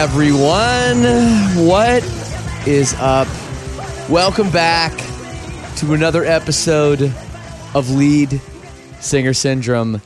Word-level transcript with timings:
Everyone. 0.00 1.02
What 1.66 2.02
is 2.66 2.94
up? 3.00 3.28
Welcome 4.08 4.50
back 4.50 4.96
to 5.76 5.92
another 5.92 6.24
episode 6.24 7.12
of 7.74 7.90
Lead 7.90 8.40
Singer 9.00 9.34
Syndrome. 9.34 10.00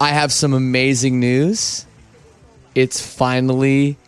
I 0.00 0.08
have 0.08 0.32
some 0.32 0.54
amazing 0.54 1.20
news. 1.20 1.84
It's 2.74 3.06
finally 3.06 3.98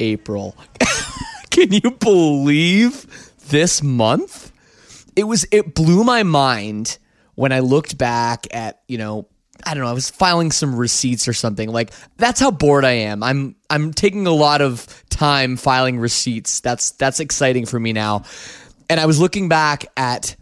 April. 0.00 0.56
Can 1.50 1.72
you 1.72 1.92
believe 1.92 3.06
this 3.50 3.80
month? 3.80 4.50
It 5.14 5.28
was 5.28 5.46
it 5.52 5.76
blew 5.76 6.02
my 6.02 6.24
mind 6.24 6.98
when 7.36 7.52
I 7.52 7.60
looked 7.60 7.96
back 7.96 8.48
at, 8.50 8.80
you 8.88 8.98
know, 8.98 9.28
I 9.66 9.74
don't 9.74 9.84
know, 9.84 9.90
I 9.90 9.94
was 9.94 10.10
filing 10.10 10.50
some 10.50 10.76
receipts 10.76 11.28
or 11.28 11.32
something. 11.32 11.70
Like 11.70 11.92
that's 12.16 12.40
how 12.40 12.50
bored 12.50 12.84
I 12.84 12.92
am. 12.92 13.22
I'm 13.22 13.56
I'm 13.70 13.92
taking 13.92 14.26
a 14.26 14.32
lot 14.32 14.60
of 14.60 15.04
time 15.10 15.56
filing 15.56 15.98
receipts. 15.98 16.60
That's 16.60 16.92
that's 16.92 17.20
exciting 17.20 17.66
for 17.66 17.78
me 17.78 17.92
now. 17.92 18.24
And 18.88 19.00
I 19.00 19.06
was 19.06 19.18
looking 19.20 19.48
back 19.48 19.86
at 19.96 20.36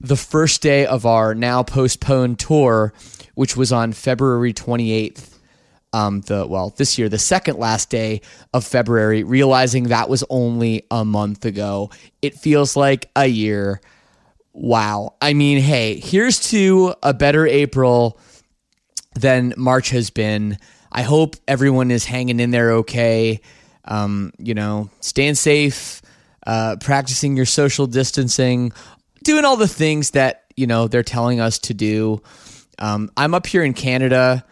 the 0.00 0.16
first 0.16 0.60
day 0.62 0.86
of 0.86 1.06
our 1.06 1.34
now 1.34 1.62
postponed 1.62 2.38
tour, 2.38 2.92
which 3.34 3.56
was 3.56 3.72
on 3.72 3.92
February 3.92 4.52
28th. 4.52 5.30
Um, 5.92 6.22
the 6.22 6.44
well, 6.46 6.74
this 6.76 6.98
year, 6.98 7.08
the 7.08 7.18
second 7.18 7.56
last 7.56 7.88
day 7.88 8.20
of 8.52 8.64
February, 8.64 9.22
realizing 9.22 9.84
that 9.84 10.08
was 10.08 10.24
only 10.28 10.86
a 10.90 11.04
month 11.04 11.44
ago. 11.44 11.90
It 12.20 12.34
feels 12.34 12.74
like 12.74 13.10
a 13.14 13.26
year. 13.26 13.80
Wow. 14.52 15.14
I 15.22 15.34
mean, 15.34 15.60
hey, 15.60 16.00
here's 16.00 16.50
to 16.50 16.94
a 17.02 17.14
better 17.14 17.46
April 17.46 18.18
than 19.14 19.54
March 19.56 19.90
has 19.90 20.10
been. 20.10 20.58
I 20.90 21.02
hope 21.02 21.36
everyone 21.48 21.90
is 21.90 22.04
hanging 22.04 22.40
in 22.40 22.50
there 22.50 22.72
okay. 22.72 23.40
Um, 23.84 24.32
you 24.38 24.54
know, 24.54 24.90
staying 25.00 25.34
safe, 25.34 26.00
uh, 26.46 26.76
practicing 26.80 27.36
your 27.36 27.46
social 27.46 27.86
distancing, 27.86 28.72
doing 29.22 29.44
all 29.44 29.56
the 29.56 29.68
things 29.68 30.12
that, 30.12 30.44
you 30.56 30.66
know, 30.66 30.88
they're 30.88 31.02
telling 31.02 31.40
us 31.40 31.58
to 31.60 31.74
do. 31.74 32.22
Um, 32.78 33.10
I'm 33.16 33.34
up 33.34 33.46
here 33.46 33.62
in 33.62 33.74
Canada, 33.74 34.44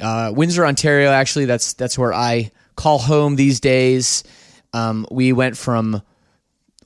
uh, 0.00 0.32
Windsor, 0.34 0.64
Ontario. 0.64 1.10
Actually, 1.10 1.44
that's 1.44 1.74
that's 1.74 1.98
where 1.98 2.14
I 2.14 2.52
call 2.76 2.98
home 2.98 3.36
these 3.36 3.60
days. 3.60 4.24
Um, 4.72 5.06
we 5.10 5.32
went 5.32 5.56
from 5.56 6.02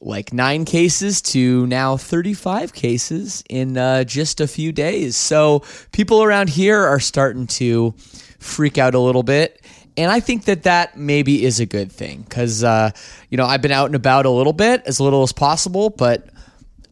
like 0.05 0.33
nine 0.33 0.65
cases 0.65 1.23
to 1.23 1.67
now 1.67 1.97
35 1.97 2.73
cases 2.73 3.43
in 3.49 3.77
uh, 3.77 4.05
just 4.05 4.41
a 4.41 4.47
few 4.47 4.71
days. 4.71 5.17
So 5.17 5.63
people 5.93 6.23
around 6.23 6.51
here 6.51 6.79
are 6.79 7.01
starting 7.01 7.47
to 7.49 7.95
freak 8.39 8.77
out 8.79 8.95
a 8.95 8.99
little 8.99 9.23
bit. 9.23 9.65
And 9.97 10.11
I 10.11 10.21
think 10.21 10.45
that 10.45 10.65
that 10.65 10.97
maybe 10.97 11.45
is 11.45 11.61
a 11.61 11.67
good 11.67 11.91
thing 11.91 12.23
because, 12.23 12.63
uh, 12.63 12.91
you 13.31 13.37
know, 13.37 13.47
I've 13.47 13.63
been 13.63 13.73
out 13.73 13.87
and 13.87 13.95
about 13.95 14.27
a 14.27 14.31
little 14.31 14.53
bit, 14.53 14.83
as 14.87 15.01
little 15.01 15.23
as 15.23 15.33
possible, 15.33 15.89
but 15.89 16.29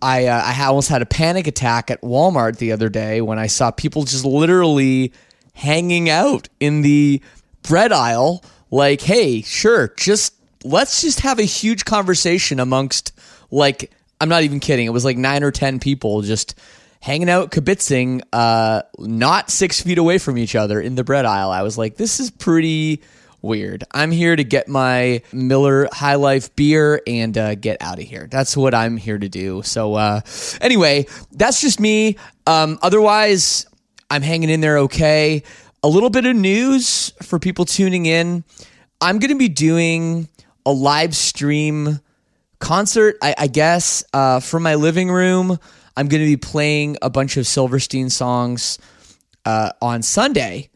I, 0.01 0.27
uh, 0.27 0.43
I 0.45 0.65
almost 0.65 0.89
had 0.89 1.03
a 1.03 1.07
panic 1.07 1.47
attack 1.47 1.91
at 1.91 2.01
Walmart 2.01 2.59
the 2.59 2.73
other 2.73 2.89
day 2.89 3.21
when 3.21 3.39
I 3.39 3.49
saw 3.49 3.71
people 3.71 4.05
just 4.05 4.25
literally 4.25 5.13
hanging 5.53 6.09
out 6.09 6.49
in 6.61 6.83
the 6.83 7.21
bread 7.63 7.93
aisle. 7.93 8.45
Like, 8.71 9.03
hey, 9.03 9.43
sure, 9.43 9.93
just 9.99 10.35
let's 10.65 11.03
just 11.03 11.21
have 11.21 11.39
a 11.39 11.45
huge 11.45 11.85
conversation 11.85 12.61
amongst 12.61 13.13
like 13.51 13.93
I'm 14.21 14.29
not 14.29 14.45
even 14.45 14.61
kidding. 14.61 14.87
It 14.87 14.93
was 14.93 15.05
like 15.05 15.17
nine 15.17 15.43
or 15.43 15.51
ten 15.51 15.81
people 15.81 16.23
just 16.23 16.55
hanging 17.01 17.29
out, 17.29 17.51
kibitzing, 17.51 18.23
uh, 18.33 18.83
not 18.99 19.51
six 19.51 19.81
feet 19.81 19.99
away 19.99 20.19
from 20.19 20.39
each 20.39 20.55
other 20.55 20.81
in 20.81 20.95
the 20.95 21.03
bread 21.03 21.25
aisle. 21.25 21.51
I 21.51 21.63
was 21.63 21.77
like, 21.77 21.97
this 21.97 22.21
is 22.21 22.31
pretty 22.31 23.03
weird. 23.43 23.83
I'm 23.91 24.13
here 24.13 24.37
to 24.37 24.45
get 24.45 24.69
my 24.69 25.23
Miller 25.33 25.89
High 25.93 26.15
Life 26.15 26.55
beer 26.55 27.03
and 27.07 27.37
uh, 27.37 27.57
get 27.57 27.83
out 27.83 27.99
of 27.99 28.05
here. 28.05 28.29
That's 28.31 28.57
what 28.57 28.73
I'm 28.73 28.97
here 28.97 29.19
to 29.19 29.29
do. 29.29 29.63
So 29.63 29.95
uh, 29.95 30.21
anyway, 30.61 31.07
that's 31.33 31.61
just 31.61 31.81
me. 31.81 32.17
Um, 32.47 32.79
otherwise, 32.81 33.67
I'm 34.09 34.23
hanging 34.23 34.49
in 34.49 34.61
there 34.61 34.79
okay. 34.79 35.43
A 35.83 35.89
little 35.89 36.11
bit 36.11 36.25
of 36.27 36.37
news 36.37 37.13
for 37.23 37.41
people 37.41 37.65
tuning 37.65 38.07
in. 38.07 38.45
I'm 39.01 39.19
going 39.19 39.31
to 39.31 39.39
be 39.39 39.49
doing 39.49 40.29
a 40.65 40.73
live 40.73 41.17
stream 41.17 42.01
concert, 42.59 43.17
I, 43.21 43.35
I 43.37 43.47
guess, 43.49 44.05
uh, 44.13 44.41
from 44.41 44.63
my 44.63 44.77
living 44.77 45.11
room. 45.11 45.59
I'm 45.97 46.09
going 46.09 46.23
to 46.23 46.27
be 46.27 46.37
playing 46.37 46.97
a 47.03 47.11
bunch 47.11 47.37
of 47.37 47.47
Silverstein 47.47 48.09
songs 48.09 48.79
uh, 49.45 49.73
on 49.83 50.03
Sunday. 50.03 50.71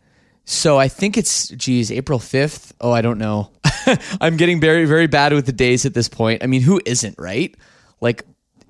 So 0.45 0.79
I 0.79 0.89
think 0.89 1.17
it's, 1.17 1.49
geez, 1.49 1.91
April 1.91 2.19
5th. 2.19 2.73
Oh, 2.81 2.93
I 2.93 3.01
don't 3.01 3.19
know. 3.19 3.51
I'm 4.21 4.37
getting 4.37 4.61
very, 4.61 4.85
very 4.85 5.07
bad 5.07 5.33
with 5.33 5.47
the 5.47 5.53
days 5.53 5.87
at 5.87 5.95
this 5.95 6.09
point. 6.09 6.45
I 6.45 6.47
mean, 6.47 6.63
who 6.63 6.81
isn't, 6.85 7.19
right? 7.19 7.55
Like 8.01 8.25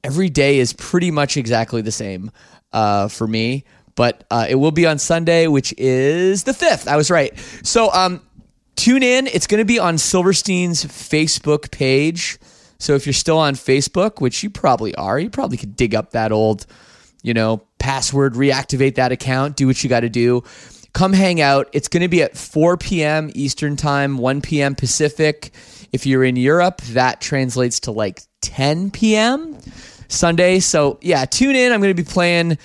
every 0.04 0.30
day 0.30 0.58
is 0.58 0.72
pretty 0.72 1.10
much 1.10 1.36
exactly 1.36 1.82
the 1.82 1.92
same 1.92 2.30
uh, 2.72 3.08
for 3.08 3.26
me. 3.26 3.64
But 3.94 4.24
uh, 4.30 4.46
it 4.48 4.56
will 4.56 4.72
be 4.72 4.86
on 4.86 4.98
Sunday, 4.98 5.46
which 5.46 5.74
is 5.78 6.44
the 6.44 6.52
5th. 6.52 6.86
I 6.86 6.96
was 6.96 7.10
right. 7.10 7.36
So 7.62 7.90
um, 7.92 8.20
tune 8.76 9.02
in. 9.02 9.26
It's 9.26 9.46
going 9.46 9.60
to 9.60 9.64
be 9.64 9.78
on 9.78 9.96
Silverstein's 9.96 10.84
Facebook 10.84 11.70
page. 11.70 12.38
So 12.78 12.94
if 12.94 13.06
you're 13.06 13.12
still 13.12 13.38
on 13.38 13.54
Facebook, 13.54 14.20
which 14.20 14.42
you 14.42 14.50
probably 14.50 14.94
are, 14.94 15.18
you 15.18 15.30
probably 15.30 15.56
could 15.56 15.76
dig 15.76 15.94
up 15.94 16.10
that 16.10 16.30
old, 16.30 16.66
you 17.22 17.34
know, 17.34 17.62
password, 17.78 18.34
reactivate 18.34 18.96
that 18.96 19.12
account, 19.12 19.56
do 19.56 19.66
what 19.66 19.82
you 19.82 19.88
got 19.88 20.00
to 20.00 20.08
do. 20.08 20.42
Come 20.92 21.12
hang 21.12 21.40
out. 21.40 21.68
It's 21.72 21.88
going 21.88 22.02
to 22.02 22.08
be 22.08 22.22
at 22.22 22.36
4 22.36 22.76
p.m. 22.76 23.30
Eastern 23.34 23.76
Time, 23.76 24.18
1 24.18 24.40
p.m. 24.40 24.74
Pacific. 24.74 25.52
If 25.92 26.06
you're 26.06 26.24
in 26.24 26.36
Europe, 26.36 26.80
that 26.92 27.20
translates 27.20 27.80
to 27.80 27.90
like 27.90 28.22
10 28.42 28.90
p.m. 28.90 29.58
Sunday. 30.08 30.60
So 30.60 30.98
yeah, 31.02 31.24
tune 31.24 31.56
in. 31.56 31.72
I'm 31.72 31.80
going 31.80 31.94
to 31.94 32.02
be 32.02 32.08
playing 32.08 32.58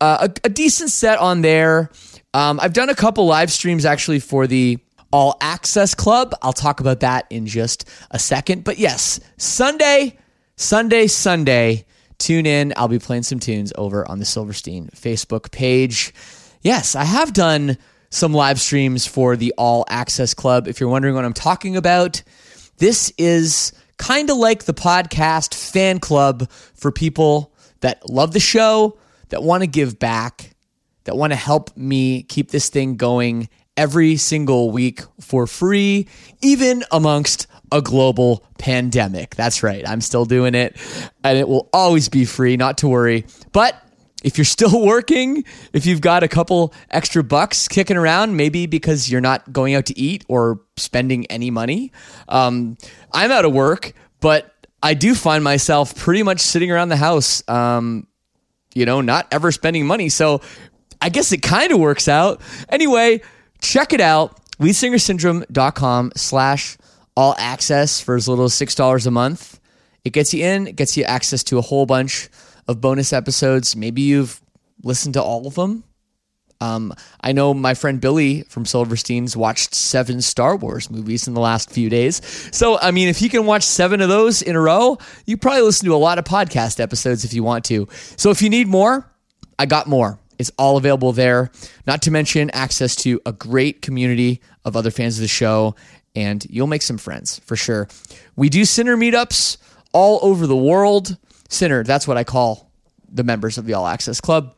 uh, 0.00 0.28
a, 0.28 0.46
a, 0.46 0.48
decent 0.48 0.90
set 0.90 1.18
on 1.18 1.42
there. 1.42 1.90
Um, 2.32 2.58
I've 2.60 2.72
done 2.72 2.88
a 2.88 2.94
couple 2.94 3.26
live 3.26 3.50
streams 3.50 3.84
actually 3.84 4.20
for 4.20 4.46
the 4.46 4.78
all 5.12 5.36
Access 5.40 5.94
Club. 5.94 6.34
I'll 6.42 6.52
talk 6.52 6.80
about 6.80 7.00
that 7.00 7.26
in 7.30 7.46
just 7.46 7.88
a 8.10 8.18
second. 8.18 8.64
But 8.64 8.78
yes, 8.78 9.20
Sunday, 9.36 10.18
Sunday, 10.56 11.06
Sunday, 11.06 11.84
tune 12.18 12.46
in. 12.46 12.72
I'll 12.76 12.88
be 12.88 12.98
playing 12.98 13.24
some 13.24 13.40
tunes 13.40 13.72
over 13.76 14.08
on 14.08 14.18
the 14.18 14.24
Silverstein 14.24 14.88
Facebook 14.94 15.50
page. 15.50 16.14
Yes, 16.62 16.94
I 16.94 17.04
have 17.04 17.32
done 17.32 17.78
some 18.10 18.32
live 18.32 18.60
streams 18.60 19.06
for 19.06 19.36
the 19.36 19.54
All 19.56 19.84
Access 19.88 20.34
Club. 20.34 20.68
If 20.68 20.80
you're 20.80 20.90
wondering 20.90 21.14
what 21.14 21.24
I'm 21.24 21.32
talking 21.32 21.76
about, 21.76 22.22
this 22.78 23.12
is 23.18 23.72
kind 23.98 24.30
of 24.30 24.36
like 24.36 24.64
the 24.64 24.74
podcast 24.74 25.54
fan 25.54 25.98
club 25.98 26.50
for 26.50 26.90
people 26.90 27.54
that 27.80 28.08
love 28.08 28.32
the 28.32 28.40
show, 28.40 28.98
that 29.28 29.42
want 29.42 29.62
to 29.62 29.66
give 29.66 29.98
back, 29.98 30.54
that 31.04 31.16
want 31.16 31.32
to 31.32 31.36
help 31.36 31.76
me 31.76 32.22
keep 32.24 32.50
this 32.50 32.68
thing 32.68 32.96
going 32.96 33.48
every 33.80 34.14
single 34.18 34.70
week 34.70 35.00
for 35.20 35.46
free, 35.46 36.06
even 36.42 36.84
amongst 36.92 37.46
a 37.72 37.80
global 37.80 38.44
pandemic. 38.58 39.34
That's 39.36 39.62
right. 39.62 39.88
I'm 39.88 40.02
still 40.02 40.26
doing 40.26 40.54
it 40.54 40.76
and 41.24 41.38
it 41.38 41.48
will 41.48 41.70
always 41.72 42.10
be 42.10 42.26
free, 42.26 42.58
not 42.58 42.76
to 42.78 42.88
worry. 42.88 43.24
But 43.52 43.82
if 44.22 44.36
you're 44.36 44.44
still 44.44 44.84
working, 44.86 45.44
if 45.72 45.86
you've 45.86 46.02
got 46.02 46.22
a 46.22 46.28
couple 46.28 46.74
extra 46.90 47.24
bucks 47.24 47.68
kicking 47.68 47.96
around, 47.96 48.36
maybe 48.36 48.66
because 48.66 49.10
you're 49.10 49.22
not 49.22 49.50
going 49.50 49.74
out 49.74 49.86
to 49.86 49.98
eat 49.98 50.26
or 50.28 50.60
spending 50.76 51.24
any 51.28 51.50
money, 51.50 51.90
um, 52.28 52.76
I'm 53.14 53.32
out 53.32 53.46
of 53.46 53.54
work, 53.54 53.94
but 54.20 54.52
I 54.82 54.92
do 54.92 55.14
find 55.14 55.42
myself 55.42 55.96
pretty 55.96 56.22
much 56.22 56.40
sitting 56.40 56.70
around 56.70 56.90
the 56.90 56.96
house, 56.96 57.42
um, 57.48 58.06
you 58.74 58.84
know, 58.84 59.00
not 59.00 59.26
ever 59.32 59.50
spending 59.50 59.86
money. 59.86 60.10
So 60.10 60.42
I 61.00 61.08
guess 61.08 61.32
it 61.32 61.40
kind 61.40 61.72
of 61.72 61.78
works 61.78 62.08
out. 62.08 62.42
Anyway, 62.68 63.22
check 63.60 63.92
it 63.92 64.00
out 64.00 64.36
leadsingersyndrome.com 64.58 66.12
slash 66.16 66.76
all 67.16 67.34
access 67.38 68.00
for 68.00 68.14
as 68.14 68.28
little 68.28 68.44
as 68.44 68.52
$6 68.52 69.06
a 69.06 69.10
month 69.10 69.60
it 70.04 70.12
gets 70.12 70.34
you 70.34 70.44
in 70.44 70.66
it 70.66 70.76
gets 70.76 70.96
you 70.96 71.04
access 71.04 71.42
to 71.44 71.58
a 71.58 71.62
whole 71.62 71.86
bunch 71.86 72.28
of 72.68 72.80
bonus 72.80 73.12
episodes 73.12 73.74
maybe 73.76 74.02
you've 74.02 74.40
listened 74.82 75.14
to 75.14 75.22
all 75.22 75.46
of 75.46 75.54
them 75.54 75.84
um, 76.62 76.92
I 77.22 77.32
know 77.32 77.54
my 77.54 77.74
friend 77.74 78.00
Billy 78.00 78.42
from 78.42 78.64
Silverstein's 78.66 79.36
watched 79.36 79.74
seven 79.74 80.20
Star 80.20 80.56
Wars 80.56 80.90
movies 80.90 81.26
in 81.26 81.32
the 81.32 81.40
last 81.40 81.70
few 81.70 81.88
days. 81.88 82.20
So, 82.54 82.78
I 82.78 82.90
mean, 82.90 83.08
if 83.08 83.22
you 83.22 83.30
can 83.30 83.46
watch 83.46 83.62
seven 83.62 84.02
of 84.02 84.10
those 84.10 84.42
in 84.42 84.56
a 84.56 84.60
row, 84.60 84.98
you 85.24 85.38
probably 85.38 85.62
listen 85.62 85.86
to 85.86 85.94
a 85.94 85.96
lot 85.96 86.18
of 86.18 86.24
podcast 86.24 86.78
episodes 86.78 87.24
if 87.24 87.32
you 87.32 87.42
want 87.42 87.64
to. 87.66 87.88
So, 88.16 88.30
if 88.30 88.42
you 88.42 88.50
need 88.50 88.68
more, 88.68 89.10
I 89.58 89.64
got 89.66 89.86
more. 89.86 90.18
It's 90.40 90.50
all 90.56 90.78
available 90.78 91.12
there. 91.12 91.50
Not 91.86 92.00
to 92.02 92.10
mention 92.10 92.48
access 92.50 92.96
to 92.96 93.20
a 93.26 93.32
great 93.32 93.82
community 93.82 94.40
of 94.64 94.74
other 94.74 94.90
fans 94.90 95.18
of 95.18 95.20
the 95.20 95.28
show, 95.28 95.74
and 96.16 96.42
you'll 96.48 96.66
make 96.66 96.80
some 96.80 96.96
friends 96.96 97.40
for 97.40 97.56
sure. 97.56 97.88
We 98.36 98.48
do 98.48 98.64
Sinner 98.64 98.96
meetups 98.96 99.58
all 99.92 100.18
over 100.22 100.46
the 100.46 100.56
world. 100.56 101.18
Sinner, 101.50 101.84
that's 101.84 102.08
what 102.08 102.16
I 102.16 102.24
call 102.24 102.70
the 103.06 103.22
members 103.22 103.58
of 103.58 103.66
the 103.66 103.74
All 103.74 103.86
Access 103.86 104.18
Club. 104.22 104.54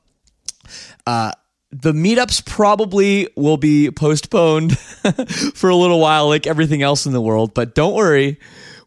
Uh, 1.05 1.33
the 1.73 1.93
meetups 1.93 2.47
probably 2.47 3.29
will 3.35 3.57
be 3.57 3.91
postponed 3.91 4.79
for 5.55 5.69
a 5.69 5.75
little 5.75 5.99
while, 5.99 6.29
like 6.29 6.47
everything 6.47 6.83
else 6.83 7.07
in 7.07 7.13
the 7.13 7.21
world. 7.21 7.55
But 7.55 7.75
don't 7.75 7.95
worry, 7.95 8.39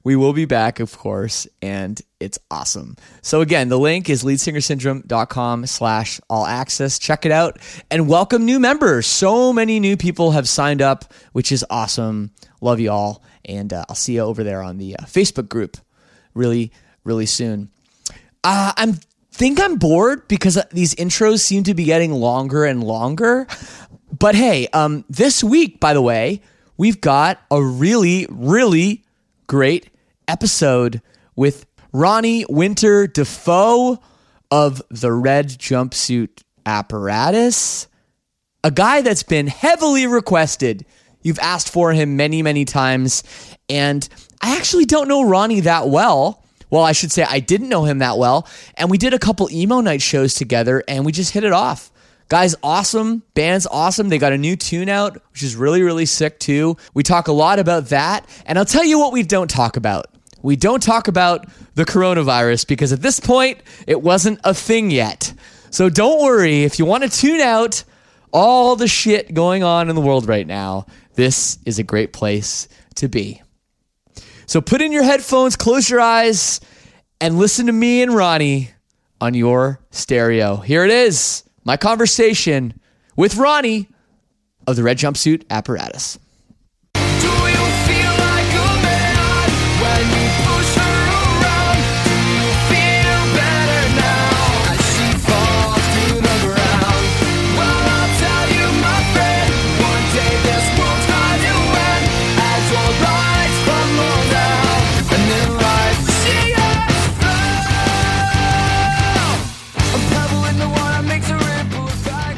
we 0.06 0.16
will 0.16 0.34
be 0.34 0.46
back, 0.46 0.80
of 0.80 0.96
course, 0.96 1.48
and 1.64 2.00
it's 2.20 2.38
awesome. 2.52 2.96
So 3.24 3.42
again, 3.42 3.70
the 3.70 3.80
link 3.80 4.08
is 4.08 4.24
leadsingersyndrome.com 4.24 5.66
slash 5.66 6.22
all 6.30 6.46
access. 6.46 7.00
Check 7.00 7.26
it 7.26 7.32
out 7.32 7.58
and 7.90 8.08
welcome 8.08 8.46
new 8.46 8.60
members. 8.60 9.08
So 9.08 9.52
many 9.52 9.80
new 9.80 9.98
people 9.98 10.32
have 10.32 10.48
signed 10.48 10.84
up, 10.84 11.12
which 11.34 11.52
is 11.52 11.66
awesome. 11.72 12.32
Love 12.62 12.80
you 12.80 12.92
all. 12.92 13.24
And 13.46 13.74
uh, 13.74 13.84
I'll 13.90 13.96
see 13.96 14.14
you 14.14 14.22
over 14.22 14.44
there 14.44 14.62
on 14.62 14.78
the 14.78 14.96
uh, 14.96 15.06
Facebook 15.06 15.50
group 15.50 15.76
really, 16.36 16.72
really 17.04 17.26
soon. 17.26 17.72
Uh, 18.44 18.74
I'm 18.78 19.00
think 19.32 19.60
I'm 19.60 19.78
bored 19.78 20.28
because 20.28 20.60
these 20.72 20.94
intros 20.96 21.40
seem 21.40 21.64
to 21.64 21.74
be 21.74 21.84
getting 21.84 22.12
longer 22.12 22.64
and 22.64 22.84
longer. 22.84 23.48
But 24.18 24.36
hey, 24.36 24.68
um, 24.68 25.04
this 25.10 25.44
week, 25.44 25.80
by 25.80 25.96
the 25.96 26.02
way, 26.02 26.44
we've 26.78 27.02
got 27.02 27.42
a 27.50 27.62
really, 27.62 28.28
really 28.30 29.04
great 29.48 29.90
episode 30.28 31.02
with 31.36 31.66
Ronnie 31.92 32.46
Winter 32.50 33.08
Defoe 33.08 34.00
of 34.52 34.82
the 34.90 35.12
Red 35.12 35.50
Jumpsuit 35.50 36.44
Apparatus, 36.66 37.88
a 38.64 38.72
guy 38.72 39.02
that's 39.02 39.24
been 39.24 39.48
heavily 39.48 40.08
requested. 40.08 40.86
You've 41.22 41.40
asked 41.40 41.70
for 41.70 41.94
him 41.94 42.18
many, 42.18 42.42
many 42.42 42.66
times. 42.66 43.24
And 43.70 44.08
I 44.42 44.58
actually 44.58 44.86
don't 44.86 45.08
know 45.08 45.28
Ronnie 45.28 45.62
that 45.62 45.90
well. 45.90 46.44
Well, 46.70 46.84
I 46.84 46.92
should 46.92 47.12
say 47.12 47.24
I 47.24 47.40
didn't 47.40 47.70
know 47.70 47.86
him 47.86 48.00
that 48.00 48.18
well. 48.18 48.48
And 48.76 48.92
we 48.92 48.98
did 48.98 49.14
a 49.14 49.20
couple 49.20 49.50
emo 49.52 49.82
night 49.82 50.02
shows 50.02 50.34
together 50.34 50.84
and 50.88 51.06
we 51.06 51.12
just 51.12 51.32
hit 51.32 51.44
it 51.44 51.54
off. 51.54 51.92
Guys, 52.28 52.56
awesome. 52.64 53.22
Band's 53.36 53.68
awesome. 53.68 54.10
They 54.10 54.18
got 54.18 54.34
a 54.34 54.38
new 54.38 54.56
tune 54.56 54.90
out, 54.90 55.22
which 55.32 55.44
is 55.44 55.56
really, 55.56 55.84
really 55.84 56.08
sick 56.08 56.40
too. 56.40 56.76
We 56.94 57.04
talk 57.04 57.28
a 57.28 57.32
lot 57.32 57.60
about 57.60 57.90
that. 57.90 58.28
And 58.48 58.58
I'll 58.58 58.66
tell 58.66 58.84
you 58.84 58.98
what 58.98 59.14
we 59.14 59.22
don't 59.22 59.50
talk 59.50 59.78
about. 59.78 60.08
We 60.46 60.56
don't 60.56 60.84
talk 60.84 61.08
about 61.08 61.48
the 61.74 61.86
coronavirus 61.86 62.68
because 62.68 62.94
at 62.94 63.02
this 63.02 63.20
point, 63.20 63.62
it 63.88 64.04
wasn't 64.04 64.40
a 64.44 64.54
thing 64.54 64.92
yet. 64.92 65.34
So 65.72 65.90
don't 65.90 66.22
worry. 66.22 66.64
If 66.64 66.78
you 66.78 66.86
want 66.86 67.04
to 67.04 67.10
tune 67.10 67.42
out 67.42 67.84
all 68.32 68.76
the 68.76 68.88
shit 68.88 69.34
going 69.34 69.64
on 69.64 69.90
in 69.90 69.96
the 69.96 70.02
world 70.02 70.28
right 70.28 70.46
now, 70.46 70.86
this 71.16 71.58
is 71.66 71.80
a 71.80 71.84
great 71.84 72.14
place 72.14 72.68
to 72.98 73.08
be. 73.08 73.42
So 74.46 74.62
put 74.62 74.84
in 74.84 74.92
your 74.92 75.02
headphones, 75.02 75.56
close 75.56 75.90
your 75.90 76.00
eyes, 76.00 76.62
and 77.20 77.40
listen 77.40 77.66
to 77.66 77.74
me 77.74 78.04
and 78.04 78.14
Ronnie 78.14 78.70
on 79.20 79.34
your 79.34 79.80
stereo. 79.90 80.58
Here 80.58 80.86
it 80.86 80.92
is 80.92 81.44
my 81.64 81.76
conversation 81.76 82.80
with 83.16 83.36
Ronnie 83.38 83.90
of 84.68 84.76
the 84.76 84.84
Red 84.84 85.00
Jumpsuit 85.00 85.46
Apparatus. 85.50 86.20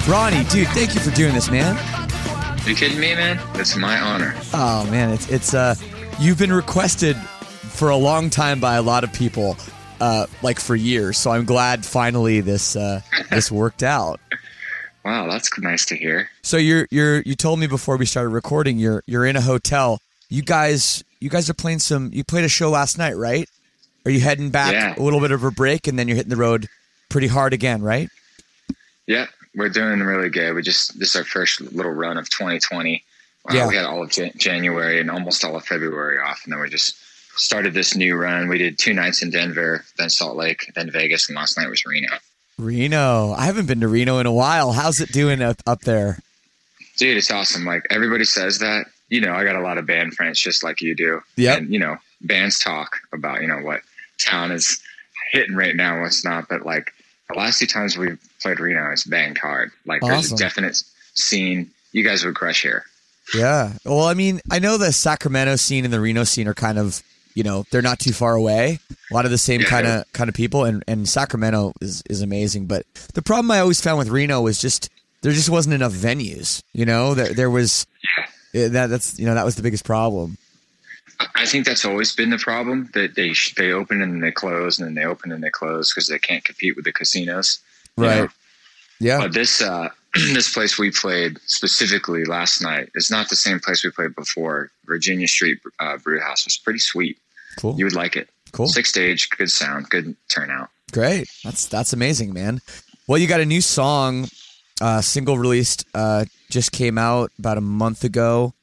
Ronnie, 0.07 0.45
dude, 0.45 0.67
thank 0.69 0.93
you 0.95 1.01
for 1.01 1.11
doing 1.11 1.33
this, 1.33 1.51
man. 1.51 1.75
Are 2.65 2.69
you 2.69 2.75
kidding 2.75 2.97
me, 2.99 3.13
man? 3.13 3.39
It's 3.55 3.75
my 3.75 3.99
honor. 3.99 4.33
Oh 4.53 4.87
man, 4.89 5.09
it's 5.11 5.29
it's 5.29 5.53
uh 5.53 5.75
you've 6.19 6.37
been 6.39 6.53
requested 6.53 7.17
for 7.17 7.89
a 7.89 7.97
long 7.97 8.29
time 8.29 8.61
by 8.61 8.75
a 8.75 8.81
lot 8.81 9.03
of 9.03 9.11
people, 9.11 9.57
uh, 9.99 10.27
like 10.41 10.59
for 10.61 10.75
years. 10.77 11.17
So 11.17 11.31
I'm 11.31 11.43
glad 11.43 11.85
finally 11.85 12.39
this 12.39 12.77
uh 12.77 13.01
this 13.31 13.51
worked 13.51 13.83
out. 13.83 14.21
Wow, 15.03 15.27
that's 15.29 15.49
nice 15.59 15.85
to 15.87 15.97
hear. 15.97 16.29
So 16.41 16.55
you're 16.55 16.87
you're 16.89 17.21
you 17.21 17.35
told 17.35 17.59
me 17.59 17.67
before 17.67 17.97
we 17.97 18.05
started 18.05 18.29
recording 18.29 18.77
you're 18.79 19.03
you're 19.07 19.25
in 19.25 19.35
a 19.35 19.41
hotel. 19.41 19.99
You 20.29 20.41
guys 20.41 21.03
you 21.19 21.29
guys 21.29 21.49
are 21.49 21.53
playing 21.53 21.79
some 21.79 22.11
you 22.13 22.23
played 22.23 22.45
a 22.45 22.49
show 22.49 22.69
last 22.69 22.97
night, 22.97 23.17
right? 23.17 23.49
Are 24.05 24.11
you 24.11 24.21
heading 24.21 24.51
back 24.51 24.71
Yeah. 24.71 24.95
a 24.97 25.01
little 25.03 25.19
bit 25.19 25.31
of 25.31 25.43
a 25.43 25.51
break 25.51 25.85
and 25.87 25.99
then 25.99 26.07
you're 26.07 26.15
hitting 26.15 26.29
the 26.29 26.37
road 26.37 26.67
pretty 27.09 27.27
hard 27.27 27.51
again, 27.51 27.81
right? 27.81 28.09
Yeah, 29.05 29.27
we're 29.57 29.69
doing 29.69 29.99
really 29.99 30.29
good. 30.29 30.53
We 30.53 30.61
just 30.61 30.97
this 30.99 31.09
is 31.09 31.15
our 31.17 31.23
first 31.25 31.59
little 31.59 31.91
run 31.91 32.17
of 32.17 32.29
2020. 32.29 33.03
Wow, 33.45 33.55
Yeah. 33.55 33.67
we 33.67 33.75
had 33.75 33.85
all 33.85 34.03
of 34.03 34.09
Jan- 34.11 34.31
January 34.37 34.99
and 35.01 35.09
almost 35.11 35.43
all 35.43 35.55
of 35.55 35.65
February 35.65 36.19
off, 36.19 36.41
and 36.45 36.53
then 36.53 36.59
we 36.61 36.69
just 36.69 36.95
started 37.37 37.73
this 37.73 37.95
new 37.95 38.15
run. 38.15 38.47
We 38.47 38.57
did 38.57 38.77
two 38.79 38.93
nights 38.93 39.21
in 39.21 39.29
Denver, 39.31 39.83
then 39.97 40.09
Salt 40.09 40.37
Lake, 40.37 40.71
then 40.75 40.89
Vegas, 40.91 41.27
and 41.29 41.35
last 41.35 41.57
night 41.57 41.69
was 41.69 41.85
Reno. 41.85 42.07
Reno. 42.57 43.33
I 43.33 43.45
haven't 43.45 43.67
been 43.67 43.81
to 43.81 43.87
Reno 43.87 44.19
in 44.19 44.25
a 44.25 44.31
while. 44.31 44.71
How's 44.73 44.99
it 44.99 45.11
doing 45.11 45.41
up, 45.41 45.61
up 45.67 45.81
there? 45.81 46.19
Dude, 46.97 47.17
it's 47.17 47.29
awesome. 47.31 47.65
Like 47.65 47.85
everybody 47.89 48.23
says 48.25 48.59
that. 48.59 48.85
You 49.09 49.21
know, 49.21 49.33
I 49.33 49.43
got 49.45 49.55
a 49.55 49.61
lot 49.61 49.77
of 49.77 49.85
band 49.85 50.15
friends 50.15 50.39
just 50.39 50.63
like 50.63 50.81
you 50.81 50.93
do. 50.95 51.21
Yeah. 51.37 51.55
And 51.55 51.71
you 51.71 51.79
know, 51.79 51.97
bands 52.21 52.59
talk 52.59 52.97
about 53.13 53.41
you 53.41 53.47
know 53.47 53.59
what 53.59 53.81
town 54.19 54.51
is 54.51 54.81
hitting 55.31 55.55
right 55.55 55.75
now, 55.75 55.93
and 55.93 56.01
what's 56.01 56.25
not. 56.25 56.49
But 56.49 56.65
like 56.65 56.91
the 57.29 57.35
last 57.35 57.59
two 57.59 57.67
times 57.67 57.97
we've 57.97 58.19
played 58.47 58.59
Reno, 58.59 58.91
it's 58.91 59.03
banged 59.03 59.37
hard. 59.37 59.71
Like 59.85 60.01
there's 60.01 60.31
a 60.31 60.35
definite 60.37 60.81
scene. 61.13 61.71
You 61.91 62.03
guys 62.03 62.23
would 62.23 62.35
crush 62.35 62.61
here. 62.61 62.85
Yeah. 63.35 63.73
Well, 63.85 64.03
I 64.05 64.13
mean, 64.13 64.39
I 64.49 64.59
know 64.59 64.77
the 64.77 64.91
Sacramento 64.93 65.57
scene 65.57 65.83
and 65.83 65.93
the 65.93 65.99
Reno 65.99 66.23
scene 66.23 66.47
are 66.47 66.53
kind 66.53 66.79
of, 66.79 67.03
you 67.33 67.43
know, 67.43 67.65
they're 67.71 67.81
not 67.81 67.99
too 67.99 68.13
far 68.13 68.35
away. 68.35 68.79
A 69.11 69.13
lot 69.13 69.25
of 69.25 69.31
the 69.31 69.37
same 69.37 69.61
kind 69.61 69.85
of 69.85 70.11
kind 70.13 70.29
of 70.29 70.35
people, 70.35 70.63
and 70.63 70.83
and 70.87 71.07
Sacramento 71.07 71.73
is 71.81 72.03
is 72.09 72.21
amazing. 72.21 72.65
But 72.67 72.85
the 73.13 73.21
problem 73.21 73.51
I 73.51 73.59
always 73.59 73.81
found 73.81 73.97
with 73.99 74.09
Reno 74.09 74.41
was 74.41 74.59
just 74.61 74.89
there 75.21 75.31
just 75.33 75.49
wasn't 75.49 75.75
enough 75.75 75.93
venues. 75.93 76.61
You 76.73 76.85
know, 76.85 77.13
there 77.13 77.33
there 77.33 77.49
was 77.49 77.85
eh, 78.53 78.69
that 78.69 78.87
that's 78.87 79.19
you 79.19 79.25
know 79.25 79.35
that 79.35 79.45
was 79.45 79.55
the 79.55 79.61
biggest 79.63 79.83
problem. 79.85 80.37
I 81.35 81.45
think 81.45 81.65
that's 81.65 81.83
always 81.83 82.13
been 82.15 82.29
the 82.29 82.37
problem 82.37 82.89
that 82.93 83.15
they 83.15 83.33
they 83.57 83.71
open 83.71 84.01
and 84.01 84.13
then 84.13 84.19
they 84.21 84.31
close 84.31 84.79
and 84.79 84.87
then 84.87 84.95
they 84.95 85.05
open 85.05 85.31
and 85.31 85.43
they 85.43 85.49
close 85.49 85.91
because 85.93 86.07
they 86.07 86.19
can't 86.19 86.43
compete 86.45 86.75
with 86.75 86.85
the 86.85 86.93
casinos. 86.93 87.59
you 87.97 88.03
Right. 88.03 88.17
know? 88.21 88.27
Yeah. 88.99 89.19
But 89.19 89.33
this 89.33 89.61
uh, 89.61 89.89
this 90.13 90.53
place 90.53 90.77
we 90.77 90.91
played 90.91 91.39
specifically 91.45 92.25
last 92.25 92.61
night 92.61 92.89
is 92.95 93.11
not 93.11 93.29
the 93.29 93.35
same 93.35 93.59
place 93.59 93.83
we 93.83 93.91
played 93.91 94.15
before. 94.15 94.71
Virginia 94.85 95.27
Street 95.27 95.59
uh, 95.79 95.97
Brew 95.97 96.19
House 96.19 96.45
was 96.45 96.57
pretty 96.57 96.79
sweet. 96.79 97.17
Cool. 97.57 97.75
You 97.77 97.85
would 97.85 97.95
like 97.95 98.15
it. 98.15 98.29
Cool. 98.51 98.67
Six 98.67 98.89
stage, 98.89 99.29
good 99.29 99.51
sound, 99.51 99.89
good 99.89 100.15
turnout. 100.29 100.69
Great. 100.91 101.27
That's 101.43 101.67
that's 101.67 101.93
amazing, 101.93 102.33
man. 102.33 102.61
Well, 103.07 103.17
you 103.17 103.27
got 103.27 103.41
a 103.41 103.45
new 103.45 103.61
song, 103.61 104.27
uh, 104.81 105.01
single 105.01 105.37
released, 105.37 105.85
uh, 105.93 106.25
just 106.49 106.71
came 106.71 106.97
out 106.97 107.31
about 107.39 107.57
a 107.57 107.61
month 107.61 108.03
ago, 108.03 108.53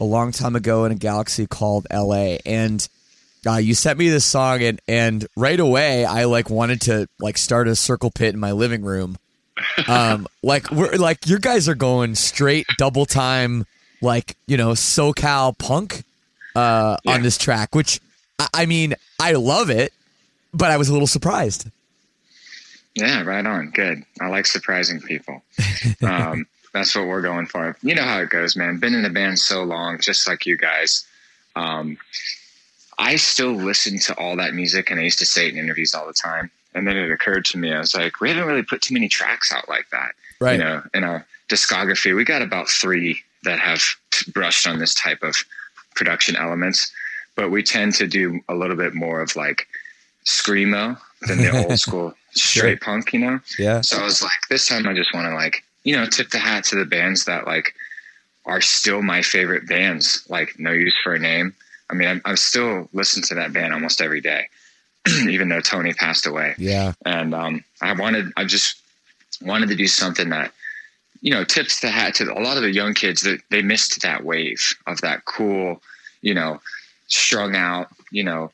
a 0.00 0.04
long 0.04 0.32
time 0.32 0.56
ago 0.56 0.84
in 0.84 0.92
a 0.92 0.96
galaxy 0.96 1.46
called 1.46 1.86
L.A. 1.90 2.40
And 2.44 2.86
uh, 3.46 3.56
you 3.56 3.74
sent 3.74 3.98
me 3.98 4.08
this 4.08 4.24
song, 4.24 4.62
and 4.62 4.80
and 4.88 5.26
right 5.36 5.60
away 5.60 6.04
I 6.04 6.24
like 6.24 6.50
wanted 6.50 6.80
to 6.82 7.08
like 7.20 7.38
start 7.38 7.68
a 7.68 7.76
circle 7.76 8.10
pit 8.10 8.34
in 8.34 8.40
my 8.40 8.52
living 8.52 8.82
room. 8.82 9.16
Um, 9.88 10.26
like 10.42 10.70
we're 10.70 10.92
like 10.96 11.26
your 11.26 11.38
guys 11.38 11.68
are 11.68 11.74
going 11.74 12.14
straight 12.14 12.66
double 12.78 13.06
time, 13.06 13.64
like 14.02 14.36
you 14.46 14.56
know 14.56 14.70
SoCal 14.72 15.56
punk, 15.58 16.02
uh, 16.54 16.96
Yeah. 17.04 17.12
on 17.12 17.22
this 17.22 17.38
track. 17.38 17.74
Which 17.74 18.00
I, 18.38 18.48
I 18.54 18.66
mean, 18.66 18.94
I 19.20 19.32
love 19.32 19.70
it, 19.70 19.92
but 20.52 20.70
I 20.70 20.76
was 20.76 20.88
a 20.88 20.92
little 20.92 21.06
surprised. 21.06 21.68
Yeah, 22.94 23.22
right 23.22 23.44
on. 23.44 23.70
Good. 23.70 24.02
I 24.20 24.28
like 24.28 24.46
surprising 24.46 25.00
people. 25.00 25.42
Um, 26.02 26.46
that's 26.72 26.96
what 26.96 27.06
we're 27.06 27.20
going 27.22 27.46
for. 27.46 27.76
You 27.82 27.94
know 27.94 28.04
how 28.04 28.20
it 28.20 28.30
goes, 28.30 28.56
man. 28.56 28.78
Been 28.78 28.94
in 28.94 29.02
the 29.02 29.10
band 29.10 29.38
so 29.38 29.64
long, 29.64 29.98
just 30.00 30.26
like 30.26 30.46
you 30.46 30.56
guys. 30.56 31.06
Um, 31.54 31.98
I 32.98 33.16
still 33.16 33.52
listen 33.52 33.98
to 34.00 34.14
all 34.18 34.36
that 34.36 34.54
music, 34.54 34.90
and 34.90 34.98
I 34.98 35.02
used 35.02 35.18
to 35.18 35.26
say 35.26 35.46
it 35.48 35.52
in 35.52 35.58
interviews 35.58 35.94
all 35.94 36.06
the 36.06 36.14
time. 36.14 36.50
And 36.76 36.86
then 36.86 36.96
it 36.96 37.10
occurred 37.10 37.44
to 37.46 37.58
me, 37.58 37.72
I 37.72 37.78
was 37.80 37.94
like, 37.94 38.20
we 38.20 38.28
haven't 38.28 38.46
really 38.46 38.62
put 38.62 38.82
too 38.82 38.94
many 38.94 39.08
tracks 39.08 39.50
out 39.52 39.68
like 39.68 39.88
that. 39.90 40.12
Right. 40.40 40.52
You 40.52 40.58
know, 40.58 40.82
in 40.92 41.04
our 41.04 41.26
discography, 41.48 42.14
we 42.14 42.22
got 42.24 42.42
about 42.42 42.68
three 42.68 43.22
that 43.44 43.58
have 43.58 43.82
brushed 44.32 44.66
on 44.66 44.78
this 44.78 44.94
type 44.94 45.22
of 45.22 45.36
production 45.94 46.36
elements, 46.36 46.92
but 47.34 47.50
we 47.50 47.62
tend 47.62 47.94
to 47.94 48.06
do 48.06 48.40
a 48.48 48.54
little 48.54 48.76
bit 48.76 48.94
more 48.94 49.22
of 49.22 49.34
like 49.36 49.66
screamo 50.26 50.98
than 51.22 51.38
the 51.38 51.50
old 51.50 51.78
school 51.78 52.14
straight 52.32 52.80
punk, 52.82 53.12
you 53.14 53.20
know? 53.20 53.40
Yeah. 53.58 53.80
So 53.80 53.98
I 53.98 54.04
was 54.04 54.22
like, 54.22 54.30
this 54.50 54.68
time 54.68 54.86
I 54.86 54.92
just 54.92 55.14
want 55.14 55.26
to 55.26 55.34
like, 55.34 55.64
you 55.84 55.96
know, 55.96 56.06
tip 56.06 56.28
the 56.28 56.38
hat 56.38 56.64
to 56.64 56.76
the 56.76 56.84
bands 56.84 57.24
that 57.24 57.46
like 57.46 57.74
are 58.44 58.60
still 58.60 59.02
my 59.02 59.22
favorite 59.22 59.66
bands. 59.66 60.24
Like 60.28 60.58
No 60.58 60.72
Use 60.72 60.96
for 61.02 61.14
a 61.14 61.18
Name. 61.18 61.54
I 61.88 61.94
mean, 61.94 62.08
I'm, 62.08 62.20
I'm 62.24 62.36
still 62.36 62.88
listening 62.92 63.24
to 63.24 63.34
that 63.36 63.52
band 63.52 63.72
almost 63.72 64.00
every 64.00 64.20
day, 64.20 64.48
even 65.28 65.48
though 65.48 65.60
Tony 65.60 65.92
passed 65.94 66.26
away. 66.26 66.54
Yeah. 66.58 66.92
And 67.04 67.34
um, 67.34 67.64
I 67.82 67.92
wanted, 67.92 68.32
I 68.36 68.44
just 68.44 68.80
wanted 69.42 69.68
to 69.68 69.76
do 69.76 69.86
something 69.86 70.30
that 70.30 70.52
you 71.22 71.30
know, 71.32 71.44
tips 71.44 71.80
the 71.80 71.88
hat 71.90 72.14
to 72.14 72.24
a 72.32 72.38
lot 72.40 72.56
of 72.58 72.62
the 72.62 72.70
young 72.72 72.92
kids 72.94 73.22
that 73.22 73.40
they 73.50 73.62
missed 73.62 74.02
that 74.02 74.22
wave 74.22 74.62
of 74.86 75.00
that 75.00 75.24
cool, 75.24 75.80
you 76.20 76.34
know, 76.34 76.60
strung 77.08 77.56
out, 77.56 77.88
you 78.10 78.22
know, 78.22 78.52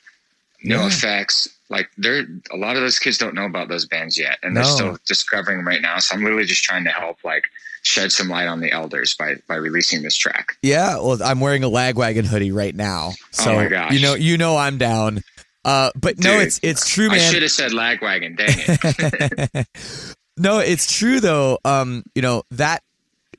no 0.62 0.80
Yeah. 0.82 0.86
effects. 0.86 1.48
Like 1.68 1.90
they're 1.98 2.24
a 2.52 2.56
lot 2.56 2.76
of 2.76 2.82
those 2.82 2.98
kids 3.00 3.18
don't 3.18 3.34
know 3.34 3.46
about 3.46 3.68
those 3.68 3.84
bands 3.84 4.16
yet, 4.16 4.38
and 4.42 4.56
they're 4.56 4.62
No. 4.64 4.70
still 4.76 4.98
discovering 5.06 5.64
right 5.64 5.82
now. 5.82 5.98
So 5.98 6.14
I'm 6.14 6.22
literally 6.22 6.44
just 6.44 6.62
trying 6.62 6.84
to 6.84 6.90
help 6.90 7.18
like 7.24 7.44
shed 7.82 8.12
some 8.12 8.28
light 8.28 8.46
on 8.46 8.60
the 8.60 8.70
elders 8.70 9.16
by 9.16 9.34
by 9.48 9.56
releasing 9.56 10.02
this 10.02 10.16
track. 10.16 10.56
Yeah, 10.62 10.96
well, 10.98 11.20
I'm 11.22 11.40
wearing 11.40 11.64
a 11.64 11.68
Lagwagon 11.68 12.24
hoodie 12.26 12.52
right 12.52 12.74
now, 12.74 13.12
so 13.32 13.52
Oh 13.52 13.56
my 13.56 13.66
gosh. 13.68 13.92
you 13.92 14.00
know, 14.00 14.14
you 14.14 14.38
know, 14.38 14.56
I'm 14.56 14.78
down. 14.78 15.22
Uh, 15.64 15.90
but 15.94 16.18
no, 16.18 16.40
it's 16.40 16.58
it's 16.62 16.88
true, 16.88 17.10
I 17.10 17.18
should 17.18 17.42
have 17.42 17.50
said 17.50 17.72
lagwagon. 17.72 18.36
Dang 18.36 18.48
it. 18.48 19.66
no, 20.36 20.58
it's 20.58 20.98
true 20.98 21.20
though. 21.20 21.58
Um, 21.64 22.02
you 22.14 22.22
know 22.22 22.42
that, 22.52 22.82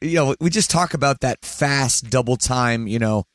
you 0.01 0.15
know, 0.15 0.36
we 0.39 0.50
just 0.50 0.72
talk 0.72 0.94
about 0.94 1.22
that 1.22 1.44
fast 1.44 2.10
double 2.10 2.38
time, 2.38 2.88
you 2.88 3.00
know, 3.00 3.25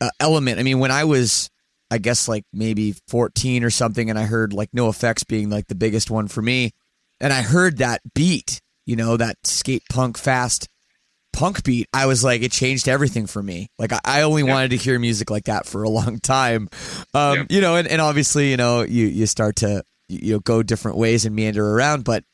uh, 0.00 0.10
element. 0.20 0.60
I 0.60 0.62
mean, 0.62 0.78
when 0.78 0.90
I 0.90 1.04
was, 1.04 1.48
I 1.90 1.98
guess 1.98 2.28
like 2.28 2.44
maybe 2.52 2.94
14 3.08 3.64
or 3.64 3.70
something, 3.70 4.10
and 4.10 4.18
I 4.18 4.24
heard 4.24 4.52
like 4.52 4.70
NOFX 4.72 5.26
being 5.26 5.48
like 5.48 5.68
the 5.68 5.74
biggest 5.74 6.10
one 6.10 6.28
for 6.28 6.42
me, 6.42 6.72
and 7.20 7.32
I 7.32 7.40
heard 7.40 7.78
that 7.78 8.02
beat, 8.14 8.60
you 8.84 8.96
know, 8.96 9.16
that 9.16 9.36
skate 9.44 9.84
punk 9.90 10.18
fast 10.18 10.68
punk 11.38 11.62
beat, 11.62 11.86
I 11.92 12.06
was 12.06 12.24
like, 12.24 12.42
it 12.42 12.50
changed 12.52 12.88
everything 12.88 13.26
for 13.26 13.42
me. 13.42 13.68
Like 13.78 13.92
I, 13.92 14.00
I 14.04 14.22
only 14.22 14.42
Yep. 14.42 14.50
wanted 14.50 14.70
to 14.70 14.76
hear 14.76 14.98
music 14.98 15.30
like 15.30 15.44
that 15.44 15.66
for 15.66 15.82
a 15.84 15.88
long 15.88 16.18
time. 16.18 16.68
Um, 17.14 17.36
Yep. 17.38 17.46
you 17.50 17.60
know, 17.60 17.76
and, 17.76 17.86
and 17.86 18.00
obviously, 18.00 18.50
you 18.50 18.56
know, 18.56 18.82
you, 18.82 19.06
you 19.06 19.26
start 19.26 19.56
to, 19.56 19.82
you 20.08 20.32
know, 20.34 20.40
go 20.40 20.62
different 20.62 20.96
ways 20.96 21.24
and 21.24 21.36
meander 21.36 21.64
around, 21.74 22.02
but 22.04 22.24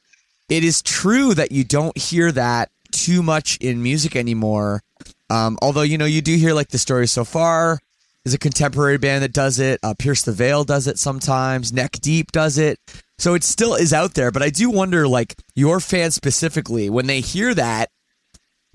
it 0.48 0.64
is 0.64 0.80
true 0.82 1.34
that 1.34 1.52
you 1.52 1.64
don't 1.64 1.96
hear 1.98 2.32
that 2.32 2.70
too 2.92 3.22
much 3.22 3.56
in 3.58 3.82
music 3.82 4.14
anymore. 4.16 4.82
Um, 5.30 5.58
although, 5.60 5.82
you 5.82 5.98
know, 5.98 6.04
you 6.04 6.22
do 6.22 6.36
hear 6.36 6.54
like 6.54 6.68
the 6.68 6.78
story 6.78 7.06
so 7.06 7.24
far 7.24 7.80
is 8.24 8.32
a 8.34 8.38
contemporary 8.38 8.96
band 8.98 9.22
that 9.22 9.32
does 9.32 9.58
it. 9.58 9.80
Uh, 9.82 9.92
Pierce 9.98 10.22
the 10.22 10.32
Veil 10.32 10.64
does 10.64 10.86
it 10.86 10.98
sometimes. 10.98 11.72
Neck 11.72 11.92
Deep 12.00 12.32
does 12.32 12.56
it. 12.56 12.78
So 13.18 13.34
it 13.34 13.44
still 13.44 13.74
is 13.74 13.92
out 13.92 14.14
there. 14.14 14.30
But 14.30 14.42
I 14.42 14.50
do 14.50 14.70
wonder, 14.70 15.06
like, 15.06 15.34
your 15.54 15.78
fans 15.80 16.14
specifically, 16.14 16.88
when 16.90 17.06
they 17.06 17.20
hear 17.20 17.52
that, 17.54 17.90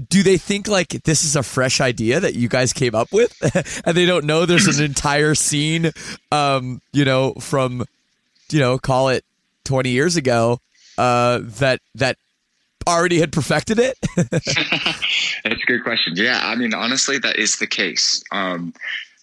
do 0.08 0.24
they 0.24 0.38
think 0.38 0.68
like 0.68 0.90
this 1.04 1.24
is 1.24 1.36
a 1.36 1.44
fresh 1.44 1.82
idea 1.82 2.20
that 2.20 2.36
you 2.36 2.48
guys 2.48 2.72
came 2.72 2.96
up 2.96 3.12
with 3.12 3.36
and 3.86 3.98
they 3.98 4.06
don't 4.06 4.26
know 4.26 4.46
there's 4.46 4.80
an 4.80 4.86
entire 4.86 5.36
scene 5.36 5.92
um 6.32 6.82
you 6.94 7.04
know 7.04 7.34
from 7.34 7.86
you 8.52 8.60
know 8.60 8.78
call 8.78 9.10
it 9.10 9.26
20 9.66 9.90
years 9.90 10.16
ago 10.16 10.60
uh 10.98 11.40
that 11.42 11.82
that 11.96 12.18
already 12.88 13.20
had 13.20 13.32
perfected 13.32 13.78
it 13.78 13.98
That's 15.44 15.64
a 15.64 15.66
good 15.66 15.84
question. 15.84 16.14
Yeah, 16.16 16.40
I 16.44 16.56
mean, 16.56 16.74
honestly, 16.74 17.18
that 17.20 17.38
is 17.38 17.58
the 17.58 17.68
case. 17.68 18.24
Um, 18.32 18.74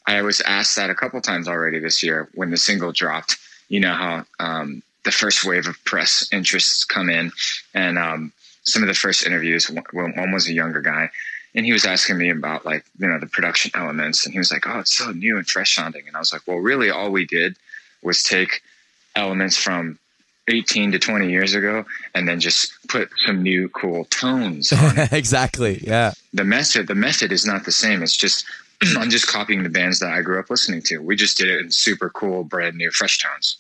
I 0.07 0.23
was 0.23 0.41
asked 0.43 0.77
that 0.77 0.91
a 0.91 0.95
couple 0.95 1.21
times 1.21 1.49
already 1.49 1.79
this 1.79 2.03
year 2.03 2.29
when 2.35 2.51
the 2.51 2.57
single 2.57 2.93
dropped. 2.93 3.37
You 3.69 3.81
know 3.81 3.93
how 3.93 4.25
um, 4.39 4.83
the 5.05 5.11
first 5.11 5.45
wave 5.45 5.67
of 5.67 5.83
press 5.85 6.29
interests 6.33 6.85
come 6.85 7.11
in, 7.11 7.33
and 7.75 7.99
um, 7.99 8.33
some 8.67 8.83
of 8.83 8.89
the 8.89 8.95
first 8.95 9.25
interviews. 9.27 9.71
One, 9.71 10.13
one 10.17 10.33
was 10.33 10.49
a 10.49 10.53
younger 10.53 10.81
guy, 10.81 11.11
and 11.55 11.65
he 11.65 11.73
was 11.73 11.87
asking 11.87 12.19
me 12.19 12.31
about 12.31 12.67
like 12.67 12.85
you 12.99 13.07
know 13.07 13.19
the 13.19 13.27
production 13.27 13.71
elements, 13.75 14.27
and 14.27 14.33
he 14.33 14.39
was 14.39 14.53
like, 14.53 14.67
"Oh, 14.67 14.81
it's 14.81 14.93
so 14.93 15.11
new 15.13 15.39
and 15.39 15.49
fresh 15.49 15.75
sounding," 15.75 16.07
and 16.07 16.17
I 16.17 16.19
was 16.19 16.33
like, 16.33 16.43
"Well, 16.47 16.59
really, 16.59 16.91
all 16.91 17.11
we 17.11 17.27
did 17.27 17.57
was 18.03 18.23
take 18.23 18.63
elements 19.15 19.57
from." 19.57 19.99
18 20.49 20.93
to 20.93 20.99
20 21.01 21.29
years 21.29 21.55
ago 21.55 21.85
and 22.15 22.29
then 22.29 22.39
just 22.39 22.73
put 22.87 23.11
some 23.27 23.43
new 23.43 23.69
cool 23.71 24.05
tones 24.05 24.73
on 24.73 24.93
exactly 25.11 25.83
yeah. 25.85 26.13
The 26.35 26.45
method 26.45 26.87
the 26.87 26.95
method 26.95 27.33
is 27.33 27.45
not 27.45 27.65
the 27.65 27.73
same. 27.73 28.01
It's 28.01 28.17
just 28.17 28.45
i'm 28.97 29.11
just 29.11 29.27
copying 29.27 29.65
the 29.65 29.69
bands 29.69 29.99
that 29.99 30.13
i 30.13 30.23
grew 30.23 30.39
up 30.39 30.49
listening 30.49 30.83
to. 30.83 30.99
We 30.99 31.17
just 31.17 31.37
did 31.37 31.49
it 31.49 31.59
in 31.59 31.73
super 31.73 32.11
cool 32.11 32.45
brand 32.45 32.77
new 32.77 32.93
fresh 32.93 33.19
tones. 33.19 33.57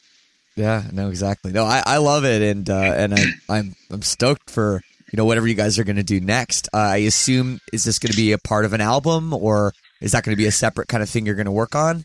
Yeah 0.54 0.84
no 0.92 1.08
exactly. 1.08 1.50
No 1.50 1.64
i 1.64 1.82
i 1.84 1.96
love 1.96 2.24
it 2.24 2.40
and 2.40 2.70
uh 2.70 2.94
and 2.96 3.14
i 3.14 3.24
i'm 3.48 3.74
i'm 3.90 4.02
stoked 4.02 4.48
for 4.48 4.84
you 5.12 5.16
know 5.16 5.24
whatever 5.24 5.46
you 5.46 5.54
guys 5.54 5.78
are 5.78 5.84
going 5.84 5.96
to 5.96 6.02
do 6.02 6.20
next. 6.20 6.68
Uh, 6.74 6.78
i 6.78 6.96
assume 6.98 7.60
is 7.72 7.84
this 7.84 7.98
going 7.98 8.10
to 8.10 8.16
be 8.16 8.32
a 8.32 8.38
part 8.38 8.64
of 8.64 8.72
an 8.72 8.80
album 8.80 9.32
or 9.32 9.72
is 10.00 10.12
that 10.12 10.24
going 10.24 10.32
to 10.34 10.36
be 10.36 10.46
a 10.46 10.52
separate 10.52 10.88
kind 10.88 11.02
of 11.02 11.08
thing 11.08 11.24
you're 11.26 11.34
going 11.34 11.46
to 11.46 11.52
work 11.52 11.74
on? 11.74 12.04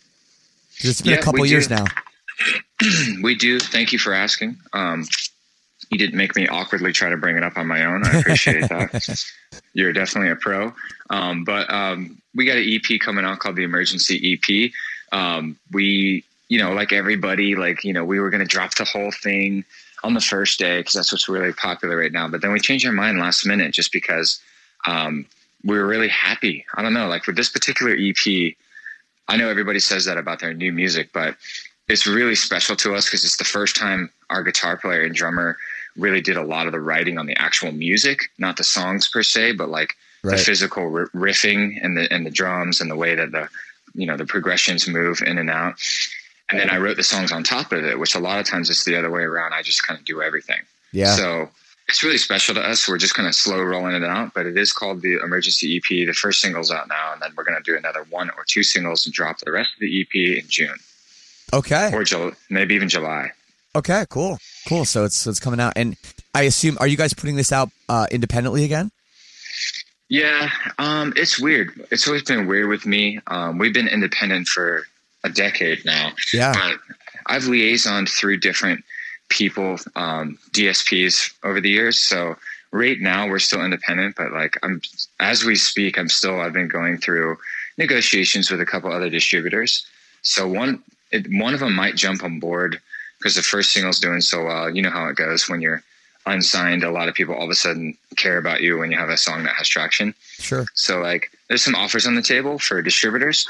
It's 0.78 1.02
been 1.02 1.12
Yeah, 1.14 1.20
a 1.20 1.22
couple 1.22 1.46
years 1.46 1.68
do. 1.68 1.76
now. 1.76 1.86
We 3.22 3.36
do. 3.36 3.60
Thank 3.60 3.94
you 3.94 4.00
for 4.00 4.14
asking. 4.14 4.58
Um 4.74 5.06
you 5.90 5.98
didn't 5.98 6.16
make 6.16 6.36
me 6.36 6.48
awkwardly 6.48 6.94
try 6.94 7.10
to 7.10 7.18
bring 7.18 7.36
it 7.36 7.44
up 7.44 7.58
on 7.58 7.68
my 7.68 7.84
own. 7.86 8.06
I 8.06 8.20
appreciate 8.20 8.70
that. 8.70 9.24
You're 9.74 9.92
definitely 9.94 10.32
a 10.32 10.36
pro. 10.36 10.74
Um 11.10 11.44
but 11.44 11.70
um 11.72 12.18
we 12.34 12.46
got 12.46 12.58
an 12.58 12.64
ep 12.68 13.00
coming 13.00 13.26
out 13.26 13.40
called 13.40 13.56
the 13.58 13.64
emergency 13.64 14.34
ep 14.34 14.72
um 15.12 15.58
we 15.72 16.24
you 16.48 16.58
know 16.60 16.72
like 16.74 16.92
everybody 16.94 17.56
like 17.56 17.84
you 17.84 17.94
know 17.94 18.04
we 18.06 18.20
were 18.20 18.30
going 18.30 18.42
to 18.42 18.48
drop 18.48 18.74
the 18.76 18.86
whole 18.86 19.12
thing 19.12 19.64
on 20.04 20.14
the 20.14 20.22
first 20.22 20.58
day 20.60 20.80
because 20.80 20.94
that's 20.94 21.12
what's 21.12 21.30
really 21.30 21.54
popular 21.54 21.98
right 21.98 22.12
now 22.12 22.28
but 22.28 22.42
then 22.42 22.52
we 22.52 22.60
changed 22.60 22.86
our 22.86 22.92
mind 22.92 23.20
last 23.20 23.46
minute 23.46 23.72
just 23.74 23.92
because 23.92 24.42
um 24.88 25.26
we 25.64 25.78
were 25.78 25.86
really 25.86 26.08
happy 26.10 26.66
i 26.76 26.82
don't 26.82 26.94
know 26.94 27.08
like 27.08 27.24
for 27.24 27.32
this 27.34 27.50
particular 27.50 27.96
ep 27.96 28.56
I 29.28 29.38
know 29.38 29.50
everybody 29.50 29.80
says 29.80 30.06
that 30.06 30.18
about 30.18 30.40
their 30.40 30.54
new 30.54 30.74
music, 30.74 31.12
but 31.14 31.38
it's 31.88 32.06
really 32.06 32.36
special 32.36 32.76
to 32.78 32.96
us 32.96 33.06
because 33.06 33.24
it's 33.24 33.38
the 33.38 33.46
first 33.46 33.78
time 33.78 34.10
our 34.30 34.44
guitar 34.44 34.76
player 34.76 35.04
and 35.04 35.16
drummer 35.16 35.58
really 35.96 36.20
did 36.20 36.36
a 36.36 36.44
lot 36.44 36.66
of 36.66 36.74
the 36.74 36.82
writing 36.82 37.18
on 37.18 37.28
the 37.28 37.38
actual 37.40 37.72
music, 37.72 38.24
not 38.38 38.58
the 38.58 38.64
songs 38.66 39.08
per 39.08 39.24
se, 39.24 39.54
but 39.54 39.70
like 39.70 39.96
Right. 40.24 40.38
the 40.38 40.44
physical 40.44 40.84
r- 40.84 41.08
riffing 41.16 41.80
and 41.82 41.98
the 41.98 42.12
and 42.14 42.26
the 42.26 42.30
drums 42.30 42.80
and 42.82 42.92
the 42.92 42.96
way 42.96 43.16
that 43.16 43.32
the 43.32 43.48
you 43.96 44.06
know 44.06 44.18
the 44.18 44.26
progressions 44.26 44.88
move 44.88 45.22
in 45.26 45.38
and 45.40 45.50
out. 45.50 45.76
And 46.52 46.60
then 46.60 46.70
I 46.70 46.78
wrote 46.78 46.98
the 46.98 47.04
songs 47.04 47.32
on 47.32 47.44
top 47.44 47.72
of 47.72 47.84
it, 47.84 47.98
which 47.98 48.14
a 48.14 48.20
lot 48.20 48.40
of 48.40 48.46
times 48.46 48.70
it's 48.70 48.84
the 48.84 48.98
other 48.98 49.10
way 49.10 49.24
around. 49.24 49.54
I 49.54 49.62
just 49.62 49.88
kind 49.88 50.00
of 50.00 50.06
do 50.06 50.22
everything. 50.22 50.60
yeah 50.92 51.16
So 51.16 51.50
it's 51.88 52.04
really 52.04 52.18
special 52.18 52.56
to 52.56 52.62
us. 52.62 52.88
We're 52.88 52.98
just 52.98 53.16
kind 53.16 53.28
of 53.28 53.36
slow 53.36 53.62
rolling 53.62 53.96
it 53.96 54.04
out, 54.04 54.34
but 54.34 54.46
it 54.46 54.58
is 54.58 54.72
called 54.72 55.02
the 55.02 55.20
Emergency 55.24 55.78
EP. 55.78 55.90
The 55.90 56.14
first 56.14 56.42
single's 56.42 56.72
out 56.72 56.88
now, 56.88 57.14
and 57.14 57.22
then 57.22 57.32
we're 57.36 57.44
going 57.44 57.58
to 57.58 57.64
do 57.64 57.78
another 57.78 58.06
one 58.10 58.30
or 58.32 58.44
two 58.48 58.64
singles 58.64 59.06
and 59.06 59.14
drop 59.14 59.40
the 59.40 59.52
rest 59.52 59.72
of 59.74 59.80
the 59.80 60.02
EP 60.02 60.44
in 60.44 60.48
June 60.48 60.76
okay 61.54 61.92
or 61.94 62.32
maybe 62.50 62.76
even 62.76 62.90
July. 62.90 63.32
Okay, 63.76 64.06
cool, 64.10 64.38
cool. 64.68 64.86
So 64.86 65.06
it's 65.06 65.16
so 65.16 65.30
it's 65.30 65.40
coming 65.40 65.60
out, 65.60 65.74
and 65.76 65.96
I 66.36 66.44
assume 66.44 66.78
are 66.80 66.88
you 66.88 66.98
guys 66.98 67.14
putting 67.14 67.38
this 67.38 67.52
out 67.52 67.70
uh, 67.88 68.08
independently 68.12 68.66
again? 68.66 68.92
Yeah, 70.10 70.50
um, 70.78 71.14
it's 71.16 71.40
weird. 71.40 71.88
It's 71.90 72.06
always 72.06 72.24
been 72.24 72.48
weird 72.48 72.68
with 72.68 72.86
me. 72.86 73.20
Um, 73.28 73.58
we've 73.58 73.74
been 73.74 73.88
independent 73.88 74.48
for 74.48 74.84
a 75.24 75.30
decade 75.30 75.86
now. 75.86 76.12
Yeah, 76.34 76.54
but 76.54 76.80
I've 77.28 77.44
liaisoned 77.44 78.10
through 78.10 78.38
different 78.38 78.84
people, 79.30 79.78
um, 79.96 80.38
DSPs 80.52 81.34
over 81.44 81.62
the 81.62 81.70
years. 81.70 82.00
So 82.00 82.36
right 82.72 83.00
now 83.00 83.28
we're 83.28 83.40
still 83.40 83.64
independent, 83.64 84.16
but 84.16 84.32
like 84.32 84.58
I'm 84.64 84.82
as 85.20 85.44
we 85.44 85.56
speak, 85.56 85.98
I'm 85.98 86.10
still 86.10 86.40
I've 86.40 86.54
been 86.54 86.68
going 86.68 86.98
through 86.98 87.38
negotiations 87.78 88.52
with 88.52 88.62
a 88.62 88.66
couple 88.66 88.92
other 88.92 89.10
distributors. 89.10 89.86
So 90.22 90.48
one 90.48 90.84
it, 91.12 91.28
one 91.32 91.54
of 91.54 91.60
them 91.60 91.76
might 91.76 91.96
jump 91.96 92.24
on 92.24 92.40
board 92.40 92.80
because 93.18 93.36
the 93.36 93.44
first 93.44 93.72
single's 93.72 94.00
doing 94.00 94.22
so 94.22 94.46
well. 94.46 94.70
You 94.70 94.82
know 94.82 94.90
how 94.90 95.08
it 95.08 95.16
goes 95.16 95.50
when 95.50 95.62
you're 95.62 95.84
unsigned. 96.26 96.84
A 96.84 96.92
lot 96.92 97.10
of 97.10 97.16
people 97.16 97.36
all 97.36 97.46
of 97.46 97.50
a 97.50 97.56
sudden 97.56 97.98
care 98.16 98.38
about 98.38 98.62
you 98.62 98.78
when 98.78 98.92
you 98.92 98.98
have 98.98 99.10
a 99.10 99.18
song 99.18 99.44
that 99.44 99.56
has 99.56 99.68
traction. 99.68 100.14
sure. 100.38 100.66
So 100.74 101.00
like, 101.00 101.32
there's 101.48 101.64
some 101.64 101.76
offers 101.76 102.08
on 102.08 102.16
the 102.16 102.22
table 102.22 102.60
for 102.60 102.82
distributors. 102.82 103.48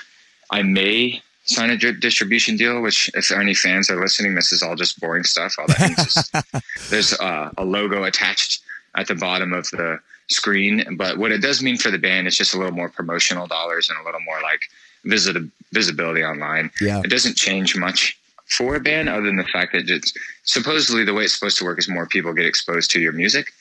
I 0.50 0.64
may 0.64 1.22
sign 1.46 1.70
a 1.70 1.78
distribution 1.78 2.56
deal. 2.58 2.82
Which, 2.82 3.10
if 3.14 3.32
any 3.32 3.54
fans 3.54 3.90
are 3.90 4.02
listening, 4.02 4.36
this 4.36 4.52
is 4.52 4.62
all 4.62 4.76
just 4.76 5.00
boring 5.00 5.24
stuff. 5.24 5.56
All 5.60 5.68
that 5.68 5.80
means 5.80 6.18
is 6.18 6.62
there's 6.90 7.14
uh, 7.20 7.52
a 7.58 7.66
logo 7.66 8.04
attached 8.04 8.62
at 8.96 9.08
the 9.08 9.16
bottom 9.16 9.54
of 9.54 9.70
the 9.72 10.00
screen. 10.30 10.96
But 10.98 11.18
what 11.18 11.32
it 11.32 11.42
does 11.42 11.62
mean 11.62 11.78
for 11.78 11.92
the 11.92 11.98
band 11.98 12.28
is 12.28 12.38
just 12.38 12.54
a 12.54 12.58
little 12.58 12.74
more 12.74 12.90
promotional 12.90 13.48
dollars 13.48 13.90
and 13.90 13.98
a 14.00 14.04
little 14.04 14.22
more 14.22 14.42
like 14.42 14.66
visit 15.06 15.38
visibility 15.72 16.24
online. 16.24 16.72
Yeah, 16.82 17.02
It 17.04 17.10
doesn't 17.10 17.38
change 17.38 17.76
much 17.76 18.18
for 18.58 18.76
a 18.76 18.80
band 18.80 19.08
other 19.10 19.24
than 19.24 19.38
the 19.38 19.46
fact 19.46 19.72
that 19.74 19.90
it's 19.90 20.14
supposedly 20.44 21.06
the 21.06 21.14
way 21.14 21.24
it's 21.24 21.34
supposed 21.34 21.58
to 21.60 21.64
work 21.64 21.80
is 21.80 21.88
more 21.88 22.06
people 22.06 22.34
get 22.34 22.46
exposed 22.46 22.92
to 22.92 23.00
your 23.00 23.14
music. 23.14 23.52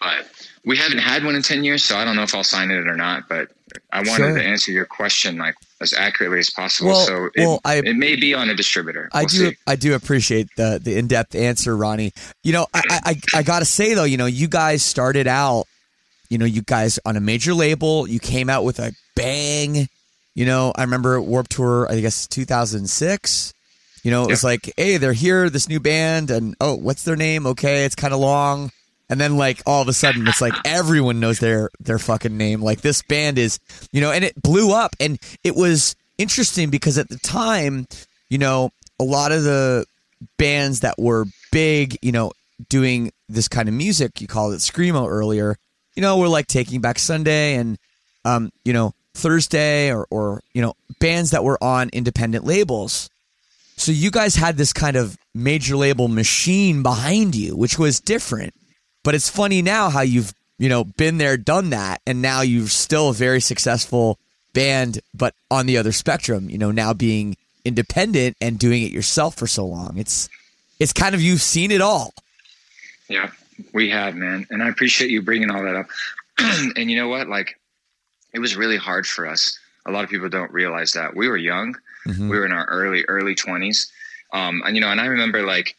But 0.00 0.26
we 0.64 0.76
haven't 0.76 0.98
had 0.98 1.24
one 1.24 1.34
in 1.36 1.42
10 1.42 1.64
years, 1.64 1.82
so 1.84 1.96
I 1.96 2.04
don't 2.04 2.16
know 2.16 2.22
if 2.22 2.34
I'll 2.34 2.44
sign 2.44 2.70
it 2.70 2.86
or 2.86 2.96
not. 2.96 3.28
But 3.28 3.48
I 3.92 3.98
wanted 3.98 4.16
Sure. 4.16 4.34
to 4.38 4.42
answer 4.44 4.72
your 4.72 4.84
question 4.84 5.38
like 5.38 5.54
as 5.80 5.92
accurately 5.94 6.38
as 6.40 6.50
possible. 6.50 6.90
Well- 6.90 7.06
so 7.06 7.24
it, 7.34 7.40
well, 7.46 7.60
I- 7.64 7.76
it 7.76 7.96
may 7.96 8.16
be 8.16 8.34
on 8.34 8.50
a 8.50 8.54
distributor. 8.54 9.08
I 9.12 9.20
We'll 9.20 9.28
do. 9.28 9.50
see. 9.50 9.56
I 9.66 9.76
do 9.76 9.94
appreciate 9.94 10.48
the 10.56 10.80
the 10.82 10.96
in 10.98 11.06
depth 11.06 11.34
answer, 11.34 11.76
Ronnie. 11.76 12.12
You 12.42 12.52
know, 12.52 12.66
I, 12.74 12.82
I 12.90 13.00
I- 13.10 13.38
I 13.38 13.42
gotta 13.42 13.64
say 13.64 13.94
though, 13.94 14.04
you 14.04 14.16
know, 14.16 14.26
you 14.26 14.48
guys 14.48 14.82
started 14.82 15.26
out. 15.26 15.66
You 16.28 16.38
know, 16.38 16.44
you 16.46 16.62
guys 16.62 16.98
on 17.04 17.16
a 17.16 17.20
major 17.20 17.54
label. 17.54 18.06
You 18.08 18.20
came 18.20 18.48
out 18.50 18.62
with 18.64 18.78
a 18.78 18.92
bang. 19.16 19.88
You 20.36 20.46
know, 20.46 20.72
I 20.76 20.82
remember 20.82 21.20
Warped 21.20 21.50
Tour. 21.50 21.90
I 21.90 21.98
guess 22.00 22.26
2006. 22.28 23.52
You 24.02 24.10
know, 24.10 24.24
it 24.24 24.28
was 24.30 24.44
like, 24.44 24.72
hey, 24.78 24.96
they're 24.96 25.12
here, 25.12 25.50
this 25.50 25.68
new 25.68 25.78
band, 25.80 26.30
and 26.30 26.54
oh, 26.60 26.74
what's 26.74 27.02
their 27.04 27.16
name? 27.16 27.46
Okay, 27.46 27.84
it's 27.84 27.94
kind 27.94 28.14
of 28.14 28.20
long. 28.20 28.70
And 29.10 29.20
then 29.20 29.36
like 29.36 29.60
all 29.66 29.82
of 29.82 29.88
a 29.88 29.92
sudden 29.92 30.26
it's 30.26 30.40
like 30.40 30.54
everyone 30.64 31.20
knows 31.20 31.40
their 31.40 31.68
their 31.80 31.98
fucking 31.98 32.36
name. 32.36 32.62
Like 32.62 32.80
this 32.80 33.02
band 33.02 33.38
is, 33.38 33.58
you 33.92 34.00
know, 34.00 34.12
and 34.12 34.24
it 34.24 34.40
blew 34.40 34.72
up, 34.72 34.96
and 35.00 35.18
it 35.44 35.54
was 35.54 35.96
interesting 36.16 36.70
because 36.70 36.96
at 36.96 37.08
the 37.08 37.18
time, 37.18 37.86
you 38.30 38.38
know, 38.38 38.70
a 38.98 39.04
lot 39.04 39.32
of 39.32 39.42
the 39.42 39.84
bands 40.38 40.80
that 40.80 40.98
were 40.98 41.26
big, 41.50 41.98
you 42.00 42.12
know, 42.12 42.32
doing 42.68 43.10
this 43.28 43.48
kind 43.48 43.68
of 43.68 43.74
music, 43.74 44.20
you 44.20 44.28
called 44.28 44.54
it 44.54 44.58
screamo 44.58 45.08
earlier, 45.08 45.56
you 45.96 46.02
know, 46.02 46.16
were 46.16 46.28
like 46.28 46.46
Taking 46.46 46.80
Back 46.80 46.98
Sunday 46.98 47.54
and, 47.54 47.78
um, 48.24 48.50
you 48.64 48.72
know, 48.72 48.94
Thursday 49.14 49.92
or 49.92 50.06
or 50.10 50.40
you 50.54 50.62
know 50.62 50.74
bands 51.00 51.32
that 51.32 51.42
were 51.42 51.62
on 51.62 51.90
independent 51.92 52.44
labels. 52.44 53.10
So 53.76 53.92
you 53.92 54.10
guys 54.10 54.36
had 54.36 54.56
this 54.56 54.72
kind 54.72 54.96
of 54.96 55.16
major 55.34 55.76
label 55.76 56.06
machine 56.08 56.82
behind 56.82 57.34
you, 57.34 57.56
which 57.56 57.78
was 57.78 57.98
different. 57.98 58.54
But 59.02 59.14
it's 59.14 59.28
funny 59.28 59.62
now 59.62 59.88
how 59.90 60.02
you've, 60.02 60.34
you 60.58 60.68
know, 60.68 60.84
been 60.84 61.18
there, 61.18 61.36
done 61.36 61.70
that, 61.70 62.00
and 62.06 62.20
now 62.20 62.42
you're 62.42 62.68
still 62.68 63.10
a 63.10 63.14
very 63.14 63.40
successful 63.40 64.18
band, 64.52 65.00
but 65.14 65.34
on 65.50 65.66
the 65.66 65.78
other 65.78 65.92
spectrum, 65.92 66.50
you 66.50 66.58
know, 66.58 66.70
now 66.70 66.92
being 66.92 67.36
independent 67.64 68.36
and 68.40 68.58
doing 68.58 68.82
it 68.82 68.92
yourself 68.92 69.36
for 69.36 69.46
so 69.46 69.66
long. 69.66 69.96
It's 69.96 70.28
it's 70.78 70.92
kind 70.92 71.14
of 71.14 71.20
you've 71.20 71.42
seen 71.42 71.70
it 71.70 71.80
all. 71.80 72.12
Yeah, 73.08 73.30
we 73.72 73.90
have, 73.90 74.14
man. 74.14 74.46
And 74.50 74.62
I 74.62 74.68
appreciate 74.68 75.10
you 75.10 75.22
bringing 75.22 75.50
all 75.50 75.62
that 75.62 75.76
up. 75.76 75.88
and 76.76 76.90
you 76.90 76.96
know 76.96 77.08
what? 77.08 77.28
Like 77.28 77.58
it 78.32 78.38
was 78.38 78.56
really 78.56 78.76
hard 78.76 79.06
for 79.06 79.26
us. 79.26 79.58
A 79.86 79.90
lot 79.90 80.04
of 80.04 80.10
people 80.10 80.28
don't 80.28 80.52
realize 80.52 80.92
that. 80.92 81.16
We 81.16 81.28
were 81.28 81.36
young 81.36 81.76
Mm-hmm. 82.06 82.28
We 82.28 82.38
were 82.38 82.46
in 82.46 82.52
our 82.52 82.64
early 82.66 83.04
early 83.08 83.34
twenties, 83.34 83.90
um, 84.32 84.62
and 84.64 84.74
you 84.74 84.80
know, 84.80 84.88
and 84.88 85.00
I 85.00 85.06
remember 85.06 85.42
like, 85.42 85.76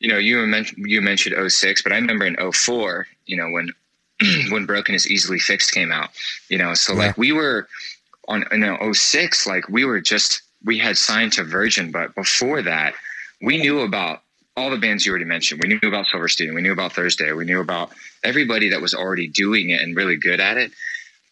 you 0.00 0.08
know, 0.08 0.18
you 0.18 0.44
mentioned 0.46 0.84
you 0.86 1.00
mentioned 1.00 1.52
06, 1.52 1.82
but 1.82 1.92
I 1.92 1.96
remember 1.96 2.26
in 2.26 2.36
04, 2.52 3.06
you 3.26 3.36
know, 3.36 3.50
when 3.50 3.70
when 4.50 4.66
Broken 4.66 4.94
is 4.94 5.08
Easily 5.08 5.38
Fixed 5.38 5.72
came 5.72 5.92
out, 5.92 6.10
you 6.48 6.58
know, 6.58 6.74
so 6.74 6.94
yeah. 6.94 6.98
like 6.98 7.18
we 7.18 7.32
were 7.32 7.68
on 8.26 8.44
you 8.50 8.58
know 8.58 8.92
06, 8.92 9.46
like 9.46 9.68
we 9.68 9.84
were 9.84 10.00
just 10.00 10.42
we 10.64 10.78
had 10.78 10.96
signed 10.96 11.34
to 11.34 11.44
Virgin, 11.44 11.90
but 11.90 12.14
before 12.14 12.62
that, 12.62 12.94
we 13.40 13.58
knew 13.58 13.80
about 13.80 14.22
all 14.56 14.70
the 14.70 14.76
bands 14.76 15.06
you 15.06 15.10
already 15.10 15.24
mentioned. 15.24 15.62
We 15.62 15.68
knew 15.68 15.88
about 15.88 16.06
Silverstein, 16.06 16.54
we 16.54 16.62
knew 16.62 16.72
about 16.72 16.92
Thursday, 16.92 17.32
we 17.32 17.44
knew 17.44 17.60
about 17.60 17.90
everybody 18.24 18.70
that 18.70 18.80
was 18.80 18.94
already 18.94 19.28
doing 19.28 19.70
it 19.70 19.80
and 19.80 19.96
really 19.96 20.16
good 20.16 20.40
at 20.40 20.56
it. 20.56 20.72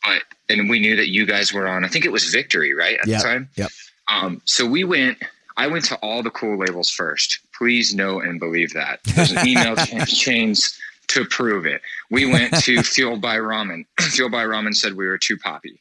But 0.03 0.23
and 0.49 0.71
we 0.71 0.79
knew 0.79 0.97
that 0.97 1.09
you 1.09 1.27
guys 1.27 1.53
were 1.53 1.67
on. 1.67 1.85
I 1.85 1.89
think 1.89 2.05
it 2.05 2.13
was 2.13 2.25
Victory, 2.25 2.75
right 2.75 2.99
at 3.01 3.07
yep. 3.07 3.21
the 3.21 3.29
time. 3.29 3.49
Yep. 3.57 3.71
Um, 4.09 4.43
so 4.45 4.67
we 4.67 4.85
went. 4.85 5.19
I 5.57 5.67
went 5.67 5.87
to 5.87 5.97
all 5.97 6.23
the 6.23 6.31
cool 6.31 6.57
labels 6.57 6.89
first. 6.89 7.41
Please 7.59 7.95
know 7.95 8.21
and 8.21 8.39
believe 8.39 8.73
that. 8.75 9.01
There's 9.05 9.33
an 9.33 9.47
email 9.47 9.77
chains 10.07 10.79
to 11.09 11.25
prove 11.25 11.67
it. 11.67 11.83
We 12.11 12.31
went 12.31 12.55
to 12.61 12.83
Fueled 12.83 13.21
by 13.21 13.37
Ramen. 13.37 13.85
Fueled 14.01 14.33
by 14.33 14.45
Ramen 14.45 14.75
said 14.75 14.95
we 14.95 15.07
were 15.07 15.19
too 15.19 15.37
poppy. 15.37 15.81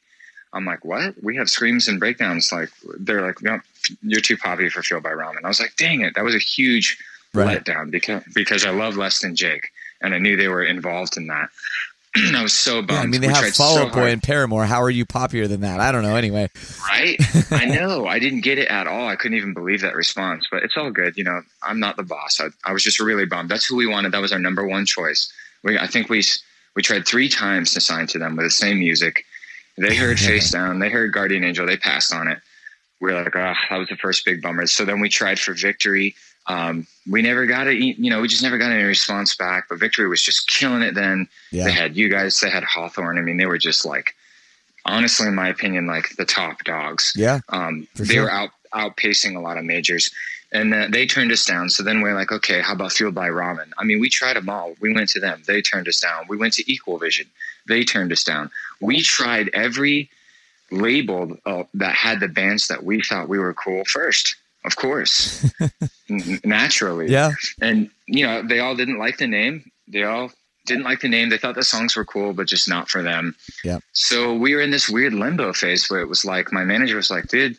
I'm 0.53 0.65
like, 0.65 0.83
what? 0.83 1.21
We 1.21 1.35
have 1.35 1.49
screams 1.49 1.87
and 1.87 1.99
breakdowns. 1.99 2.51
Like 2.51 2.69
they're 2.99 3.25
like, 3.25 3.43
no, 3.43 3.59
you're 4.01 4.21
too 4.21 4.37
poppy 4.37 4.69
for 4.69 4.81
Fueled 4.81 5.03
by 5.03 5.11
Ramen. 5.11 5.43
I 5.43 5.47
was 5.47 5.59
like, 5.59 5.75
dang 5.75 6.01
it, 6.01 6.15
that 6.15 6.23
was 6.23 6.35
a 6.35 6.39
huge 6.39 6.97
right. 7.33 7.63
letdown 7.63 7.91
because 7.91 8.23
because 8.33 8.65
I 8.65 8.71
love 8.71 8.97
Less 8.97 9.19
Than 9.19 9.35
Jake 9.35 9.69
and 10.01 10.13
I 10.13 10.19
knew 10.19 10.35
they 10.37 10.47
were 10.47 10.63
involved 10.63 11.17
in 11.17 11.27
that. 11.27 11.49
I 12.35 12.43
was 12.43 12.53
so 12.53 12.81
bummed. 12.81 12.91
Yeah, 12.91 12.99
I 12.99 13.05
mean, 13.05 13.21
they 13.21 13.27
we 13.27 13.33
have 13.33 13.53
Fall 13.53 13.77
Out 13.77 13.93
so 13.93 13.99
Boy 13.99 14.09
and 14.09 14.21
Paramore. 14.21 14.65
How 14.65 14.81
are 14.81 14.89
you 14.89 15.05
poppier 15.05 15.47
than 15.47 15.61
that? 15.61 15.79
I 15.79 15.91
don't 15.91 16.03
know. 16.03 16.15
Anyway, 16.15 16.49
right? 16.87 17.17
I 17.51 17.65
know. 17.65 18.07
I 18.07 18.19
didn't 18.19 18.41
get 18.41 18.57
it 18.57 18.67
at 18.67 18.87
all. 18.87 19.07
I 19.07 19.15
couldn't 19.15 19.37
even 19.37 19.53
believe 19.53 19.81
that 19.81 19.95
response. 19.95 20.47
But 20.51 20.63
it's 20.63 20.77
all 20.77 20.91
good. 20.91 21.17
You 21.17 21.23
know, 21.23 21.41
I'm 21.63 21.79
not 21.79 21.97
the 21.97 22.03
boss. 22.03 22.39
I, 22.39 22.47
I 22.65 22.73
was 22.73 22.83
just 22.83 22.99
really 22.99 23.25
bummed. 23.25 23.49
That's 23.49 23.65
who 23.65 23.75
we 23.75 23.87
wanted. 23.87 24.11
That 24.11 24.21
was 24.21 24.31
our 24.31 24.39
number 24.39 24.65
one 24.65 24.85
choice. 24.85 25.31
We, 25.63 25.77
I 25.77 25.87
think 25.87 26.09
we 26.09 26.23
we 26.75 26.81
tried 26.81 27.07
three 27.07 27.29
times 27.29 27.73
to 27.73 27.81
sign 27.81 28.07
to 28.07 28.19
them 28.19 28.35
with 28.35 28.45
the 28.45 28.51
same 28.51 28.79
music. 28.79 29.25
They 29.77 29.95
heard 29.95 30.19
Face 30.19 30.51
Down. 30.51 30.79
They 30.79 30.89
heard 30.89 31.13
Guardian 31.13 31.43
Angel. 31.43 31.65
They 31.65 31.77
passed 31.77 32.13
on 32.13 32.27
it. 32.27 32.39
We 32.99 33.11
are 33.11 33.23
like, 33.23 33.35
oh, 33.35 33.53
that 33.69 33.77
was 33.77 33.89
the 33.89 33.95
first 33.95 34.25
big 34.25 34.41
bummer. 34.41 34.65
So 34.65 34.85
then 34.85 34.99
we 34.99 35.09
tried 35.09 35.39
for 35.39 35.53
Victory. 35.53 36.15
Um, 36.47 36.87
we 37.09 37.21
never 37.21 37.45
got 37.45 37.67
it. 37.67 37.77
You 37.77 38.09
know, 38.09 38.21
we 38.21 38.27
just 38.27 38.43
never 38.43 38.57
got 38.57 38.71
any 38.71 38.83
response 38.83 39.35
back. 39.35 39.67
But 39.69 39.79
Victory 39.79 40.07
was 40.07 40.21
just 40.21 40.49
killing 40.49 40.81
it. 40.81 40.95
Then 40.95 41.27
yeah. 41.51 41.65
they 41.65 41.71
had 41.71 41.97
you 41.97 42.09
guys. 42.09 42.39
They 42.39 42.49
had 42.49 42.63
Hawthorne. 42.63 43.17
I 43.17 43.21
mean, 43.21 43.37
they 43.37 43.45
were 43.45 43.57
just 43.57 43.85
like, 43.85 44.15
honestly, 44.85 45.27
in 45.27 45.35
my 45.35 45.49
opinion, 45.49 45.87
like 45.87 46.15
the 46.15 46.25
top 46.25 46.63
dogs. 46.63 47.13
Yeah. 47.15 47.39
Um, 47.49 47.87
they 47.95 48.15
sure. 48.15 48.23
were 48.23 48.31
out 48.31 48.49
outpacing 48.73 49.35
a 49.35 49.39
lot 49.39 49.57
of 49.57 49.63
majors, 49.63 50.11
and 50.51 50.73
uh, 50.73 50.87
they 50.89 51.05
turned 51.05 51.31
us 51.31 51.45
down. 51.45 51.69
So 51.69 51.83
then 51.83 52.01
we're 52.01 52.15
like, 52.15 52.31
okay, 52.31 52.61
how 52.61 52.73
about 52.73 52.93
Fueled 52.93 53.15
by 53.15 53.29
Ramen? 53.29 53.71
I 53.77 53.83
mean, 53.83 53.99
we 53.99 54.09
tried 54.09 54.35
them 54.35 54.49
all. 54.49 54.75
We 54.79 54.93
went 54.93 55.09
to 55.09 55.19
them. 55.19 55.43
They 55.47 55.61
turned 55.61 55.87
us 55.87 55.99
down. 55.99 56.25
We 56.29 56.37
went 56.37 56.53
to 56.53 56.71
Equal 56.71 56.97
Vision. 56.97 57.27
They 57.67 57.83
turned 57.83 58.11
us 58.11 58.23
down. 58.23 58.51
We 58.81 59.01
tried 59.01 59.49
every 59.53 60.09
label 60.71 61.37
uh, 61.45 61.63
that 61.73 61.95
had 61.95 62.19
the 62.19 62.27
bands 62.27 62.67
that 62.67 62.83
we 62.83 63.01
thought 63.01 63.29
we 63.29 63.39
were 63.39 63.53
cool 63.53 63.83
first 63.85 64.35
of 64.67 64.75
course, 64.75 65.49
naturally. 66.43 67.07
Yeah. 67.07 67.31
And 67.61 67.89
you 68.05 68.27
know, 68.27 68.43
they 68.43 68.59
all 68.59 68.75
didn't 68.75 68.99
like 68.99 69.17
the 69.17 69.25
name. 69.25 69.71
They 69.87 70.03
all 70.03 70.29
didn't 70.65 70.83
like 70.83 70.99
the 70.99 71.07
name. 71.07 71.29
They 71.29 71.37
thought 71.37 71.55
the 71.55 71.63
songs 71.63 71.95
were 71.95 72.03
cool, 72.03 72.33
but 72.33 72.47
just 72.47 72.67
not 72.67 72.89
for 72.89 73.01
them. 73.01 73.33
Yeah. 73.63 73.79
So 73.93 74.35
we 74.35 74.53
were 74.53 74.61
in 74.61 74.69
this 74.69 74.89
weird 74.89 75.13
limbo 75.13 75.53
phase 75.53 75.89
where 75.89 76.01
it 76.01 76.09
was 76.09 76.25
like 76.25 76.51
my 76.51 76.65
manager 76.65 76.97
was 76.97 77.09
like, 77.09 77.29
"Dude, 77.29 77.55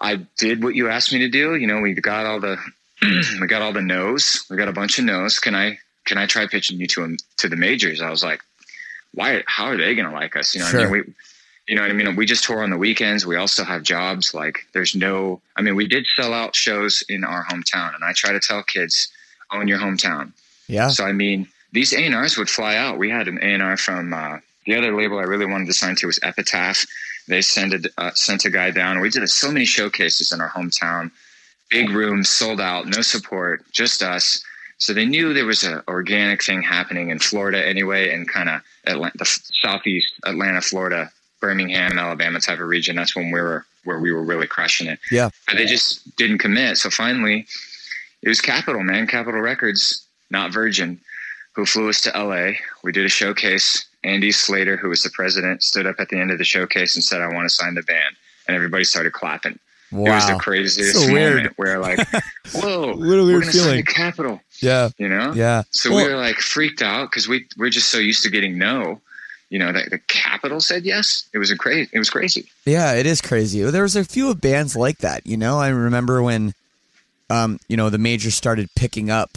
I 0.00 0.16
did 0.36 0.62
what 0.62 0.74
you 0.74 0.88
asked 0.88 1.12
me 1.12 1.20
to 1.20 1.28
do. 1.28 1.54
You 1.54 1.68
know, 1.68 1.80
we 1.80 1.94
got 1.94 2.26
all 2.26 2.40
the 2.40 2.58
we 3.40 3.46
got 3.46 3.62
all 3.62 3.72
the 3.72 3.80
no's. 3.80 4.44
We 4.50 4.56
got 4.56 4.68
a 4.68 4.72
bunch 4.72 4.98
of 4.98 5.04
no's. 5.04 5.38
Can 5.38 5.54
I 5.54 5.78
can 6.04 6.18
I 6.18 6.26
try 6.26 6.48
pitching 6.48 6.80
you 6.80 6.88
to 6.88 7.02
them 7.02 7.16
to 7.38 7.48
the 7.48 7.56
majors?" 7.56 8.02
I 8.02 8.10
was 8.10 8.24
like, 8.24 8.40
"Why? 9.14 9.44
How 9.46 9.66
are 9.66 9.76
they 9.76 9.94
going 9.94 10.08
to 10.08 10.14
like 10.14 10.34
us? 10.34 10.52
You 10.52 10.62
know, 10.62 10.66
sure. 10.66 10.80
I 10.80 10.84
mean, 10.84 10.92
we 10.92 11.14
you 11.68 11.74
know 11.74 11.82
what 11.82 11.90
I 11.90 11.94
mean? 11.94 12.14
We 12.14 12.26
just 12.26 12.44
tour 12.44 12.62
on 12.62 12.70
the 12.70 12.76
weekends. 12.76 13.26
We 13.26 13.36
also 13.36 13.64
have 13.64 13.82
jobs. 13.82 14.32
Like 14.32 14.66
there's 14.72 14.94
no, 14.94 15.40
I 15.56 15.62
mean, 15.62 15.74
we 15.74 15.88
did 15.88 16.06
sell 16.14 16.32
out 16.32 16.54
shows 16.54 17.02
in 17.08 17.24
our 17.24 17.44
hometown 17.44 17.94
and 17.94 18.04
I 18.04 18.12
try 18.12 18.32
to 18.32 18.40
tell 18.40 18.62
kids, 18.62 19.08
own 19.52 19.66
your 19.66 19.78
hometown. 19.78 20.32
Yeah. 20.68 20.88
So, 20.88 21.04
I 21.04 21.12
mean, 21.12 21.48
these 21.72 21.92
A&Rs 21.92 22.36
would 22.38 22.48
fly 22.48 22.76
out. 22.76 22.98
We 22.98 23.10
had 23.10 23.26
an 23.28 23.38
A&R 23.42 23.76
from, 23.76 24.12
uh, 24.12 24.38
the 24.66 24.76
other 24.76 24.96
label 24.96 25.18
I 25.18 25.22
really 25.22 25.46
wanted 25.46 25.66
to 25.66 25.72
sign 25.72 25.96
to 25.96 26.06
was 26.06 26.18
Epitaph. 26.22 26.84
They 27.28 27.42
sent 27.42 27.74
a, 27.74 27.90
uh, 27.98 28.10
sent 28.12 28.44
a 28.44 28.50
guy 28.50 28.70
down. 28.70 29.00
We 29.00 29.10
did 29.10 29.28
so 29.28 29.50
many 29.50 29.64
showcases 29.64 30.32
in 30.32 30.40
our 30.40 30.50
hometown, 30.50 31.10
big 31.70 31.90
rooms, 31.90 32.28
sold 32.28 32.60
out, 32.60 32.86
no 32.86 33.02
support, 33.02 33.64
just 33.72 34.02
us. 34.02 34.42
So 34.78 34.92
they 34.92 35.06
knew 35.06 35.32
there 35.32 35.46
was 35.46 35.64
an 35.64 35.82
organic 35.88 36.44
thing 36.44 36.62
happening 36.62 37.10
in 37.10 37.18
Florida 37.18 37.64
anyway, 37.66 38.12
and 38.12 38.28
kind 38.28 38.48
of 38.48 38.60
the 38.84 39.40
southeast 39.62 40.12
Atlanta, 40.24 40.60
Florida 40.60 41.10
Birmingham, 41.40 41.98
Alabama 41.98 42.40
type 42.40 42.60
of 42.60 42.68
region. 42.68 42.96
That's 42.96 43.14
when 43.14 43.30
we 43.30 43.40
were 43.40 43.64
where 43.84 44.00
we 44.00 44.12
were 44.12 44.22
really 44.22 44.46
crushing 44.46 44.88
it. 44.88 44.98
Yeah. 45.10 45.30
But 45.46 45.56
they 45.56 45.66
just 45.66 46.16
didn't 46.16 46.38
commit. 46.38 46.76
So 46.76 46.90
finally, 46.90 47.46
it 48.22 48.28
was 48.28 48.40
Capitol, 48.40 48.82
man, 48.82 49.06
Capitol 49.06 49.40
Records, 49.40 50.04
not 50.30 50.52
Virgin, 50.52 51.00
who 51.54 51.64
flew 51.64 51.88
us 51.88 52.00
to 52.02 52.10
LA. 52.10 52.52
We 52.82 52.92
did 52.92 53.06
a 53.06 53.08
showcase. 53.08 53.86
Andy 54.04 54.30
Slater, 54.32 54.76
who 54.76 54.88
was 54.88 55.02
the 55.02 55.10
president, 55.10 55.62
stood 55.62 55.86
up 55.86 55.96
at 55.98 56.08
the 56.08 56.18
end 56.18 56.30
of 56.30 56.38
the 56.38 56.44
showcase 56.44 56.94
and 56.94 57.02
said, 57.02 57.20
I 57.20 57.32
want 57.32 57.48
to 57.48 57.54
sign 57.54 57.74
the 57.74 57.82
band. 57.82 58.16
And 58.46 58.54
everybody 58.54 58.84
started 58.84 59.12
clapping. 59.12 59.58
Wow. 59.90 60.12
It 60.12 60.14
was 60.14 60.26
the 60.26 60.34
craziest 60.34 61.06
so 61.06 61.12
moment 61.12 61.52
where 61.56 61.78
like, 61.78 61.98
whoa, 62.52 62.96
we're 62.96 63.22
going 63.22 63.42
to 63.42 63.52
sign 63.52 63.76
the 63.76 63.82
Capitol. 63.82 64.40
Yeah. 64.60 64.90
You 64.98 65.08
know? 65.08 65.32
Yeah. 65.32 65.62
So 65.70 65.90
well, 65.90 66.04
we 66.04 66.12
were 66.12 66.18
like 66.18 66.36
freaked 66.36 66.82
out 66.82 67.10
because 67.10 67.28
we, 67.28 67.46
we're 67.56 67.70
just 67.70 67.88
so 67.88 67.98
used 67.98 68.22
to 68.24 68.30
getting 68.30 68.58
no 68.58 69.00
you 69.48 69.58
know, 69.58 69.72
the, 69.72 69.86
the 69.90 69.98
Capitol 69.98 70.60
said 70.60 70.84
yes. 70.84 71.28
It 71.32 71.38
was 71.38 71.50
a 71.50 71.56
crazy. 71.56 71.88
It 71.92 71.98
was 71.98 72.10
crazy. 72.10 72.48
Yeah, 72.64 72.94
it 72.94 73.06
is 73.06 73.20
crazy. 73.20 73.62
There 73.62 73.82
was 73.82 73.96
a 73.96 74.04
few 74.04 74.30
of 74.30 74.40
bands 74.40 74.74
like 74.74 74.98
that. 74.98 75.26
You 75.26 75.36
know, 75.36 75.58
I 75.58 75.68
remember 75.68 76.22
when, 76.22 76.54
um, 77.30 77.60
you 77.68 77.76
know, 77.76 77.90
the 77.90 77.98
majors 77.98 78.34
started 78.34 78.68
picking 78.74 79.10
up, 79.10 79.30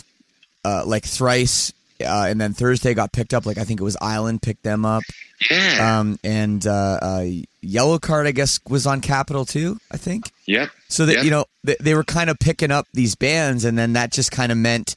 uh, 0.65 0.83
like 0.85 1.05
thrice, 1.05 1.71
uh, 2.01 2.25
and 2.27 2.41
then 2.41 2.53
Thursday 2.53 2.93
got 2.93 3.11
picked 3.11 3.33
up. 3.33 3.45
Like 3.45 3.57
I 3.57 3.63
think 3.65 3.79
it 3.79 3.83
was 3.83 3.97
Island 4.01 4.41
picked 4.41 4.63
them 4.63 4.83
up. 4.83 5.03
Yeah. 5.49 5.99
Um, 5.99 6.19
and 6.23 6.65
uh, 6.65 6.99
uh, 7.01 7.25
Yellowcard, 7.63 8.25
I 8.25 8.31
guess, 8.31 8.59
was 8.67 8.87
on 8.87 9.01
Capitol 9.01 9.45
too. 9.45 9.77
I 9.91 9.97
think. 9.97 10.31
Yep. 10.47 10.69
So 10.87 11.05
that 11.05 11.17
yep. 11.17 11.23
you 11.23 11.31
know 11.31 11.45
they, 11.63 11.75
they 11.79 11.93
were 11.93 12.03
kind 12.03 12.31
of 12.31 12.39
picking 12.39 12.71
up 12.71 12.87
these 12.93 13.13
bands, 13.13 13.63
and 13.63 13.77
then 13.77 13.93
that 13.93 14.11
just 14.11 14.31
kind 14.31 14.51
of 14.51 14.57
meant 14.57 14.95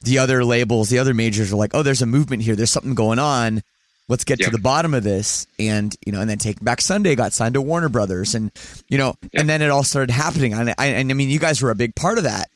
the 0.00 0.18
other 0.18 0.44
labels, 0.44 0.88
the 0.88 0.98
other 0.98 1.14
majors 1.14 1.50
were 1.50 1.58
like, 1.58 1.74
oh, 1.74 1.82
there's 1.82 2.02
a 2.02 2.06
movement 2.06 2.42
here. 2.42 2.56
There's 2.56 2.70
something 2.70 2.94
going 2.94 3.18
on 3.18 3.62
let's 4.08 4.24
get 4.24 4.38
yep. 4.38 4.50
to 4.50 4.56
the 4.56 4.60
bottom 4.60 4.94
of 4.94 5.02
this 5.02 5.46
and 5.58 5.96
you 6.04 6.12
know 6.12 6.20
and 6.20 6.28
then 6.28 6.38
take 6.38 6.62
back 6.62 6.80
sunday 6.80 7.14
got 7.14 7.32
signed 7.32 7.54
to 7.54 7.62
warner 7.62 7.88
brothers 7.88 8.34
and 8.34 8.50
you 8.88 8.98
know 8.98 9.14
yep. 9.22 9.40
and 9.40 9.48
then 9.48 9.62
it 9.62 9.70
all 9.70 9.84
started 9.84 10.12
happening 10.12 10.52
and 10.52 10.74
I, 10.78 10.86
and 10.86 11.10
I 11.10 11.14
mean 11.14 11.30
you 11.30 11.38
guys 11.38 11.62
were 11.62 11.70
a 11.70 11.74
big 11.74 11.94
part 11.94 12.18
of 12.18 12.24
that 12.24 12.48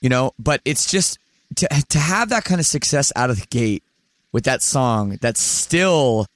you 0.00 0.08
know 0.08 0.32
but 0.38 0.60
it's 0.64 0.90
just 0.90 1.18
to, 1.56 1.68
to 1.88 1.98
have 1.98 2.30
that 2.30 2.44
kind 2.44 2.60
of 2.60 2.66
success 2.66 3.12
out 3.16 3.30
of 3.30 3.40
the 3.40 3.46
gate 3.46 3.82
with 4.32 4.44
that 4.44 4.62
song 4.62 5.18
that's 5.20 5.40
still 5.40 6.26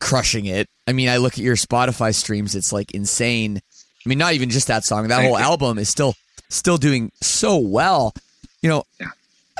crushing 0.00 0.46
it 0.46 0.68
i 0.86 0.92
mean 0.92 1.08
i 1.08 1.16
look 1.16 1.34
at 1.34 1.38
your 1.38 1.56
spotify 1.56 2.14
streams 2.14 2.54
it's 2.54 2.72
like 2.72 2.92
insane 2.92 3.60
i 4.04 4.08
mean 4.08 4.18
not 4.18 4.32
even 4.34 4.48
just 4.48 4.68
that 4.68 4.84
song 4.84 5.08
that 5.08 5.16
Thank 5.16 5.28
whole 5.28 5.38
you. 5.38 5.44
album 5.44 5.78
is 5.78 5.88
still 5.88 6.14
still 6.48 6.78
doing 6.78 7.10
so 7.20 7.56
well 7.56 8.14
you 8.62 8.68
know 8.68 8.84
yeah. 9.00 9.08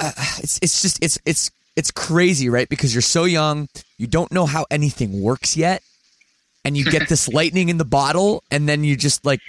uh, 0.01 0.13
it's 0.39 0.61
it's 0.63 0.81
just 0.81 1.03
it's 1.03 1.19
it's 1.27 1.51
it's 1.79 1.93
crazy, 1.93 2.49
right? 2.49 2.69
Because 2.69 2.93
you're 2.93 3.03
so 3.03 3.23
young, 3.23 3.69
you 3.99 4.09
don't 4.09 4.33
know 4.33 4.47
how 4.47 4.67
anything 4.69 5.23
works 5.23 5.57
yet, 5.57 5.81
and 6.65 6.77
you 6.77 6.85
get 6.85 7.09
this 7.09 7.29
lightning 7.29 7.69
in 7.69 7.79
the 7.79 7.85
bottle, 7.85 8.43
and 8.51 8.69
then 8.69 8.83
you 8.83 8.97
just 8.97 9.25
like, 9.25 9.41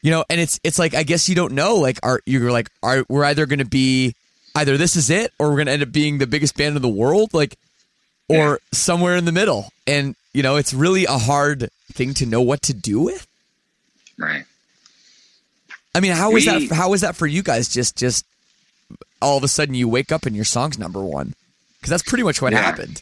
you 0.00 0.10
know, 0.10 0.24
and 0.30 0.40
it's 0.40 0.58
it's 0.64 0.78
like 0.78 0.94
I 0.94 1.02
guess 1.02 1.28
you 1.28 1.34
don't 1.34 1.52
know. 1.52 1.76
Like, 1.76 2.00
are 2.02 2.22
you're 2.24 2.50
like, 2.50 2.70
are 2.82 3.04
we're 3.10 3.24
either 3.24 3.44
going 3.44 3.58
to 3.58 3.66
be 3.66 4.14
either 4.54 4.78
this 4.78 4.96
is 4.96 5.10
it, 5.10 5.34
or 5.38 5.50
we're 5.50 5.56
going 5.56 5.66
to 5.66 5.72
end 5.72 5.82
up 5.82 5.92
being 5.92 6.16
the 6.16 6.26
biggest 6.26 6.56
band 6.56 6.76
in 6.76 6.82
the 6.82 6.88
world, 6.88 7.34
like, 7.34 7.58
or 8.26 8.36
yeah. 8.36 8.56
somewhere 8.72 9.16
in 9.16 9.26
the 9.26 9.32
middle, 9.32 9.70
and 9.86 10.16
you 10.32 10.42
know, 10.42 10.56
it's 10.56 10.72
really 10.72 11.04
a 11.04 11.18
hard 11.18 11.68
thing 11.92 12.14
to 12.14 12.24
know 12.24 12.40
what 12.40 12.62
to 12.62 12.72
do 12.72 13.00
with. 13.02 13.26
Right. 14.18 14.44
I 15.94 16.00
mean, 16.00 16.12
how 16.12 16.30
was 16.30 16.46
that? 16.46 16.70
How 16.70 16.88
was 16.88 17.02
that 17.02 17.16
for 17.16 17.26
you 17.26 17.42
guys? 17.42 17.68
Just, 17.68 17.96
just 17.96 18.24
all 19.20 19.36
of 19.36 19.44
a 19.44 19.48
sudden 19.48 19.74
you 19.74 19.88
wake 19.88 20.10
up 20.10 20.24
and 20.24 20.34
your 20.34 20.44
song's 20.46 20.78
number 20.78 21.02
one 21.02 21.34
because 21.86 22.02
that's 22.02 22.10
pretty 22.10 22.24
much 22.24 22.42
what 22.42 22.52
yeah. 22.52 22.62
happened. 22.62 23.00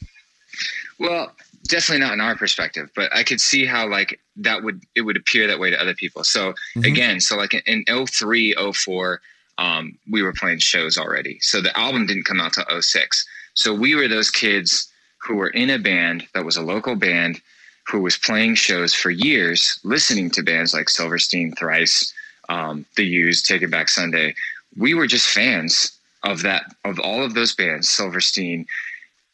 Well, 0.99 1.33
definitely 1.66 2.05
not 2.05 2.12
in 2.12 2.20
our 2.20 2.37
perspective, 2.37 2.90
but 2.94 3.11
I 3.16 3.23
could 3.23 3.40
see 3.40 3.64
how 3.64 3.88
like 3.88 4.20
that 4.37 4.62
would 4.62 4.83
it 4.94 5.01
would 5.01 5.16
appear 5.16 5.47
that 5.47 5.59
way 5.59 5.70
to 5.70 5.81
other 5.81 5.94
people. 5.94 6.23
So 6.23 6.51
mm-hmm. 6.53 6.85
again, 6.85 7.20
so 7.20 7.35
like 7.38 7.55
in, 7.55 7.85
in 7.87 8.07
03, 8.07 8.55
04, 8.75 9.20
um, 9.57 9.97
we 10.11 10.23
were 10.23 10.35
playing 10.35 10.59
shows 10.59 10.99
already. 10.99 11.38
So 11.40 11.62
the 11.62 11.77
album 11.79 12.05
didn't 12.05 12.25
come 12.25 12.40
out 12.40 12.53
till 12.53 12.83
06. 12.83 13.27
So 13.55 13.73
we 13.73 13.94
were 13.94 14.07
those 14.07 14.31
kids 14.31 14.87
who 15.16 15.37
were 15.37 15.49
in 15.49 15.70
a 15.70 15.79
band 15.79 16.27
that 16.35 16.44
was 16.44 16.59
a 16.59 16.62
local 16.62 16.94
band 16.94 17.40
who 17.87 18.03
was 18.03 18.18
playing 18.18 18.57
shows 18.57 18.92
for 18.92 19.09
years, 19.09 19.81
listening 19.83 20.29
to 20.33 20.42
bands 20.42 20.75
like 20.75 20.90
Silverstein, 20.90 21.55
Thrice, 21.55 22.12
um, 22.51 22.85
The 22.97 23.05
Used, 23.05 23.47
Take 23.47 23.62
It 23.62 23.70
Back 23.70 23.88
Sunday. 23.88 24.35
We 24.77 24.92
were 24.92 25.07
just 25.07 25.27
fans 25.27 25.93
of 26.24 26.42
that 26.42 26.74
of 26.84 26.98
all 26.98 27.22
of 27.22 27.34
those 27.34 27.54
bands, 27.54 27.88
Silverstein, 27.88 28.66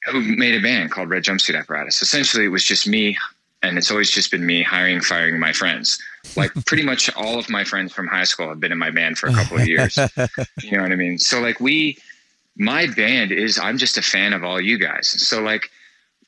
who 0.07 0.21
made 0.37 0.55
a 0.55 0.61
band 0.61 0.91
called 0.91 1.11
Red 1.11 1.25
Jumpsuit 1.25 1.59
Apparatus. 1.59 2.03
Essentially, 2.03 2.45
it 2.45 2.49
was 2.49 2.65
just 2.65 2.87
me, 2.87 3.17
and 3.63 3.79
it's 3.79 3.91
always 3.91 4.11
just 4.11 4.31
been 4.31 4.45
me 4.45 4.63
hiring, 4.63 5.01
firing 5.01 5.39
my 5.39 5.53
friends. 5.53 5.99
Like 6.37 6.53
pretty 6.67 6.83
much 6.83 7.11
all 7.17 7.39
of 7.39 7.49
my 7.49 7.65
friends 7.65 7.93
from 7.93 8.07
high 8.07 8.25
school 8.25 8.49
have 8.49 8.61
been 8.61 8.73
in 8.73 8.79
my 8.79 8.91
band 8.91 9.19
for 9.19 9.29
a 9.29 9.33
couple 9.33 9.59
of 9.59 9.67
years. 9.67 9.97
you 10.63 10.77
know 10.77 10.83
what 10.83 10.93
I 10.93 10.97
mean? 10.97 11.19
So 11.19 11.41
like 11.41 11.61
we, 11.61 11.97
my 12.57 12.87
band 12.87 13.33
is 13.33 13.59
I'm 13.59 13.79
just 13.79 13.97
a 13.97 14.03
fan 14.03 14.33
of 14.33 14.45
all 14.45 14.61
you 14.61 14.79
guys. 14.79 15.09
So 15.09 15.41
like 15.41 15.71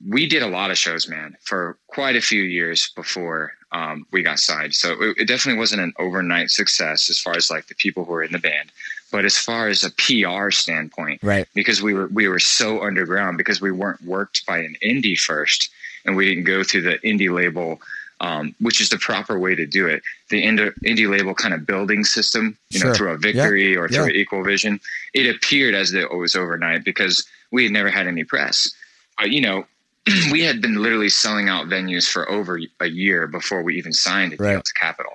we 0.09 0.27
did 0.27 0.43
a 0.43 0.49
lot 0.49 0.71
of 0.71 0.79
shows, 0.79 1.09
man, 1.09 1.37
for 1.43 1.77
quite 1.89 2.17
a 2.17 2.21
few 2.21 2.43
years 2.43 2.91
before 2.97 3.53
um, 3.73 4.07
we 4.13 4.23
got 4.23 4.39
signed. 4.39 4.75
So 4.75 4.93
it, 5.01 5.19
it, 5.19 5.29
definitely 5.29 5.59
wasn't 5.59 5.83
an 5.83 5.95
overnight 5.99 6.51
success 6.51 7.09
as 7.09 7.19
far 7.19 7.37
as 7.37 7.51
like 7.51 7.67
the 7.69 7.75
people 7.77 8.05
who 8.05 8.13
were 8.13 8.23
in 8.23 8.33
the 8.33 8.39
band, 8.39 8.71
but 9.13 9.25
as 9.25 9.39
far 9.39 9.69
as 9.69 9.85
a 9.85 9.91
PR 9.91 10.51
standpoint, 10.51 11.23
right? 11.23 11.47
Because 11.55 11.81
we 11.81 11.95
were 11.95 12.09
we 12.09 12.27
were 12.27 12.41
so 12.41 12.83
underground 12.83 13.39
because 13.39 13.61
we 13.61 13.71
weren't 13.71 14.03
worked 14.03 14.45
by 14.47 14.59
an 14.59 14.75
indie 14.85 15.17
first, 15.17 15.71
and 16.05 16.17
we 16.17 16.25
didn't 16.25 16.45
go 16.45 16.65
through 16.65 16.83
the 16.83 16.99
indie 17.05 17.33
label. 17.33 17.81
Um, 18.21 18.55
which 18.61 18.81
is 18.81 18.89
the 18.89 18.99
proper 18.99 19.37
way 19.37 19.57
to 19.57 19.67
do 19.67 19.89
it. 19.89 20.01
The 20.31 20.41
indie, 20.45 20.73
indie 20.85 21.11
label 21.11 21.35
kind 21.35 21.53
of 21.53 21.67
building 21.67 22.05
system, 22.05 22.57
you 22.71 22.79
sure. 22.79 22.91
know, 22.91 22.95
through 22.95 23.11
a 23.11 23.19
victory 23.19 23.77
or 23.77 23.89
through 23.89 24.11
Equal 24.11 24.45
Vision, 24.45 24.79
it 25.13 25.35
appeared 25.35 25.75
as 25.75 25.91
though 25.91 26.03
it 26.03 26.15
was 26.15 26.37
overnight 26.37 26.85
because 26.85 27.27
we 27.51 27.65
had 27.65 27.73
never 27.73 27.91
had 27.91 28.07
any 28.07 28.23
press. 28.23 28.73
Uh, 29.21 29.25
you 29.25 29.41
know, 29.41 29.67
we 30.31 30.41
had 30.43 30.61
been 30.63 30.77
literally 30.77 31.09
selling 31.09 31.49
out 31.49 31.67
venues 31.67 32.09
for 32.09 32.31
over 32.31 32.61
a 32.79 32.87
year 32.87 33.27
before 33.27 33.63
we 33.63 33.77
even 33.77 33.93
signed 33.93 34.33
a 34.35 34.37
deal 34.37 34.47
right. 34.47 34.65
to 34.65 34.75
Capitol. 34.75 35.13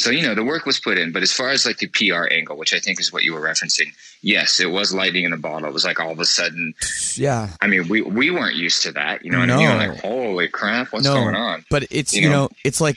So 0.00 0.10
you 0.10 0.22
know 0.22 0.34
the 0.34 0.44
work 0.44 0.64
was 0.66 0.80
put 0.80 0.98
in, 0.98 1.12
but 1.12 1.22
as 1.22 1.32
far 1.32 1.50
as 1.50 1.66
like 1.66 1.78
the 1.78 1.86
PR 1.88 2.32
angle, 2.32 2.56
which 2.56 2.72
I 2.72 2.78
think 2.78 2.98
is 3.00 3.12
what 3.12 3.22
you 3.22 3.34
were 3.34 3.40
referencing, 3.40 3.92
yes, 4.22 4.58
it 4.58 4.70
was 4.70 4.94
lightning 4.94 5.24
in 5.24 5.32
a 5.32 5.36
bottle. 5.36 5.68
It 5.68 5.72
was 5.74 5.84
like 5.84 6.00
all 6.00 6.10
of 6.10 6.18
a 6.18 6.24
sudden, 6.24 6.74
yeah. 7.14 7.50
I 7.60 7.66
mean, 7.66 7.88
we 7.88 8.00
we 8.00 8.30
weren't 8.30 8.56
used 8.56 8.82
to 8.82 8.92
that. 8.92 9.24
You 9.24 9.30
know 9.30 9.40
what 9.40 9.46
no. 9.46 9.56
I 9.58 9.78
mean? 9.78 9.88
Like, 9.90 10.00
holy 10.00 10.48
crap, 10.48 10.92
what's 10.92 11.04
no. 11.04 11.14
going 11.14 11.34
on? 11.34 11.64
But 11.70 11.84
it's 11.90 12.14
you, 12.14 12.22
you 12.22 12.28
know? 12.28 12.44
know? 12.44 12.48
it's 12.64 12.80
like, 12.80 12.96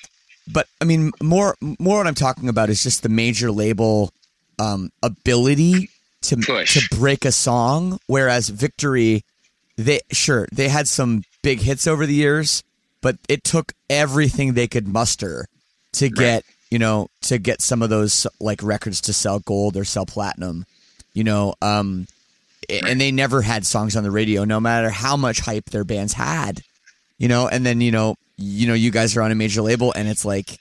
but 0.51 0.67
I 0.79 0.85
mean, 0.85 1.11
more 1.21 1.55
more 1.61 1.97
what 1.97 2.07
I'm 2.07 2.15
talking 2.15 2.47
about 2.47 2.69
is 2.69 2.81
just 2.81 3.03
the 3.03 3.09
major 3.09 3.51
label 3.51 4.11
um, 4.57 4.89
ability 5.01 5.89
to 6.23 6.37
Push. 6.37 6.89
to 6.89 6.95
break 6.95 7.25
a 7.25 7.31
song, 7.31 7.99
whereas 8.07 8.47
Victory 8.49 9.23
they 9.77 9.99
sure 10.11 10.47
they 10.51 10.69
had 10.69 10.87
some 10.87 11.23
big 11.41 11.59
hits 11.59 11.87
over 11.87 12.05
the 12.05 12.13
years, 12.13 12.63
but 13.01 13.17
it 13.27 13.43
took 13.43 13.73
everything 13.89 14.53
they 14.53 14.67
could 14.67 14.87
muster 14.87 15.47
to 15.93 16.09
get 16.09 16.43
right. 16.45 16.52
You 16.73 16.79
know 16.79 17.07
to 17.21 17.37
get 17.37 17.61
some 17.61 17.83
of 17.83 17.91
those 17.91 18.25
like 18.39 18.63
records 18.63 18.99
to 19.01 19.13
sell 19.13 19.37
gold 19.37 19.77
or 19.77 19.85
sell 19.85 20.07
platinum. 20.07 20.65
You 21.13 21.23
know, 21.23 21.53
um, 21.61 22.07
and 22.67 22.99
they 22.99 23.11
never 23.11 23.43
had 23.43 23.63
songs 23.63 23.95
on 23.95 24.01
the 24.01 24.09
radio, 24.09 24.43
no 24.43 24.59
matter 24.59 24.89
how 24.89 25.15
much 25.15 25.39
hype 25.39 25.65
their 25.65 25.83
bands 25.83 26.13
had. 26.13 26.63
You 27.19 27.27
know, 27.27 27.47
and 27.47 27.63
then 27.63 27.79
you 27.79 27.91
know, 27.91 28.15
you 28.37 28.67
know, 28.67 28.73
you 28.73 28.89
guys 28.89 29.15
are 29.15 29.21
on 29.21 29.31
a 29.31 29.35
major 29.35 29.61
label, 29.61 29.93
and 29.95 30.07
it's 30.07 30.25
like 30.25 30.57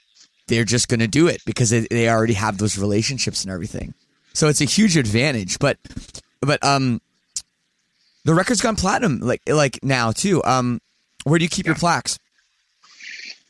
they're 0.47 0.63
just 0.63 0.87
going 0.87 0.99
to 0.99 1.07
do 1.07 1.27
it 1.27 1.41
because 1.47 1.71
they, 1.71 1.87
they 1.89 2.07
already 2.07 2.33
have 2.33 2.59
those 2.59 2.77
relationships 2.77 3.43
and 3.43 3.51
everything. 3.51 3.95
So 4.33 4.49
it's 4.49 4.61
a 4.61 4.65
huge 4.65 4.97
advantage. 4.97 5.57
But 5.57 5.79
but 6.41 6.63
um, 6.63 7.01
the 8.23 8.35
record's 8.35 8.61
gone 8.61 8.75
platinum, 8.75 9.19
like 9.19 9.41
like 9.47 9.79
now 9.81 10.11
too. 10.11 10.43
Um, 10.43 10.79
where 11.23 11.39
do 11.39 11.43
you 11.43 11.49
keep 11.49 11.65
yeah. 11.65 11.71
your 11.71 11.79
plaques? 11.79 12.19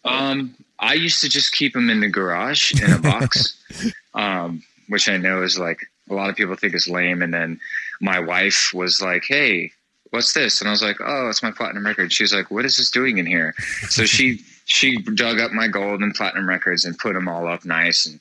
Um, 0.05 0.55
I 0.83 0.93
used 0.93 1.21
to 1.21 1.29
just 1.29 1.53
keep 1.53 1.73
them 1.73 1.89
in 1.89 2.01
the 2.01 2.09
garage 2.09 2.73
in 2.81 2.91
a 2.91 2.99
box, 2.99 3.57
um, 4.13 4.61
which 4.89 5.07
I 5.07 5.17
know 5.17 5.41
is 5.41 5.57
like 5.57 5.79
a 6.09 6.13
lot 6.13 6.29
of 6.29 6.35
people 6.35 6.55
think 6.55 6.75
is 6.75 6.87
lame. 6.87 7.21
And 7.21 7.33
then 7.33 7.59
my 8.01 8.19
wife 8.19 8.71
was 8.73 9.01
like, 9.01 9.23
"Hey, 9.25 9.71
what's 10.11 10.33
this?" 10.33 10.59
And 10.59 10.67
I 10.67 10.71
was 10.71 10.83
like, 10.83 10.97
"Oh, 10.99 11.29
it's 11.29 11.41
my 11.41 11.51
platinum 11.51 11.85
record." 11.85 12.11
She's 12.11 12.33
like, 12.33 12.51
"What 12.51 12.65
is 12.65 12.77
this 12.77 12.91
doing 12.91 13.17
in 13.17 13.25
here?" 13.25 13.55
So 13.89 14.05
she 14.05 14.41
she 14.65 14.97
dug 14.97 15.39
up 15.39 15.51
my 15.51 15.67
gold 15.67 16.01
and 16.01 16.13
platinum 16.13 16.47
records 16.47 16.85
and 16.85 16.97
put 16.97 17.13
them 17.13 17.27
all 17.27 17.47
up 17.47 17.65
nice 17.65 18.05
and 18.05 18.19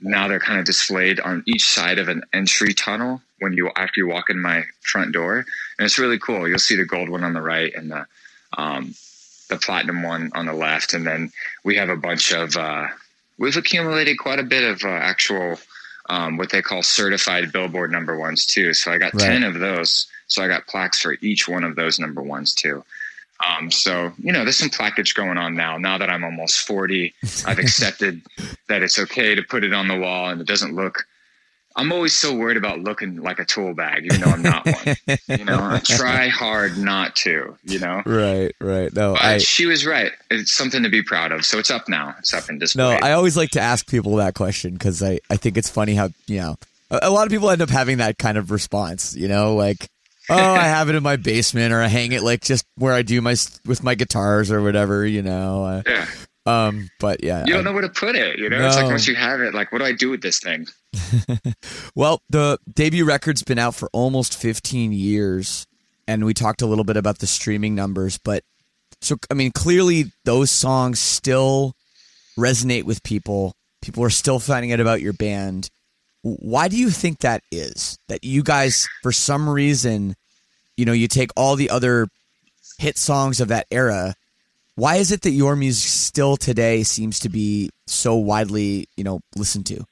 now 0.00 0.28
they're 0.28 0.40
kind 0.40 0.58
of 0.58 0.66
displayed 0.66 1.20
on 1.20 1.42
each 1.46 1.66
side 1.66 1.98
of 1.98 2.08
an 2.08 2.22
entry 2.32 2.74
tunnel 2.74 3.22
when 3.40 3.54
you 3.54 3.70
after 3.76 4.00
you 4.00 4.08
walk 4.08 4.30
in 4.30 4.40
my 4.40 4.64
front 4.82 5.12
door, 5.12 5.38
and 5.38 5.86
it's 5.86 5.98
really 5.98 6.18
cool. 6.18 6.48
You'll 6.48 6.58
see 6.58 6.76
the 6.76 6.84
gold 6.84 7.08
one 7.08 7.24
on 7.24 7.32
the 7.32 7.40
right 7.40 7.72
and 7.74 7.90
the 7.90 8.06
um, 8.56 8.94
the 9.48 9.56
platinum 9.56 10.02
one 10.02 10.30
on 10.34 10.46
the 10.46 10.52
left, 10.52 10.94
and 10.94 11.06
then 11.06 11.32
we 11.64 11.76
have 11.76 11.88
a 11.88 11.96
bunch 11.96 12.32
of 12.32 12.56
uh, 12.56 12.86
we've 13.38 13.56
accumulated 13.56 14.18
quite 14.18 14.38
a 14.38 14.44
bit 14.44 14.64
of 14.64 14.82
uh, 14.84 14.88
actual 14.88 15.58
um, 16.08 16.36
what 16.36 16.50
they 16.50 16.62
call 16.62 16.82
certified 16.82 17.52
Billboard 17.52 17.90
number 17.90 18.16
ones 18.16 18.46
too. 18.46 18.74
So 18.74 18.92
I 18.92 18.98
got 18.98 19.14
right. 19.14 19.22
ten 19.22 19.42
of 19.42 19.58
those. 19.58 20.06
So 20.26 20.42
I 20.42 20.48
got 20.48 20.66
plaques 20.66 21.00
for 21.00 21.16
each 21.20 21.48
one 21.48 21.64
of 21.64 21.76
those 21.76 21.98
number 21.98 22.22
ones 22.22 22.54
too. 22.54 22.84
Um, 23.44 23.70
so 23.70 24.12
you 24.18 24.32
know, 24.32 24.44
there's 24.44 24.56
some 24.56 24.70
plaquage 24.70 25.14
going 25.14 25.38
on 25.38 25.54
now. 25.54 25.76
Now 25.76 25.98
that 25.98 26.10
I'm 26.10 26.24
almost 26.24 26.60
40, 26.60 27.14
I've 27.46 27.58
accepted 27.58 28.22
that 28.68 28.82
it's 28.82 28.98
okay 28.98 29.34
to 29.34 29.42
put 29.42 29.64
it 29.64 29.74
on 29.74 29.88
the 29.88 29.98
wall, 29.98 30.30
and 30.30 30.40
it 30.40 30.46
doesn't 30.46 30.74
look. 30.74 31.06
I'm 31.76 31.92
always 31.92 32.14
so 32.14 32.34
worried 32.34 32.56
about 32.56 32.80
looking 32.80 33.16
like 33.16 33.38
a 33.40 33.44
tool 33.44 33.74
bag, 33.74 34.04
even 34.06 34.20
though 34.20 34.30
I'm 34.30 34.42
not 34.42 34.64
one. 34.64 34.96
you 35.28 35.44
know, 35.44 35.58
I 35.58 35.80
try 35.84 36.28
hard 36.28 36.78
not 36.78 37.16
to. 37.16 37.56
You 37.64 37.78
know, 37.80 38.02
right, 38.06 38.54
right. 38.60 38.94
No, 38.94 39.16
I, 39.16 39.38
she 39.38 39.66
was 39.66 39.84
right. 39.84 40.12
It's 40.30 40.52
something 40.52 40.84
to 40.84 40.88
be 40.88 41.02
proud 41.02 41.32
of. 41.32 41.44
So 41.44 41.58
it's 41.58 41.70
up 41.70 41.88
now. 41.88 42.14
It's 42.18 42.32
up 42.32 42.48
in 42.48 42.58
display. 42.58 42.98
No, 42.98 43.06
I 43.06 43.12
always 43.12 43.36
like 43.36 43.50
to 43.50 43.60
ask 43.60 43.88
people 43.88 44.16
that 44.16 44.34
question 44.34 44.74
because 44.74 45.02
I 45.02 45.18
I 45.30 45.36
think 45.36 45.56
it's 45.56 45.68
funny 45.68 45.94
how 45.94 46.10
you 46.26 46.40
know 46.40 46.56
a, 46.90 47.00
a 47.02 47.10
lot 47.10 47.26
of 47.26 47.32
people 47.32 47.50
end 47.50 47.62
up 47.62 47.70
having 47.70 47.98
that 47.98 48.18
kind 48.18 48.38
of 48.38 48.50
response. 48.50 49.16
You 49.16 49.26
know, 49.28 49.54
like 49.56 49.88
oh, 50.30 50.36
I 50.36 50.64
have 50.64 50.88
it 50.88 50.94
in 50.94 51.02
my 51.02 51.16
basement, 51.16 51.72
or 51.72 51.80
I 51.80 51.88
hang 51.88 52.12
it 52.12 52.22
like 52.22 52.42
just 52.42 52.66
where 52.76 52.92
I 52.92 53.02
do 53.02 53.20
my 53.20 53.36
with 53.66 53.82
my 53.82 53.94
guitars 53.94 54.50
or 54.50 54.62
whatever, 54.62 55.04
you 55.04 55.22
know. 55.22 55.64
Uh, 55.64 55.82
yeah. 55.86 56.06
Um, 56.46 56.90
but 57.00 57.24
yeah, 57.24 57.44
you 57.46 57.52
don't 57.54 57.66
I, 57.66 57.70
know 57.70 57.72
where 57.72 57.82
to 57.82 57.88
put 57.88 58.16
it. 58.16 58.38
You 58.38 58.50
know, 58.50 58.58
no. 58.58 58.66
it's 58.66 58.76
like 58.76 58.86
once 58.86 59.08
you 59.08 59.14
have 59.14 59.40
it, 59.40 59.54
like, 59.54 59.72
what 59.72 59.78
do 59.78 59.84
I 59.84 59.92
do 59.92 60.10
with 60.10 60.20
this 60.20 60.40
thing? 60.40 60.66
well, 61.94 62.20
the 62.28 62.58
debut 62.72 63.04
record's 63.04 63.42
been 63.42 63.58
out 63.58 63.74
for 63.74 63.88
almost 63.92 64.38
15 64.38 64.92
years, 64.92 65.66
and 66.06 66.24
we 66.24 66.34
talked 66.34 66.60
a 66.60 66.66
little 66.66 66.84
bit 66.84 66.96
about 66.96 67.18
the 67.18 67.26
streaming 67.26 67.74
numbers, 67.74 68.18
but 68.18 68.44
so 69.00 69.16
I 69.30 69.34
mean, 69.34 69.52
clearly 69.52 70.12
those 70.24 70.50
songs 70.50 70.98
still 70.98 71.74
resonate 72.38 72.84
with 72.84 73.02
people. 73.02 73.54
People 73.82 74.02
are 74.02 74.10
still 74.10 74.38
finding 74.38 74.72
out 74.72 74.80
about 74.80 75.02
your 75.02 75.12
band. 75.12 75.70
Why 76.22 76.68
do 76.68 76.76
you 76.76 76.90
think 76.90 77.18
that 77.18 77.42
is? 77.52 77.98
That 78.08 78.24
you 78.24 78.42
guys, 78.42 78.88
for 79.02 79.12
some 79.12 79.48
reason, 79.48 80.16
you 80.76 80.86
know, 80.86 80.92
you 80.92 81.06
take 81.06 81.30
all 81.36 81.54
the 81.54 81.70
other 81.70 82.08
hit 82.78 82.96
songs 82.96 83.40
of 83.40 83.48
that 83.48 83.66
era. 83.70 84.14
Why 84.76 84.96
is 84.96 85.12
it 85.12 85.22
that 85.22 85.30
your 85.30 85.54
music 85.54 85.88
still 85.88 86.36
today 86.36 86.82
seems 86.82 87.20
to 87.20 87.28
be 87.28 87.70
so 87.86 88.16
widely, 88.16 88.88
you 88.96 89.04
know, 89.04 89.20
listened 89.36 89.66
to? 89.66 89.84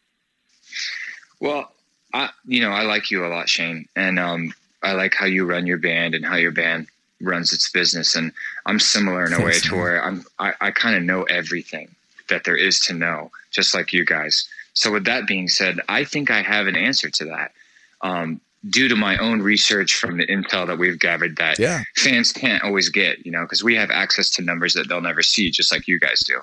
Well, 1.41 1.71
I, 2.13 2.31
you 2.45 2.61
know, 2.61 2.71
I 2.71 2.83
like 2.83 3.11
you 3.11 3.25
a 3.25 3.29
lot, 3.29 3.49
Shane, 3.49 3.87
and 3.95 4.19
um, 4.19 4.53
I 4.83 4.93
like 4.93 5.15
how 5.15 5.27
you 5.27 5.45
run 5.45 5.67
your 5.67 5.79
band 5.79 6.15
and 6.15 6.25
how 6.25 6.37
your 6.37 6.51
band 6.51 6.89
runs 7.21 7.53
its 7.53 7.71
business. 7.71 8.17
And 8.17 8.33
I'm 8.67 8.81
similar 8.81 9.25
in 9.25 9.33
a 9.33 9.45
way 9.45 9.53
to 9.53 9.77
where 9.77 10.05
I'm, 10.05 10.25
I, 10.39 10.53
I 10.61 10.71
kind 10.73 10.97
of 10.97 11.03
know 11.05 11.23
everything 11.25 11.95
that 12.29 12.45
there 12.45 12.57
is 12.57 12.81
to 12.81 12.95
know, 12.95 13.31
just 13.51 13.75
like 13.75 13.93
you 13.93 14.05
guys. 14.05 14.49
So, 14.75 14.91
with 14.91 15.05
that 15.05 15.27
being 15.27 15.49
said, 15.49 15.81
I 15.89 16.05
think 16.05 16.31
I 16.31 16.43
have 16.43 16.67
an 16.67 16.77
answer 16.77 17.11
to 17.11 17.25
that. 17.27 17.53
Um, 18.01 18.41
due 18.71 18.89
to 18.89 18.95
my 18.97 19.17
own 19.19 19.43
research 19.43 19.95
from 19.95 20.17
the 20.19 20.27
intel 20.27 20.67
that 20.67 20.79
we've 20.79 20.99
gathered 20.99 21.37
that 21.37 21.59
Yeah. 21.59 21.83
fans 21.97 22.33
can't 22.33 22.63
always 22.63 22.89
get, 22.89 23.27
you 23.27 23.33
know, 23.33 23.43
because 23.43 23.65
we 23.65 23.75
have 23.75 23.91
access 23.91 24.31
to 24.31 24.43
numbers 24.43 24.75
that 24.75 24.89
they'll 24.89 25.01
never 25.01 25.23
see, 25.23 25.51
just 25.51 25.73
like 25.73 25.89
you 25.89 25.99
guys 25.99 26.21
do. 26.21 26.41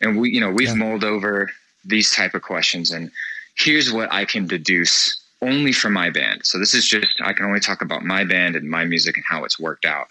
And 0.00 0.18
we, 0.18 0.30
you 0.30 0.40
know, 0.40 0.50
we've 0.50 0.68
Yeah. 0.68 0.74
mulled 0.74 1.04
over 1.04 1.50
these 1.84 2.10
type 2.10 2.34
of 2.34 2.42
questions, 2.42 2.90
and 2.90 3.10
here's 3.56 3.92
what 3.92 4.12
I 4.12 4.24
can 4.24 4.46
deduce 4.46 5.16
only 5.42 5.72
from 5.72 5.92
my 5.92 6.08
band. 6.08 6.46
So 6.46 6.58
this 6.58 6.72
is 6.72 6.88
just 6.88 7.20
I 7.20 7.34
can 7.34 7.44
only 7.44 7.60
talk 7.60 7.82
about 7.82 8.04
my 8.04 8.24
band 8.24 8.56
and 8.56 8.68
my 8.68 8.84
music 8.86 9.16
and 9.16 9.24
how 9.28 9.44
it's 9.44 9.58
worked 9.60 9.84
out. 9.84 10.08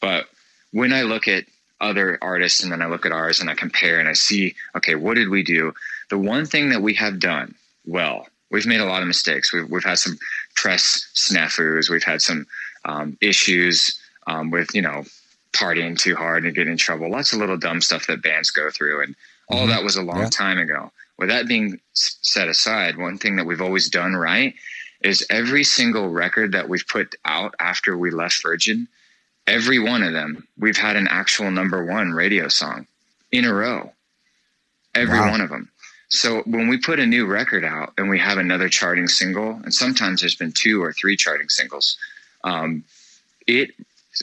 But 0.00 0.28
when 0.70 0.92
I 0.92 1.02
look 1.02 1.26
at 1.26 1.46
other 1.80 2.16
artists 2.22 2.62
and 2.62 2.70
then 2.70 2.80
I 2.80 2.86
look 2.86 3.04
at 3.04 3.12
ours 3.12 3.40
and 3.40 3.50
I 3.50 3.54
compare 3.54 3.98
and 3.98 4.08
I 4.08 4.12
see, 4.12 4.54
okay, 4.76 4.94
what 4.94 5.14
did 5.14 5.28
we 5.28 5.42
do? 5.42 5.74
The 6.10 6.18
one 6.18 6.46
thing 6.46 6.68
that 6.70 6.80
we 6.80 6.94
have 6.94 7.18
done 7.18 7.54
well, 7.84 8.28
we've 8.50 8.66
made 8.66 8.80
a 8.80 8.84
lot 8.84 9.02
of 9.02 9.08
mistakes. 9.08 9.52
We've, 9.52 9.68
we've 9.70 9.84
had 9.84 9.98
some 9.98 10.18
press 10.54 11.08
snafus. 11.14 11.90
We've 11.90 12.04
had 12.04 12.22
some 12.22 12.46
um, 12.84 13.16
issues 13.20 13.98
um, 14.26 14.50
with, 14.50 14.74
you 14.74 14.82
know, 14.82 15.04
partying 15.52 15.98
too 15.98 16.14
hard 16.14 16.44
and 16.44 16.54
getting 16.54 16.72
in 16.72 16.78
trouble. 16.78 17.10
Lots 17.10 17.32
of 17.32 17.38
little 17.38 17.56
dumb 17.56 17.80
stuff 17.80 18.06
that 18.06 18.22
bands 18.22 18.50
go 18.50 18.70
through. 18.70 19.02
And 19.02 19.14
all 19.48 19.66
Mhm. 19.66 19.70
that 19.70 19.82
was 19.84 19.96
a 19.96 20.02
long 20.02 20.20
Yeah. 20.20 20.28
time 20.30 20.58
ago. 20.58 20.92
With 21.18 21.28
that 21.30 21.48
being 21.48 21.80
set 21.94 22.48
aside, 22.48 22.96
one 22.98 23.16
thing 23.18 23.36
that 23.36 23.46
we've 23.46 23.62
always 23.62 23.88
done 23.88 24.14
right 24.14 24.54
is 25.02 25.24
every 25.30 25.64
single 25.64 26.10
record 26.10 26.52
that 26.52 26.68
we've 26.68 26.86
put 26.88 27.14
out 27.24 27.54
after 27.58 27.96
we 27.96 28.10
left 28.10 28.42
Virgin, 28.42 28.86
every 29.46 29.78
one 29.78 30.02
of 30.02 30.12
them, 30.12 30.46
we've 30.58 30.76
had 30.76 30.96
an 30.96 31.08
actual 31.08 31.50
number 31.50 31.84
one 31.84 32.12
radio 32.12 32.48
song 32.48 32.86
in 33.32 33.44
a 33.44 33.52
row. 33.54 33.92
Every 34.94 35.18
Wow. 35.18 35.30
one 35.30 35.40
of 35.40 35.50
them. 35.50 35.70
So 36.08 36.42
when 36.42 36.68
we 36.68 36.78
put 36.78 37.00
a 37.00 37.06
new 37.06 37.26
record 37.26 37.64
out 37.64 37.92
and 37.98 38.08
we 38.08 38.18
have 38.18 38.38
another 38.38 38.68
charting 38.68 39.08
single, 39.08 39.50
and 39.64 39.74
sometimes 39.74 40.20
there's 40.20 40.36
been 40.36 40.52
two 40.52 40.82
or 40.82 40.92
three 40.92 41.16
charting 41.16 41.48
singles, 41.48 41.96
um, 42.44 42.84
it 43.46 43.70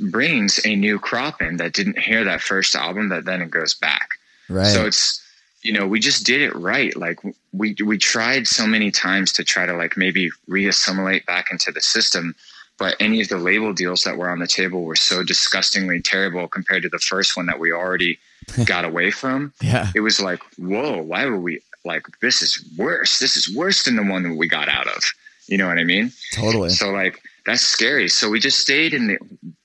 brings 0.01 0.59
a 0.65 0.75
new 0.75 0.97
crop 0.97 1.41
in 1.41 1.57
that 1.57 1.73
didn't 1.73 1.99
hear 1.99 2.23
that 2.23 2.41
first 2.41 2.75
album 2.75 3.09
that 3.09 3.25
then 3.25 3.41
it 3.41 3.51
goes 3.51 3.73
back. 3.73 4.11
Right. 4.49 4.67
So 4.67 4.85
it's 4.85 5.21
you 5.61 5.71
know 5.71 5.87
we 5.87 5.99
just 5.99 6.25
did 6.25 6.41
it 6.41 6.55
right. 6.55 6.95
Like 6.95 7.19
we 7.51 7.75
we 7.83 7.97
tried 7.97 8.47
so 8.47 8.65
many 8.65 8.91
times 8.91 9.31
to 9.33 9.43
try 9.43 9.65
to 9.65 9.73
like 9.73 9.97
maybe 9.97 10.29
reassimilate 10.49 11.25
back 11.25 11.51
into 11.51 11.71
the 11.71 11.81
system, 11.81 12.35
but 12.77 12.95
any 12.99 13.21
of 13.21 13.29
the 13.29 13.37
label 13.37 13.73
deals 13.73 14.03
that 14.03 14.17
were 14.17 14.29
on 14.29 14.39
the 14.39 14.47
table 14.47 14.83
were 14.83 14.95
so 14.95 15.23
disgustingly 15.23 16.01
terrible 16.01 16.47
compared 16.47 16.83
to 16.83 16.89
the 16.89 16.99
first 16.99 17.37
one 17.37 17.45
that 17.45 17.59
we 17.59 17.71
already 17.71 18.19
got 18.65 18.85
away 18.85 19.11
from. 19.11 19.53
yeah. 19.61 19.91
It 19.95 20.01
was 20.01 20.19
like, 20.19 20.41
whoa, 20.57 21.01
why 21.01 21.25
were 21.25 21.39
we 21.39 21.61
like 21.85 22.05
this 22.21 22.41
is 22.41 22.63
worse. 22.77 23.19
This 23.19 23.37
is 23.37 23.55
worse 23.55 23.83
than 23.83 23.95
the 23.95 24.03
one 24.03 24.23
that 24.23 24.35
we 24.35 24.47
got 24.47 24.69
out 24.69 24.87
of. 24.87 25.03
You 25.47 25.57
know 25.57 25.67
what 25.67 25.77
I 25.77 25.83
mean? 25.83 26.11
Totally. 26.33 26.69
So 26.69 26.91
like 26.91 27.21
that's 27.45 27.61
scary. 27.61 28.07
So 28.07 28.29
we 28.29 28.39
just 28.39 28.59
stayed 28.59 28.93
in 28.93 29.07
the. 29.07 29.17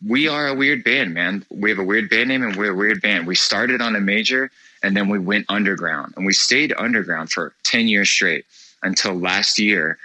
We 0.06 0.28
are 0.28 0.48
a 0.48 0.54
weird 0.54 0.84
band, 0.84 1.14
man. 1.14 1.44
We 1.50 1.70
have 1.70 1.78
a 1.78 1.84
weird 1.84 2.10
band 2.10 2.28
name, 2.28 2.42
and 2.42 2.56
we're 2.56 2.72
a 2.72 2.76
weird 2.76 3.00
band. 3.00 3.26
We 3.26 3.34
started 3.34 3.80
on 3.80 3.94
a 3.94 4.00
major, 4.00 4.50
and 4.82 4.96
then 4.96 5.08
we 5.08 5.18
went 5.18 5.46
underground, 5.48 6.14
and 6.16 6.26
we 6.26 6.32
stayed 6.32 6.72
underground 6.76 7.30
for 7.30 7.54
ten 7.62 7.86
years 7.88 8.08
straight 8.08 8.44
until 8.82 9.14
last 9.14 9.58
year, 9.58 9.98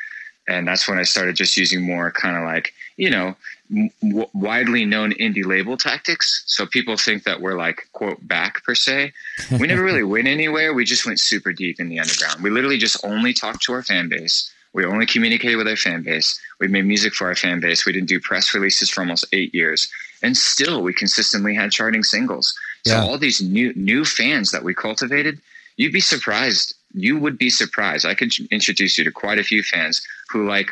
and 0.48 0.68
that's 0.68 0.88
when 0.88 1.00
I 1.00 1.04
started 1.04 1.36
just 1.36 1.58
using 1.58 1.82
more 1.82 2.12
kind 2.12 2.38
of 2.38 2.44
like 2.44 2.74
you 2.98 3.10
know 3.10 3.36
w- 3.70 4.28
widely 4.34 4.86
known 4.86 5.14
indie 5.14 5.46
label 5.46 5.78
tactics. 5.78 6.44
So 6.46 6.66
people 6.66 6.98
think 6.98 7.24
that 7.24 7.42
we're 7.42 7.58
like 7.58 7.88
quote 7.94 8.26
back 8.28 8.64
per 8.64 8.76
se. 8.76 9.14
We 9.52 9.68
never 9.68 9.84
really 9.84 10.04
went 10.16 10.28
anywhere. 10.28 10.74
We 10.74 10.86
just 10.86 11.06
went 11.06 11.20
super 11.20 11.54
deep 11.54 11.80
in 11.80 11.90
the 11.90 12.00
underground. 12.00 12.44
We 12.44 12.50
literally 12.50 12.78
just 12.78 13.04
only 13.06 13.34
talked 13.34 13.64
to 13.64 13.74
our 13.74 13.84
fan 13.84 14.10
base. 14.10 14.52
We 14.74 14.86
only 14.86 15.06
communicated 15.06 15.58
with 15.58 15.68
our 15.68 15.76
fan 15.76 16.02
base. 16.02 16.40
We 16.60 16.68
made 16.68 16.86
music 16.86 17.14
for 17.14 17.28
our 17.28 17.36
fan 17.36 17.60
base. 17.60 17.86
We 17.86 17.92
didn't 17.94 18.10
do 18.10 18.20
press 18.20 18.54
releases 18.56 18.90
for 18.90 19.02
almost 19.02 19.26
eight 19.32 19.54
years, 19.54 19.88
and 20.24 20.36
still 20.36 20.82
we 20.82 20.94
consistently 20.94 21.54
had 21.54 21.72
charting 21.72 22.04
singles. 22.04 22.56
So 22.86 22.94
Yeah. 22.96 23.04
all 23.04 23.18
these 23.20 23.40
new 23.42 23.72
new 23.76 24.04
fans 24.04 24.50
that 24.52 24.64
we 24.64 24.74
cultivated, 24.74 25.40
you'd 25.78 25.94
be 25.94 26.00
surprised. 26.02 26.74
You 26.96 27.18
would 27.20 27.38
be 27.38 27.50
surprised. 27.52 28.06
I 28.06 28.16
could 28.16 28.32
introduce 28.52 28.98
you 28.98 29.04
to 29.04 29.12
quite 29.12 29.38
a 29.40 29.44
few 29.44 29.62
fans 29.64 30.02
who 30.30 30.48
like 30.48 30.70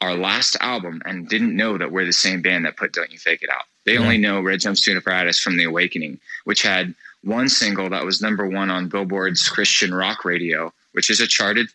our 0.00 0.14
last 0.14 0.56
album 0.60 1.02
and 1.04 1.28
didn't 1.28 1.56
know 1.56 1.76
that 1.78 1.90
we're 1.90 2.04
the 2.06 2.12
same 2.12 2.40
band 2.42 2.64
that 2.64 2.76
put 2.76 2.92
"Don't 2.92 3.10
You 3.12 3.18
Fake 3.18 3.42
It 3.42 3.50
Out." 3.50 3.64
They 3.84 3.94
Yeah. 3.94 4.00
only 4.00 4.18
know 4.18 4.40
"Red 4.40 4.60
Jumpsuit 4.60 4.96
Apparatus" 4.96 5.40
from 5.40 5.56
"The 5.56 5.64
Awakening," 5.64 6.18
which 6.44 6.62
had 6.62 6.94
one 7.22 7.48
single 7.48 7.88
that 7.90 8.04
was 8.04 8.22
number 8.22 8.46
one 8.46 8.70
on 8.70 8.88
Billboard's 8.88 9.48
Christian 9.48 9.92
Rock 9.92 10.24
Radio, 10.24 10.72
which 10.92 11.10
is 11.10 11.20
a 11.20 11.26
charted 11.26 11.68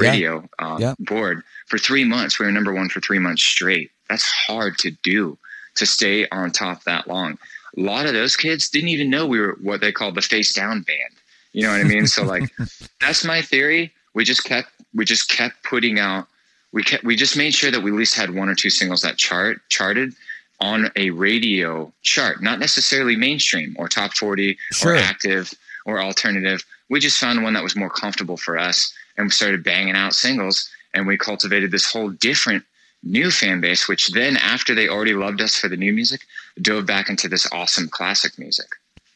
Yeah. 0.00 0.10
radio 0.10 0.48
um, 0.58 0.80
Yeah. 0.80 0.94
board 0.98 1.42
for 1.66 1.78
three 1.78 2.04
months. 2.04 2.38
We 2.38 2.46
were 2.46 2.52
number 2.52 2.72
one 2.72 2.88
for 2.88 3.00
three 3.00 3.18
months 3.20 3.42
straight. 3.44 3.90
That's 4.08 4.24
hard 4.24 4.78
to 4.78 4.90
do 5.02 5.38
to 5.76 5.86
stay 5.86 6.26
on 6.30 6.50
top 6.50 6.82
that 6.84 7.06
long. 7.06 7.38
A 7.76 7.80
lot 7.80 8.06
of 8.06 8.12
those 8.12 8.34
kids 8.34 8.68
didn't 8.68 8.88
even 8.88 9.10
know 9.10 9.26
we 9.26 9.38
were 9.38 9.56
what 9.60 9.80
they 9.80 9.92
called 9.92 10.16
the 10.16 10.22
face 10.22 10.52
down 10.52 10.80
band. 10.80 11.14
You 11.52 11.62
know 11.62 11.70
what 11.72 11.80
I 11.80 11.84
mean? 11.84 12.06
so 12.08 12.24
like, 12.24 12.50
that's 13.00 13.24
my 13.24 13.40
theory. 13.42 13.92
We 14.14 14.24
just 14.24 14.42
kept 14.44 14.70
we 14.94 15.04
just 15.04 15.28
kept 15.28 15.62
putting 15.62 16.00
out. 16.00 16.26
We 16.72 16.82
kept 16.82 17.04
we 17.04 17.16
just 17.16 17.36
made 17.36 17.54
sure 17.54 17.70
that 17.70 17.82
we 17.82 17.90
at 17.90 17.96
least 17.96 18.14
had 18.14 18.34
one 18.34 18.48
or 18.48 18.54
two 18.54 18.70
singles 18.70 19.02
that 19.02 19.16
chart 19.16 19.60
charted 19.70 20.12
on 20.60 20.90
a 20.96 21.10
radio 21.10 21.92
chart, 22.02 22.42
not 22.42 22.58
necessarily 22.58 23.16
mainstream 23.16 23.74
or 23.78 23.88
top 23.88 24.12
forty 24.14 24.58
Sure. 24.72 24.94
or 24.94 24.96
active 24.96 25.52
or 25.86 26.00
alternative. 26.02 26.62
We 26.90 27.00
just 27.00 27.18
found 27.18 27.42
one 27.42 27.54
that 27.54 27.62
was 27.62 27.76
more 27.76 27.90
comfortable 27.90 28.36
for 28.36 28.58
us 28.58 28.92
and 29.16 29.26
we 29.26 29.30
started 29.30 29.62
banging 29.64 29.94
out 29.94 30.14
singles 30.14 30.68
and 30.94 31.06
we 31.06 31.16
cultivated 31.16 31.70
this 31.70 31.90
whole 31.90 32.10
different 32.10 32.64
new 33.04 33.30
fan 33.30 33.60
base 33.60 33.86
which 33.88 34.08
then 34.08 34.36
after 34.36 34.74
they 34.74 34.88
already 34.88 35.14
loved 35.14 35.40
us 35.40 35.54
for 35.56 35.68
the 35.68 35.76
new 35.76 35.92
music 35.92 36.20
dove 36.60 36.84
back 36.84 37.08
into 37.08 37.28
this 37.28 37.46
awesome 37.52 37.88
classic 37.88 38.36
music 38.38 38.66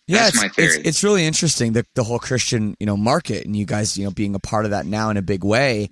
Yeah, 0.06 0.18
That's 0.18 0.28
it's, 0.28 0.36
my 0.38 0.46
it's 0.46 0.54
theory. 0.56 0.82
it's 0.86 1.02
really 1.02 1.26
interesting 1.26 1.72
the 1.72 1.84
the 1.94 2.04
whole 2.04 2.20
Christian 2.20 2.76
you 2.78 2.86
know 2.86 2.96
market 2.96 3.44
and 3.44 3.56
you 3.56 3.66
guys 3.66 3.98
you 3.98 4.04
know 4.04 4.12
being 4.12 4.34
a 4.36 4.38
part 4.38 4.64
of 4.66 4.70
that 4.70 4.86
now 4.86 5.10
in 5.10 5.16
a 5.16 5.22
big 5.22 5.42
way, 5.44 5.90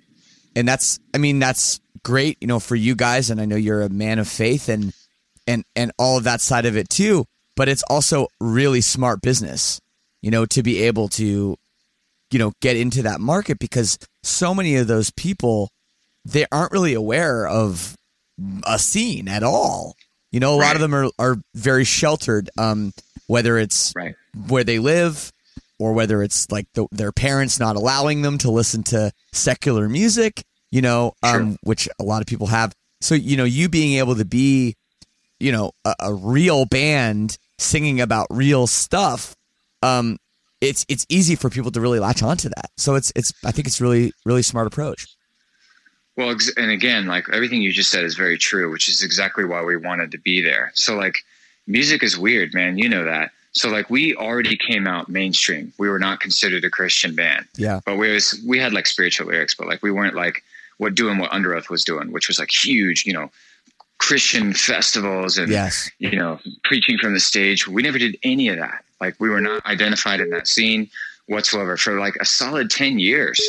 and 0.55 0.67
that's 0.67 0.99
I 1.13 1.17
mean 1.17 1.39
that's 1.39 1.79
great 2.03 2.37
you 2.41 2.47
know 2.47 2.59
for 2.59 2.75
you 2.75 2.95
guys 2.95 3.29
and 3.29 3.39
I 3.39 3.45
know 3.45 3.55
you're 3.55 3.81
a 3.81 3.89
man 3.89 4.19
of 4.19 4.27
faith 4.27 4.69
and 4.69 4.93
and 5.47 5.63
and 5.75 5.91
all 5.97 6.17
of 6.17 6.23
that 6.25 6.41
side 6.41 6.65
of 6.65 6.77
it 6.77 6.89
too, 6.89 7.25
but 7.55 7.69
it's 7.69 7.83
also 7.83 8.27
really 8.39 8.81
smart 8.81 9.21
business, 9.21 9.79
you 10.21 10.31
know, 10.31 10.45
to 10.47 10.63
be 10.63 10.83
able 10.83 11.07
to 11.09 11.57
you 12.31 12.39
know 12.39 12.53
get 12.61 12.77
into 12.77 13.03
that 13.03 13.19
market 13.19 13.59
because 13.59 13.97
so 14.23 14.53
many 14.53 14.75
of 14.75 14.87
those 14.87 15.11
people 15.11 15.69
they 16.23 16.45
aren't 16.51 16.71
really 16.71 16.93
aware 16.93 17.47
of 17.47 17.95
a 18.65 18.77
scene 18.79 19.27
at 19.27 19.43
all. 19.43 19.95
You 20.31 20.39
know, 20.39 20.55
a 20.55 20.57
lot 20.61 20.75
of 20.75 20.81
them 20.81 20.95
are 20.95 21.09
are 21.19 21.37
very 21.55 21.83
sheltered. 21.83 22.49
Um, 22.57 22.93
whether 23.27 23.57
it's 23.57 23.93
right 23.95 24.15
where 24.47 24.63
they 24.63 24.79
live 24.79 25.31
or 25.81 25.93
whether 25.93 26.21
it's 26.21 26.49
like 26.51 26.67
the, 26.75 26.85
their 26.91 27.11
parents 27.11 27.59
not 27.59 27.75
allowing 27.75 28.21
them 28.21 28.37
to 28.37 28.51
listen 28.51 28.83
to 28.83 29.11
secular 29.31 29.89
music, 29.89 30.43
you 30.69 30.81
know, 30.81 31.13
um, 31.23 31.31
Sure. 31.51 31.57
which 31.63 31.89
a 31.99 32.03
lot 32.03 32.21
of 32.21 32.27
people 32.27 32.47
have. 32.47 32.73
So, 33.01 33.15
you 33.15 33.35
know, 33.35 33.45
you 33.45 33.67
being 33.67 33.97
able 33.97 34.15
to 34.15 34.25
be, 34.25 34.75
you 35.39 35.51
know, 35.51 35.71
a, 35.83 35.95
a 35.99 36.13
real 36.13 36.65
band 36.65 37.39
singing 37.57 37.99
about 37.99 38.27
real 38.29 38.67
stuff, 38.67 39.35
um, 39.81 40.17
it's 40.61 40.85
it's 40.87 41.07
easy 41.09 41.35
for 41.35 41.49
people 41.49 41.71
to 41.71 41.81
really 41.81 41.97
latch 41.99 42.21
onto 42.21 42.49
that. 42.49 42.69
So 42.77 42.93
it's 42.93 43.11
it's 43.15 43.33
I 43.43 43.51
think 43.51 43.65
it's 43.67 43.81
really 43.81 44.13
really 44.23 44.43
smart 44.43 44.67
approach. 44.67 45.07
Well, 46.15 46.35
and 46.57 46.69
again, 46.69 47.07
like 47.07 47.25
everything 47.33 47.63
you 47.63 47.71
just 47.71 47.89
said 47.89 48.03
is 48.03 48.15
very 48.15 48.37
true, 48.37 48.71
which 48.71 48.87
is 48.87 49.01
exactly 49.01 49.45
why 49.45 49.63
we 49.63 49.77
wanted 49.77 50.11
to 50.11 50.19
be 50.19 50.41
there. 50.43 50.71
So, 50.75 50.95
like, 50.95 51.15
music 51.65 52.03
is 52.03 52.17
weird, 52.17 52.53
man. 52.53 52.77
You 52.77 52.89
know 52.89 53.05
that. 53.05 53.31
So, 53.53 53.69
like, 53.69 53.89
we 53.89 54.15
already 54.15 54.55
came 54.55 54.87
out 54.87 55.09
mainstream. 55.09 55.73
We 55.77 55.89
were 55.89 55.99
not 55.99 56.19
considered 56.21 56.63
a 56.63 56.69
Christian 56.69 57.15
band, 57.15 57.45
Yeah. 57.57 57.81
but 57.85 57.97
we 57.97 58.11
was 58.11 58.41
we 58.45 58.59
had 58.59 58.71
like 58.73 58.87
spiritual 58.87 59.27
lyrics, 59.27 59.55
but 59.55 59.67
like 59.67 59.83
we 59.83 59.91
weren't 59.91 60.15
like 60.15 60.43
what 60.77 60.95
doing 60.95 61.17
what 61.17 61.31
Under 61.33 61.61
was 61.69 61.83
doing, 61.83 62.11
which 62.11 62.27
was 62.27 62.39
like 62.39 62.49
huge, 62.51 63.05
you 63.05 63.13
know, 63.13 63.29
Christian 63.97 64.53
festivals 64.53 65.37
and 65.37 65.51
Yes. 65.51 65.91
you 65.99 66.15
know, 66.17 66.39
preaching 66.63 66.97
from 66.97 67.13
the 67.13 67.19
stage. 67.19 67.67
We 67.67 67.81
never 67.83 67.99
did 67.99 68.17
any 68.23 68.47
of 68.47 68.57
that. 68.57 68.83
Like 68.99 69.15
we 69.19 69.29
were 69.29 69.41
not 69.41 69.65
identified 69.65 70.21
in 70.21 70.29
that 70.31 70.47
scene 70.47 70.89
whatsoever 71.27 71.77
for 71.77 71.99
like 71.99 72.15
a 72.19 72.25
solid 72.25 72.69
10 72.71 72.99
years. 72.99 73.39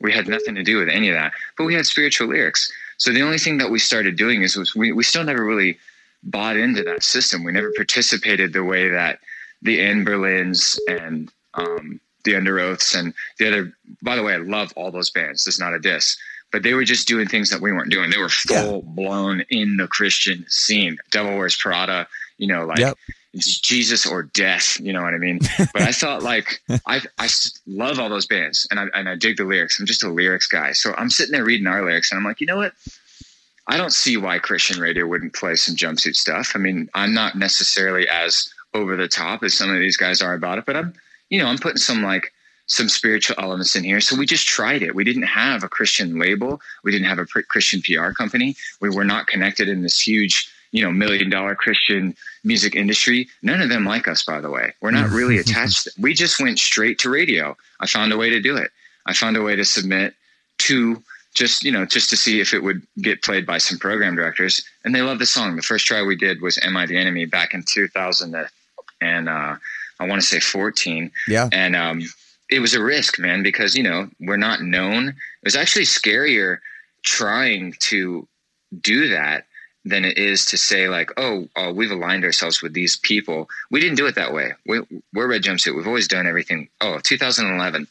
We 0.00 0.10
had 0.12 0.26
nothing 0.26 0.54
to 0.54 0.62
do 0.62 0.78
with 0.78 0.88
any 0.88 1.10
of 1.10 1.14
that, 1.14 1.32
but 1.58 1.64
we 1.64 1.74
had 1.74 1.84
spiritual 1.86 2.28
lyrics. 2.28 2.72
So 2.96 3.12
the 3.12 3.22
only 3.22 3.38
thing 3.38 3.58
that 3.58 3.70
we 3.70 3.78
started 3.78 4.16
doing 4.16 4.42
is 4.42 4.56
was 4.56 4.74
we, 4.74 4.92
we 4.92 5.04
still 5.04 5.24
never 5.24 5.44
really 5.44 5.78
bought 6.22 6.56
into 6.56 6.82
that 6.84 7.02
system. 7.04 7.44
We 7.44 7.52
never 7.52 7.72
participated 7.76 8.52
the 8.52 8.64
way 8.64 8.88
that 8.88 9.20
the 9.62 9.78
Anberlins 9.78 10.78
and 10.88 11.30
um, 11.54 12.00
the 12.24 12.32
Underoaths 12.32 12.98
and 12.98 13.14
the 13.38 13.48
other. 13.48 13.72
By 14.02 14.16
the 14.16 14.22
way, 14.22 14.34
I 14.34 14.38
love 14.38 14.72
all 14.76 14.90
those 14.90 15.10
bands. 15.10 15.44
This 15.44 15.54
is 15.54 15.60
not 15.60 15.74
a 15.74 15.78
diss, 15.78 16.16
but 16.52 16.62
they 16.62 16.74
were 16.74 16.84
just 16.84 17.08
doing 17.08 17.26
things 17.28 17.50
that 17.50 17.60
we 17.60 17.72
weren't 17.72 17.90
doing. 17.90 18.10
They 18.10 18.18
were 18.18 18.30
Yeah. 18.50 18.62
full 18.62 18.82
blown 18.82 19.42
in 19.50 19.76
the 19.76 19.86
Christian 19.88 20.44
scene. 20.48 20.98
Devil 21.10 21.36
Wears 21.36 21.56
Prada. 21.56 22.06
You 22.38 22.46
know, 22.46 22.64
like 22.64 22.78
Yep. 22.78 22.96
it's 23.34 23.60
Jesus 23.60 24.06
or 24.06 24.22
death. 24.22 24.80
You 24.80 24.92
know 24.94 25.02
what 25.02 25.12
I 25.14 25.18
mean? 25.18 25.40
But 25.74 25.82
I 25.82 25.92
thought 25.92 26.22
like 26.22 26.62
I 26.86 27.02
I 27.18 27.28
love 27.66 27.98
all 28.00 28.08
those 28.08 28.26
bands 28.26 28.66
and 28.70 28.80
I 28.80 28.84
and 28.94 29.08
I 29.08 29.14
dig 29.16 29.36
the 29.36 29.44
lyrics. 29.44 29.78
I'm 29.78 29.86
just 29.86 30.02
a 30.02 30.08
lyrics 30.08 30.46
guy. 30.46 30.72
So 30.72 30.94
I'm 30.96 31.10
sitting 31.10 31.32
there 31.32 31.44
reading 31.44 31.66
our 31.66 31.84
lyrics 31.84 32.10
and 32.10 32.18
I'm 32.18 32.24
like, 32.24 32.40
you 32.40 32.46
know 32.46 32.56
what? 32.56 32.72
I 33.66 33.76
don't 33.76 33.92
see 33.92 34.16
why 34.16 34.38
Christian 34.38 34.80
radio 34.80 35.06
wouldn't 35.06 35.34
play 35.34 35.54
some 35.54 35.76
jumpsuit 35.76 36.16
stuff. 36.16 36.52
I 36.54 36.58
mean, 36.58 36.88
I'm 36.94 37.12
not 37.14 37.36
necessarily 37.36 38.08
as 38.08 38.48
over 38.74 38.96
the 38.96 39.08
top 39.08 39.42
as 39.42 39.54
some 39.54 39.70
of 39.70 39.78
these 39.78 39.96
guys 39.96 40.22
are 40.22 40.34
about 40.34 40.58
it, 40.58 40.66
but 40.66 40.76
I'm, 40.76 40.94
you 41.28 41.38
know, 41.38 41.46
I'm 41.46 41.58
putting 41.58 41.78
some 41.78 42.02
like 42.02 42.32
some 42.66 42.88
spiritual 42.88 43.34
elements 43.38 43.74
in 43.74 43.82
here. 43.82 44.00
So 44.00 44.16
we 44.16 44.26
just 44.26 44.46
tried 44.46 44.82
it. 44.82 44.94
We 44.94 45.02
didn't 45.02 45.24
have 45.24 45.64
a 45.64 45.68
Christian 45.68 46.18
label. 46.20 46.60
We 46.84 46.92
didn't 46.92 47.08
have 47.08 47.18
a 47.18 47.26
Christian 47.26 47.82
PR 47.82 48.12
company. 48.12 48.56
We 48.80 48.90
were 48.90 49.04
not 49.04 49.26
connected 49.26 49.68
in 49.68 49.82
this 49.82 50.00
huge, 50.00 50.48
you 50.70 50.82
know, 50.84 50.92
million 50.92 51.28
dollar 51.30 51.56
Christian 51.56 52.14
music 52.44 52.76
industry. 52.76 53.28
None 53.42 53.60
of 53.60 53.70
them 53.70 53.84
like 53.84 54.06
us, 54.06 54.22
by 54.22 54.40
the 54.40 54.50
way. 54.50 54.72
We're 54.80 54.92
not 54.92 55.10
really 55.10 55.38
attached. 55.44 55.88
We 55.98 56.14
just 56.14 56.40
went 56.40 56.60
straight 56.60 57.00
to 57.00 57.10
radio. 57.10 57.56
I 57.80 57.86
found 57.86 58.12
a 58.12 58.16
way 58.16 58.30
to 58.30 58.40
do 58.40 58.56
it. 58.56 58.70
I 59.04 59.14
found 59.14 59.36
a 59.36 59.42
way 59.42 59.56
to 59.56 59.64
submit 59.64 60.14
to 60.58 61.02
just 61.34 61.64
you 61.64 61.72
know 61.72 61.86
just 61.86 62.10
to 62.10 62.16
see 62.16 62.40
if 62.40 62.52
it 62.54 62.62
would 62.62 62.82
get 63.00 63.22
played 63.22 63.46
by 63.46 63.58
some 63.58 63.78
program 63.78 64.16
directors 64.16 64.64
and 64.84 64.94
they 64.94 65.00
love 65.00 65.20
the 65.20 65.26
song 65.26 65.54
the 65.54 65.62
first 65.62 65.86
try 65.86 66.02
we 66.02 66.16
did 66.16 66.40
was 66.42 66.58
am 66.58 66.76
i 66.76 66.84
the 66.84 66.96
enemy 66.96 67.24
back 67.24 67.54
in 67.54 67.62
2000 67.62 68.32
and 69.00 69.28
uh, 69.28 69.56
i 69.98 70.06
want 70.06 70.20
to 70.20 70.26
say 70.26 70.40
14 70.40 71.10
yeah 71.28 71.48
and 71.52 71.76
um, 71.76 72.02
it 72.50 72.60
was 72.60 72.74
a 72.74 72.82
risk 72.82 73.18
man 73.18 73.42
because 73.42 73.74
you 73.74 73.82
know 73.82 74.08
we're 74.20 74.36
not 74.36 74.62
known 74.62 75.08
it 75.08 75.14
was 75.44 75.56
actually 75.56 75.84
scarier 75.84 76.58
trying 77.02 77.74
to 77.80 78.26
do 78.80 79.08
that 79.08 79.46
than 79.84 80.04
it 80.04 80.18
is 80.18 80.44
to 80.44 80.58
say 80.58 80.88
like 80.88 81.10
oh, 81.16 81.48
oh 81.56 81.72
we've 81.72 81.90
aligned 81.90 82.24
ourselves 82.24 82.62
with 82.62 82.74
these 82.74 82.96
people 82.96 83.48
we 83.70 83.80
didn't 83.80 83.96
do 83.96 84.06
it 84.06 84.14
that 84.14 84.32
way 84.32 84.52
we, 84.66 84.80
we're 85.14 85.28
red 85.28 85.42
jumpsuit 85.42 85.74
we've 85.74 85.86
always 85.86 86.08
done 86.08 86.26
everything 86.26 86.68
oh 86.80 86.98
2011 87.02 87.86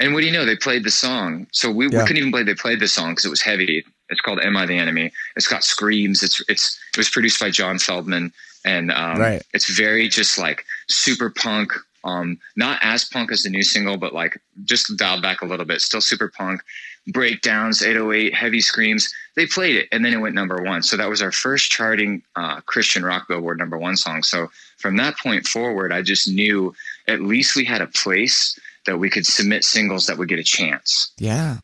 and 0.00 0.14
what 0.14 0.20
do 0.20 0.26
you 0.26 0.32
know? 0.32 0.44
They 0.44 0.56
played 0.56 0.84
the 0.84 0.90
song. 0.90 1.46
So 1.52 1.70
we, 1.70 1.88
yeah. 1.88 1.98
we 1.98 2.06
couldn't 2.06 2.18
even 2.18 2.30
play. 2.30 2.42
They 2.44 2.54
played 2.54 2.80
the 2.80 2.88
song 2.88 3.10
because 3.10 3.24
it 3.24 3.30
was 3.30 3.42
heavy. 3.42 3.84
It's 4.10 4.20
called 4.20 4.40
"Am 4.40 4.56
I 4.56 4.66
the 4.66 4.78
Enemy?" 4.78 5.12
It's 5.36 5.48
got 5.48 5.64
screams. 5.64 6.22
It's 6.22 6.40
it's 6.48 6.78
it 6.92 6.98
was 6.98 7.10
produced 7.10 7.40
by 7.40 7.50
John 7.50 7.76
Feldmann, 7.76 8.32
and 8.68 8.92
um, 8.92 9.18
right. 9.18 9.42
it's 9.54 9.74
very 9.74 10.08
just 10.08 10.38
like 10.38 10.64
super 10.88 11.30
punk. 11.30 11.72
Um, 12.04 12.38
not 12.54 12.78
as 12.82 13.04
punk 13.04 13.32
as 13.32 13.42
the 13.42 13.50
new 13.50 13.62
single, 13.62 13.96
but 13.96 14.12
like 14.12 14.40
just 14.64 14.94
dialed 14.96 15.22
back 15.22 15.40
a 15.40 15.46
little 15.46 15.64
bit. 15.64 15.80
Still 15.80 16.02
super 16.02 16.28
punk. 16.28 16.60
Breakdowns, 17.08 17.82
808, 17.82 18.34
heavy 18.34 18.60
screams. 18.60 19.12
They 19.36 19.46
played 19.46 19.76
it, 19.76 19.88
and 19.90 20.04
then 20.04 20.12
it 20.12 20.18
went 20.18 20.34
number 20.34 20.62
one. 20.62 20.82
So 20.82 20.96
that 20.98 21.08
was 21.08 21.22
our 21.22 21.32
first 21.32 21.70
charting 21.70 22.22
uh, 22.36 22.60
Christian 22.66 23.02
rock 23.02 23.26
Billboard 23.28 23.58
number 23.58 23.78
one 23.78 23.96
song. 23.96 24.22
So 24.22 24.48
from 24.76 24.96
that 24.98 25.16
point 25.18 25.46
forward, 25.46 25.90
I 25.90 26.02
just 26.02 26.28
knew 26.28 26.74
at 27.08 27.22
least 27.22 27.56
we 27.56 27.64
had 27.64 27.80
a 27.80 27.86
place 27.86 28.58
that 28.84 28.98
we 28.98 29.08
could 29.08 29.24
submit 29.24 29.64
singles 29.64 30.06
that 30.06 30.18
would 30.18 30.28
get 30.28 30.38
a 30.38 30.44
chance. 30.44 31.10
Yeah. 31.18 31.58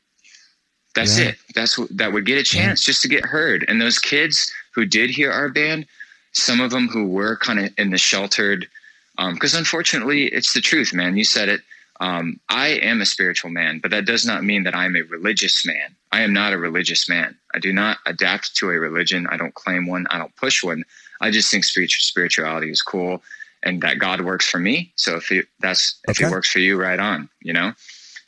That's 0.95 1.19
yeah. 1.19 1.29
it. 1.29 1.37
That's 1.55 1.77
what 1.77 1.95
that 1.97 2.12
would 2.12 2.25
get 2.25 2.38
a 2.38 2.43
chance 2.43 2.83
yeah. 2.83 2.93
just 2.93 3.03
to 3.03 3.09
get 3.09 3.25
heard. 3.25 3.64
And 3.69 3.81
those 3.81 3.99
kids 3.99 4.51
who 4.75 4.87
did 4.87 5.11
hear 5.11 5.31
our 5.31 5.49
band, 5.51 5.87
some 6.35 6.61
of 6.61 6.70
them 6.70 6.88
who 6.88 7.07
were 7.07 7.37
kind 7.37 7.61
of 7.61 7.73
in 7.79 7.90
the 7.90 7.99
sheltered, 7.99 8.68
because 9.16 9.55
um, 9.55 9.59
unfortunately, 9.59 10.27
it's 10.27 10.53
the 10.55 10.61
truth, 10.61 10.92
man. 10.92 11.16
You 11.16 11.25
said 11.25 11.49
it. 11.49 11.61
Um, 12.01 12.40
I 12.49 12.68
am 12.68 13.01
a 13.01 13.07
spiritual 13.07 13.51
man, 13.51 13.79
but 13.79 13.92
that 13.92 14.05
does 14.05 14.27
not 14.27 14.42
mean 14.42 14.64
that 14.64 14.75
I'm 14.75 14.97
a 14.97 15.03
religious 15.03 15.64
man. 15.64 15.94
I 16.11 16.23
am 16.23 16.33
not 16.33 16.53
a 16.53 16.59
religious 16.59 17.09
man. 17.09 17.37
I 17.55 17.61
do 17.61 17.73
not 17.73 17.99
adapt 18.05 18.57
to 18.57 18.70
a 18.70 18.79
religion. 18.79 19.29
I 19.29 19.37
don't 19.37 19.55
claim 19.55 19.87
one. 19.87 20.07
I 20.11 20.18
don't 20.18 20.35
push 20.35 20.64
one. 20.64 20.85
I 21.20 21.31
just 21.31 21.51
think 21.51 21.64
spiritual 21.64 22.01
spirituality 22.03 22.70
is 22.70 22.83
cool 22.83 23.23
and 23.64 23.81
that 23.81 23.99
God 23.99 24.20
works 24.20 24.49
for 24.49 24.59
me. 24.59 24.92
So 24.97 25.16
if 25.16 25.33
it, 25.33 25.49
that's 25.59 25.99
if 26.07 26.20
it 26.20 26.31
works 26.31 26.51
for 26.51 26.61
you, 26.61 26.81
right 26.81 27.01
on. 27.01 27.29
You 27.40 27.55
know, 27.55 27.73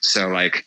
so 0.01 0.29
like 0.29 0.65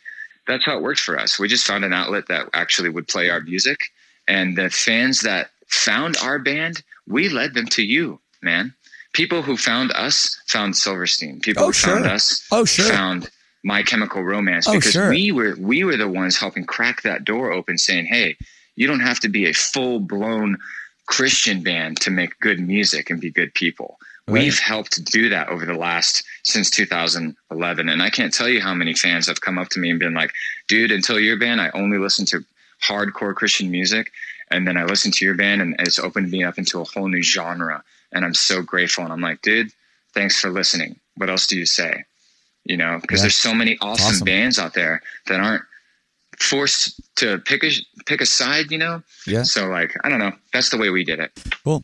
that's 0.48 0.66
how 0.66 0.78
it 0.78 0.84
worked 0.84 1.00
for 1.00 1.20
us. 1.20 1.40
We 1.40 1.48
just 1.48 1.68
found 1.68 1.84
an 1.84 1.94
outlet 1.94 2.28
that 2.28 2.50
actually 2.54 2.90
would 2.90 3.08
play 3.08 3.30
our 3.30 3.42
music, 3.42 3.92
and 4.28 4.58
the 4.58 4.70
fans 4.70 5.22
that 5.22 5.50
found 5.70 6.18
our 6.18 6.40
band, 6.40 6.84
we 7.08 7.30
led 7.30 7.54
them 7.54 7.68
to 7.68 7.84
you, 7.84 8.20
man. 8.42 8.74
People 9.14 9.42
who 9.42 9.58
found 9.58 9.92
us 9.94 10.40
found 10.48 10.76
Silverstein. 10.76 11.40
People 11.40 11.64
oh, 11.64 11.68
who 11.68 11.74
sure. 11.74 11.96
found 11.96 12.06
us 12.06 12.46
oh, 12.52 12.66
sure. 12.66 12.86
found 12.86 13.30
My 13.64 13.82
Chemical 13.82 14.24
Romance 14.24 14.68
oh, 14.68 14.74
because 14.74 14.92
sure. 14.92 15.10
we 15.10 15.32
were 15.32 15.56
we 15.58 15.84
were 15.84 15.98
the 15.98 16.08
ones 16.08 16.38
helping 16.38 16.66
crack 16.66 17.02
that 17.02 17.26
door 17.26 17.52
open, 17.52 17.78
saying, 17.78 18.06
"Hey, 18.06 18.38
you 18.76 18.88
don't 18.88 19.00
have 19.00 19.20
to 19.22 19.30
be 19.30 19.46
a 19.48 19.54
full 19.54 20.00
blown 20.00 20.58
Christian 21.08 21.64
band 21.64 22.00
to 22.02 22.12
make 22.12 22.40
good 22.40 22.60
music 22.60 23.10
and 23.10 23.20
be 23.20 23.32
good 23.32 23.54
people." 23.54 23.98
Right. 24.28 24.44
We've 24.44 24.60
helped 24.60 25.04
do 25.06 25.30
that 25.30 25.50
over 25.50 25.66
the 25.66 25.74
last 25.74 26.24
since 26.44 26.70
2011, 26.70 27.90
and 27.90 28.04
I 28.04 28.12
can't 28.12 28.32
tell 28.32 28.48
you 28.48 28.62
how 28.62 28.76
many 28.76 28.94
fans 28.94 29.26
have 29.26 29.42
come 29.42 29.58
up 29.58 29.70
to 29.70 29.80
me 29.80 29.90
and 29.90 30.00
been 30.00 30.14
like, 30.14 30.32
"Dude, 30.68 30.92
until 30.92 31.20
your 31.20 31.38
band, 31.38 31.60
I 31.60 31.72
only 31.72 31.98
listened 31.98 32.28
to 32.30 32.46
hardcore 32.88 33.34
Christian 33.34 33.72
music, 33.72 34.12
and 34.52 34.68
then 34.68 34.78
I 34.78 34.84
listened 34.86 35.14
to 35.16 35.26
your 35.26 35.36
band, 35.36 35.62
and 35.62 35.76
it's 35.80 36.00
opened 36.00 36.32
me 36.32 36.44
up 36.44 36.58
into 36.58 36.82
a 36.82 36.84
whole 36.84 37.08
new 37.08 37.22
genre." 37.22 37.84
And 38.12 38.26
I'm 38.26 38.34
so 38.34 38.62
grateful. 38.62 39.04
And 39.04 39.14
I'm 39.14 39.22
like, 39.22 39.42
"Dude, 39.42 39.72
thanks 40.14 40.40
for 40.40 40.50
listening. 40.50 41.00
What 41.16 41.30
else 41.30 41.48
do 41.48 41.58
you 41.58 41.66
say?" 41.66 42.06
You 42.66 42.78
know, 42.78 43.00
because 43.02 43.20
yeah. 43.20 43.24
there's 43.24 43.38
so 43.38 43.54
many 43.54 43.78
awesome, 43.82 44.06
awesome 44.06 44.26
bands 44.26 44.60
out 44.60 44.74
there 44.74 45.02
that 45.28 45.40
aren't 45.40 45.64
forced 46.40 47.00
to 47.18 47.40
pick 47.40 47.64
a 47.64 47.72
pick 48.06 48.22
a 48.22 48.26
side. 48.26 48.72
You 48.72 48.78
know, 48.78 49.04
yeah. 49.28 49.44
So 49.44 49.68
like, 49.68 49.96
I 50.04 50.10
don't 50.10 50.20
know. 50.20 50.34
That's 50.54 50.70
the 50.70 50.78
way 50.78 50.90
we 50.90 51.04
did 51.04 51.20
it. 51.20 51.32
Cool. 51.64 51.84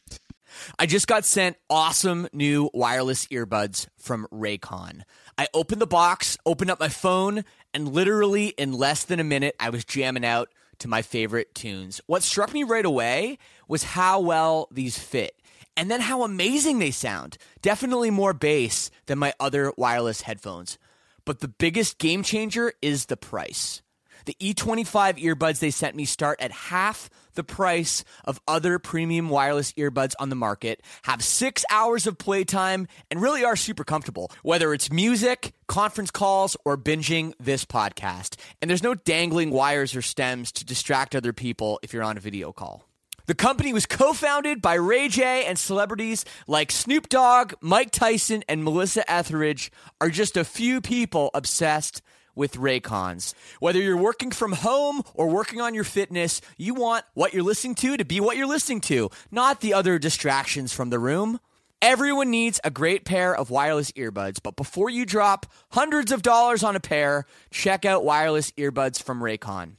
I 0.79 0.85
just 0.85 1.07
got 1.07 1.25
sent 1.25 1.57
awesome 1.69 2.27
new 2.33 2.69
wireless 2.73 3.27
earbuds 3.27 3.87
from 3.97 4.27
Raycon. 4.31 5.01
I 5.37 5.47
opened 5.53 5.81
the 5.81 5.87
box, 5.87 6.37
opened 6.45 6.71
up 6.71 6.79
my 6.79 6.89
phone, 6.89 7.43
and 7.73 7.89
literally 7.89 8.47
in 8.49 8.71
less 8.71 9.03
than 9.03 9.19
a 9.19 9.23
minute, 9.23 9.55
I 9.59 9.69
was 9.69 9.83
jamming 9.83 10.25
out 10.25 10.49
to 10.79 10.87
my 10.87 11.01
favorite 11.01 11.53
tunes. 11.55 12.01
What 12.05 12.23
struck 12.23 12.53
me 12.53 12.63
right 12.63 12.85
away 12.85 13.37
was 13.67 13.83
how 13.83 14.19
well 14.19 14.67
these 14.71 14.97
fit. 14.97 15.41
And 15.77 15.91
then 15.91 16.01
how 16.01 16.23
amazing 16.23 16.79
they 16.79 16.91
sound. 16.91 17.37
Definitely 17.61 18.09
more 18.09 18.33
bass 18.33 18.91
than 19.07 19.19
my 19.19 19.33
other 19.39 19.73
wireless 19.77 20.21
headphones. 20.21 20.77
But 21.25 21.39
the 21.39 21.47
biggest 21.47 21.97
game 21.97 22.23
changer 22.23 22.73
is 22.81 23.05
the 23.05 23.17
price. 23.17 23.81
The 24.25 24.35
E25 24.39 25.21
earbuds 25.21 25.59
they 25.59 25.71
sent 25.71 25.95
me 25.95 26.05
start 26.05 26.39
at 26.41 26.51
half 26.51 27.09
the 27.35 27.43
price 27.43 28.03
of 28.23 28.39
other 28.47 28.79
premium 28.79 29.29
wireless 29.29 29.71
earbuds 29.73 30.13
on 30.19 30.29
the 30.29 30.35
market, 30.35 30.81
have 31.03 31.23
six 31.23 31.63
hours 31.69 32.07
of 32.07 32.17
playtime, 32.17 32.87
and 33.11 33.21
really 33.21 33.43
are 33.43 33.55
super 33.55 33.83
comfortable, 33.83 34.31
whether 34.43 34.73
it's 34.73 34.91
music, 34.91 35.53
conference 35.67 36.11
calls, 36.11 36.57
or 36.65 36.77
binging 36.77 37.33
this 37.39 37.65
podcast. 37.65 38.35
And 38.61 38.69
there's 38.69 38.83
no 38.83 38.95
dangling 38.95 39.51
wires 39.51 39.95
or 39.95 40.01
stems 40.01 40.51
to 40.53 40.65
distract 40.65 41.15
other 41.15 41.33
people 41.33 41.79
if 41.83 41.93
you're 41.93 42.03
on 42.03 42.17
a 42.17 42.21
video 42.21 42.51
call. 42.51 42.83
The 43.27 43.33
company 43.33 43.73
was 43.73 43.87
co 43.87 44.13
founded 44.13 44.61
by 44.61 44.75
Ray 44.75 45.07
J, 45.07 45.45
and 45.45 45.57
celebrities 45.57 46.25
like 46.47 46.71
Snoop 46.71 47.09
Dogg, 47.09 47.53
Mike 47.59 47.89
Tyson, 47.89 48.43
and 48.47 48.63
Melissa 48.63 49.09
Etheridge 49.11 49.71
are 49.99 50.09
just 50.09 50.37
a 50.37 50.43
few 50.43 50.79
people 50.79 51.31
obsessed 51.33 52.03
with 52.35 52.55
Raycons. 52.55 53.33
Whether 53.59 53.79
you're 53.81 53.97
working 53.97 54.31
from 54.31 54.51
home 54.51 55.01
or 55.13 55.27
working 55.27 55.61
on 55.61 55.73
your 55.73 55.83
fitness, 55.83 56.41
you 56.57 56.73
want 56.73 57.05
what 57.13 57.33
you're 57.33 57.43
listening 57.43 57.75
to 57.75 57.97
to 57.97 58.05
be 58.05 58.19
what 58.19 58.37
you're 58.37 58.47
listening 58.47 58.81
to, 58.81 59.09
not 59.31 59.61
the 59.61 59.73
other 59.73 59.97
distractions 59.97 60.73
from 60.73 60.89
the 60.89 60.99
room. 60.99 61.39
Everyone 61.81 62.31
needs 62.31 62.59
a 62.63 62.71
great 62.71 63.05
pair 63.05 63.35
of 63.35 63.49
wireless 63.49 63.91
earbuds, 63.93 64.39
but 64.41 64.55
before 64.55 64.89
you 64.89 65.05
drop 65.05 65.45
hundreds 65.71 66.11
of 66.11 66.21
dollars 66.21 66.63
on 66.63 66.75
a 66.75 66.79
pair, 66.79 67.25
check 67.51 67.85
out 67.85 68.03
wireless 68.03 68.51
earbuds 68.51 69.01
from 69.01 69.19
Raycon. 69.21 69.73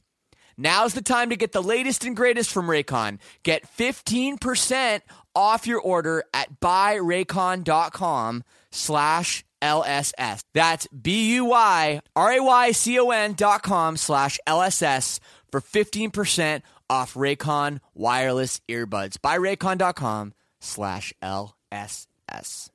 Now's 0.57 0.93
the 0.95 1.03
time 1.03 1.29
to 1.29 1.35
get 1.35 1.51
the 1.51 1.61
latest 1.61 2.03
and 2.03 2.15
greatest 2.15 2.51
from 2.51 2.67
Raycon. 2.67 3.19
Get 3.43 3.67
15% 3.77 5.01
off 5.35 5.67
your 5.67 5.79
order 5.79 6.23
at 6.33 6.59
buyraycon.com 6.59 8.43
slash 8.71 9.43
LSS. 9.61 10.41
That's 10.53 10.87
B 10.87 11.35
U 11.35 11.45
Y 11.45 12.01
R 12.15 12.31
A 12.31 12.39
Y 12.39 12.71
C 12.71 12.99
O 12.99 13.09
N 13.09 13.33
dot 13.33 13.63
com 13.63 13.97
slash 13.97 14.39
LSS 14.47 15.19
for 15.51 15.61
15% 15.61 16.61
off 16.89 17.13
Raycon 17.13 17.79
wireless 17.93 18.61
earbuds. 18.69 19.21
Buy 19.21 19.37
Raycon.com 19.37 20.33
slash 20.59 21.13
LSS. 21.21 22.69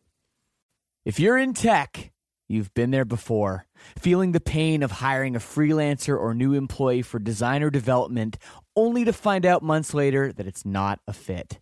If 1.05 1.18
you're 1.18 1.39
in 1.39 1.55
tech, 1.55 2.12
you've 2.49 2.72
been 2.74 2.91
there 2.91 3.05
before. 3.05 3.66
Feeling 3.99 4.33
the 4.33 4.41
pain 4.41 4.83
of 4.83 4.93
hiring 4.93 5.35
a 5.35 5.41
freelancer 5.41 6.18
or 6.18 6.35
new 6.35 6.55
employee 6.55 7.03
for 7.03 7.18
designer 7.18 7.70
development 7.70 8.39
only 8.76 9.05
to 9.05 9.12
find 9.12 9.45
out 9.45 9.62
months 9.62 9.93
later 9.95 10.33
that 10.33 10.47
it's 10.47 10.64
not 10.64 11.01
a 11.07 11.12
fit. 11.12 11.59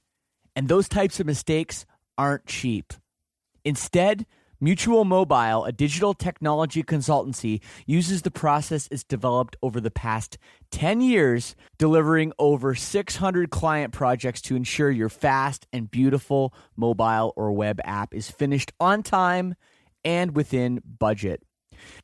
And 0.54 0.68
those 0.68 0.88
types 0.88 1.18
of 1.20 1.26
mistakes 1.26 1.86
aren't 2.18 2.46
cheap. 2.46 2.92
Instead, 3.64 4.26
Mutual 4.62 5.06
Mobile, 5.06 5.64
a 5.64 5.72
digital 5.72 6.12
technology 6.12 6.82
consultancy, 6.82 7.62
uses 7.86 8.20
the 8.22 8.30
process 8.30 8.88
it's 8.90 9.02
developed 9.02 9.56
over 9.62 9.80
the 9.80 9.90
past 9.90 10.36
10 10.70 11.00
years, 11.00 11.56
delivering 11.78 12.34
over 12.38 12.74
600 12.74 13.50
client 13.50 13.94
projects 13.94 14.42
to 14.42 14.56
ensure 14.56 14.90
your 14.90 15.08
fast 15.08 15.66
and 15.72 15.90
beautiful 15.90 16.52
mobile 16.76 17.32
or 17.36 17.52
web 17.52 17.80
app 17.84 18.12
is 18.14 18.30
finished 18.30 18.70
on 18.78 19.02
time 19.02 19.54
and 20.04 20.36
within 20.36 20.82
budget. 20.84 21.42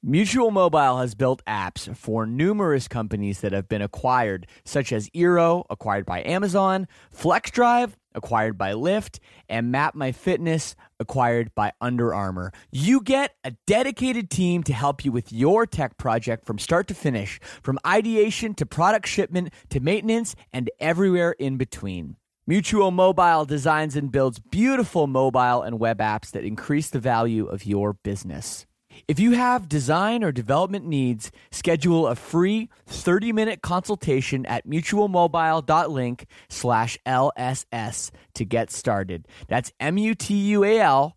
Mutual 0.03 0.51
Mobile 0.51 0.99
has 0.99 1.15
built 1.15 1.45
apps 1.47 1.95
for 1.95 2.27
numerous 2.27 2.89
companies 2.89 3.41
that 3.41 3.53
have 3.53 3.69
been 3.69 3.83
acquired, 3.83 4.47
such 4.65 4.93
as 4.93 5.11
Eero, 5.11 5.65
acquired 5.69 6.07
by 6.07 6.23
Amazon, 6.23 6.89
FlexDrive, 7.15 7.93
acquired 8.15 8.57
by 8.57 8.73
Lyft, 8.73 9.19
and 9.49 9.73
MapMyFitness, 9.73 10.75
acquired 11.01 11.55
by 11.55 11.73
Under 11.81 12.15
Armour. 12.15 12.53
You 12.71 13.01
get 13.01 13.35
a 13.45 13.53
dedicated 13.67 14.31
team 14.31 14.63
to 14.65 14.73
help 14.73 15.05
you 15.05 15.13
with 15.13 15.33
your 15.33 15.67
tech 15.67 15.99
project 15.99 16.47
from 16.47 16.59
start 16.59 16.89
to 16.89 16.95
finish, 16.95 17.39
from 17.63 17.79
ideation 17.87 18.55
to 18.55 18.67
product 18.67 19.09
shipment 19.09 19.53
to 19.71 19.81
maintenance 19.81 20.35
and 20.53 20.71
everywhere 20.81 21.33
in 21.33 21.57
between. 21.57 22.17
Mutual 22.47 22.93
Mobile 22.93 23.45
designs 23.45 23.97
and 23.97 24.13
builds 24.13 24.39
beautiful 24.39 25.09
mobile 25.09 25.63
and 25.63 25.81
web 25.81 25.99
apps 25.99 26.31
that 26.31 26.45
increase 26.45 26.89
the 26.91 27.01
value 27.01 27.47
of 27.47 27.67
your 27.67 27.95
business. 27.95 28.67
If 29.09 29.19
you 29.21 29.33
have 29.33 29.69
design 29.69 30.25
or 30.25 30.33
development 30.33 30.87
needs, 30.87 31.31
schedule 31.51 32.07
a 32.07 32.15
free 32.15 32.71
30-minute 32.89 33.63
consultation 33.63 34.47
at 34.47 34.67
mutualmobile.link 34.67 36.27
slash 36.49 36.99
LSS 37.07 38.11
to 38.35 38.45
get 38.45 38.71
started. 38.71 39.27
That's 39.49 39.73
M-U-T-U-A-L 39.81 41.17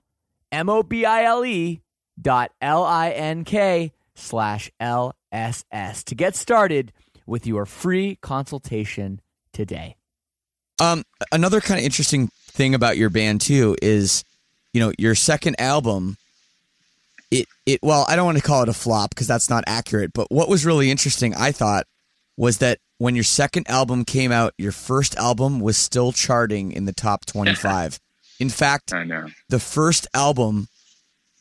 M-O-B-I-L-E 0.52 1.82
dot 2.22 2.52
L-I-N-K 2.62 3.92
slash 4.16 4.72
L-S-S 4.80 6.04
to 6.04 6.16
get 6.16 6.36
started 6.36 6.92
with 7.26 7.48
your 7.48 7.66
free 7.66 8.18
consultation 8.22 9.22
today. 9.54 9.96
Um, 10.80 11.04
another 11.32 11.62
kind 11.62 11.80
of 11.80 11.86
interesting 11.86 12.30
thing 12.52 12.74
about 12.74 12.98
your 12.98 13.10
band 13.10 13.42
too 13.42 13.76
is, 13.82 14.24
you 14.74 14.82
know, 14.82 14.92
your 14.98 15.16
second 15.16 15.60
album. 15.60 16.18
It 17.32 17.48
it 17.66 17.80
well, 17.84 18.06
I 18.08 18.16
don't 18.16 18.26
want 18.26 18.38
to 18.38 18.44
call 18.44 18.64
it 18.64 18.70
a 18.70 18.74
flop 18.74 19.12
because 19.12 19.28
that's 19.28 19.50
not 19.50 19.64
accurate. 19.68 20.14
But 20.14 20.32
what 20.32 20.50
was 20.50 20.66
really 20.66 20.90
interesting, 20.90 21.36
I 21.36 21.52
thought, 21.52 21.86
was 22.38 22.58
that 22.60 22.80
when 22.98 23.16
your 23.16 23.24
second 23.24 23.70
album 23.70 24.04
came 24.06 24.32
out, 24.32 24.54
your 24.58 24.72
first 24.72 25.16
album 25.16 25.60
was 25.60 25.78
still 25.78 26.12
charting 26.12 26.72
in 26.72 26.86
the 26.86 26.94
top 26.94 27.26
twenty 27.28 27.56
five. 27.56 28.00
In 28.40 28.50
fact, 28.50 28.94
I 28.94 29.04
know. 29.04 29.28
the 29.50 29.60
first 29.60 30.08
album 30.14 30.70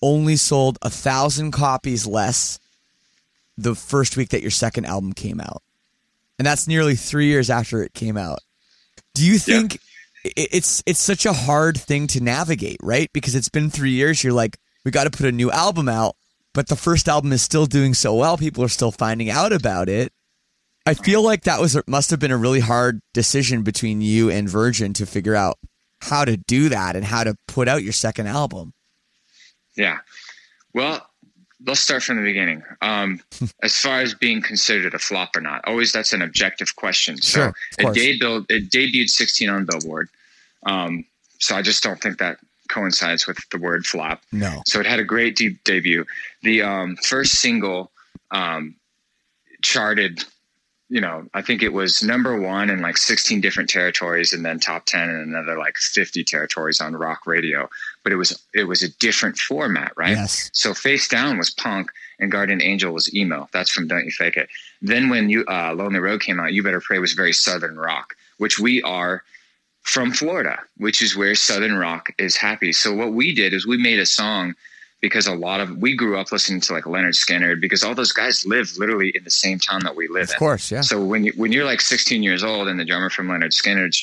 only 0.03 0.37
sold 0.37 0.79
a 0.83 0.91
thousand 0.91 1.53
copies 1.53 2.07
less 2.07 2.59
the 3.57 3.75
first 3.75 4.17
week 4.17 4.29
that 4.31 4.43
your 4.43 4.51
second 4.51 4.85
album 4.85 5.13
came 5.13 5.41
out, 5.41 5.63
and 6.39 6.47
that's 6.47 6.69
nearly 6.69 6.97
three 6.97 7.27
years 7.27 7.51
after 7.51 7.83
it 7.83 7.95
came 7.95 8.17
out. 8.17 8.41
Do 9.15 9.25
you 9.25 9.39
think 9.39 9.75
i 10.25 10.31
it's 10.37 10.83
it's 10.85 11.01
such 11.01 11.25
a 11.27 11.33
hard 11.33 11.79
thing 11.79 12.07
to 12.09 12.21
navigate, 12.21 12.79
right? 12.83 13.11
Because 13.13 13.35
it's 13.35 13.49
been 13.49 13.71
three 13.71 13.93
years. 13.93 14.23
You're 14.23 14.33
like, 14.33 14.59
we 14.89 14.93
got 14.93 15.05
to 15.05 15.11
put 15.11 15.27
a 15.27 15.33
new 15.33 15.51
album 15.51 15.87
out, 15.87 16.17
but 16.55 16.69
the 16.69 16.75
first 16.75 17.11
album 17.11 17.31
is 17.31 17.43
still 17.43 17.67
doing 17.67 17.93
so 17.93 18.15
well. 18.15 18.39
People 18.39 18.65
are 18.65 18.69
still 18.69 18.91
finding 18.91 19.29
out 19.29 19.53
about 19.53 19.91
it. 19.91 20.15
I 20.87 20.95
feel 20.95 21.23
like 21.23 21.43
that 21.43 21.61
was 21.61 21.79
must 21.87 22.09
have 22.09 22.21
been 22.21 22.31
a 22.31 22.39
really 22.39 22.61
hard 22.61 23.03
decision 23.13 23.63
between 23.63 24.01
you 24.01 24.31
and 24.31 24.49
Virgin 24.49 24.95
to 24.95 25.05
figure 25.05 25.35
out 25.35 25.59
how 26.01 26.25
to 26.25 26.39
do 26.39 26.71
that 26.71 26.97
and 26.97 27.05
how 27.05 27.23
to 27.23 27.37
put 27.47 27.69
out 27.69 27.83
your 27.83 27.93
second 27.93 28.29
album. 28.29 28.73
Yeah. 29.77 29.99
Well, 30.73 31.07
let's 31.67 31.81
start 31.81 32.03
from 32.03 32.17
the 32.17 32.23
beginning. 32.23 32.63
Um, 32.81 33.21
as 33.63 33.77
far 33.79 34.01
as 34.01 34.15
being 34.15 34.41
considered 34.41 34.95
a 34.95 34.99
flop 34.99 35.37
or 35.37 35.43
not, 35.43 35.69
always 35.69 35.93
that's 35.93 36.15
an 36.15 36.23
objective 36.23 36.77
question. 36.77 37.21
So 37.21 37.41
Sure, 37.41 37.55
it, 37.79 38.21
debuted, 38.23 38.47
it 38.49 38.71
debuted 38.71 39.11
16 39.11 39.51
on 39.51 39.67
Billboard. 39.67 40.09
Um, 40.63 41.05
so 41.39 41.55
I 41.55 41.61
just 41.61 41.83
don't 41.83 42.01
think 42.01 42.17
that 42.21 42.39
coincides 42.69 43.27
with 43.27 43.39
the 43.51 43.59
word 43.59 43.87
flop. 43.87 44.23
No. 44.33 44.63
So 44.67 44.81
it 44.81 44.87
had 44.87 45.01
a 45.01 45.05
great 45.05 45.37
de- 45.37 45.59
debut. 45.65 46.05
The 46.43 46.63
um, 46.63 46.97
first 46.97 47.33
single 47.33 47.91
um, 48.31 48.77
charted, 49.63 50.25
you 50.89 51.01
know, 51.01 51.27
I 51.35 51.43
think 51.43 51.63
it 51.63 51.73
was 51.73 52.03
number 52.03 52.41
one 52.41 52.71
in 52.71 52.81
like 52.81 52.97
16 52.97 53.41
different 53.41 53.69
territories, 53.69 54.33
and 54.33 54.45
then 54.45 54.59
top 54.59 54.87
10 54.87 55.09
in 55.09 55.17
another 55.17 55.59
like 55.59 55.77
50 55.77 56.25
territories 56.25 56.81
on 56.81 56.95
rock 56.95 57.27
radio. 57.27 57.69
But 58.03 58.13
it 58.13 58.17
was 58.17 58.41
it 58.55 58.65
was 58.65 58.83
a 58.83 58.89
different 58.99 59.37
format, 59.37 59.93
right? 59.97 60.17
Yes. 60.17 60.51
So 60.53 60.75
Face 60.75 61.09
Down 61.09 61.39
was 61.39 61.51
punk, 61.51 61.91
and 62.19 62.31
Guardian 62.31 62.63
Angel 62.63 62.93
was 62.93 63.15
emo. 63.15 63.49
That's 63.53 63.71
from 63.71 63.87
Don't 63.87 64.05
You 64.05 64.11
Fake 64.13 64.37
It. 64.37 64.49
Then 64.81 65.11
when 65.11 65.29
you 65.29 65.45
uh, 65.47 65.75
Lonely 65.75 66.01
Road 66.01 66.21
came 66.21 66.41
out, 66.41 66.53
You 66.53 66.63
Better 66.63 66.81
Pray 66.81 66.99
was 66.99 67.13
very 67.13 67.33
southern 67.33 67.77
rock, 67.77 68.15
which 68.39 68.59
we 68.59 68.83
are 68.83 69.23
from 69.89 70.13
Florida, 70.13 70.59
which 70.77 71.03
is 71.03 71.17
where 71.17 71.35
Southern 71.35 71.77
rock 71.77 72.13
is 72.19 72.37
happy. 72.37 72.73
So 72.73 72.95
what 72.95 73.13
we 73.13 73.35
did 73.35 73.55
is 73.55 73.67
we 73.67 73.79
made 73.79 73.99
a 73.99 74.05
song 74.05 74.55
because 75.01 75.27
a 75.27 75.35
lot 75.35 75.61
of 75.61 75.79
we 75.79 75.97
grew 75.97 76.19
up 76.19 76.31
listening 76.31 76.61
to 76.61 76.75
like 76.75 76.85
Lynyrd 76.85 77.15
Skynyrd 77.15 77.61
because 77.61 77.83
all 77.83 77.95
those 77.95 78.13
guys 78.13 78.45
live 78.45 78.71
literally 78.77 79.13
in 79.15 79.25
the 79.25 79.31
same 79.31 79.59
town 79.59 79.81
that 79.85 79.97
we 79.97 80.07
live 80.07 80.25
Of 80.25 80.29
in. 80.29 80.35
Of 80.35 80.39
course, 80.39 80.71
yeah. 80.71 80.83
So 80.83 81.03
when 81.03 81.25
you 81.25 81.33
when 81.37 81.53
you're 81.53 81.65
like 81.65 81.81
16 81.81 82.23
years 82.23 82.45
old 82.45 82.69
and 82.69 82.79
the 82.79 82.85
drummer 82.85 83.09
from 83.09 83.29
Lynyrd 83.29 83.55
Skynyrd 83.55 83.97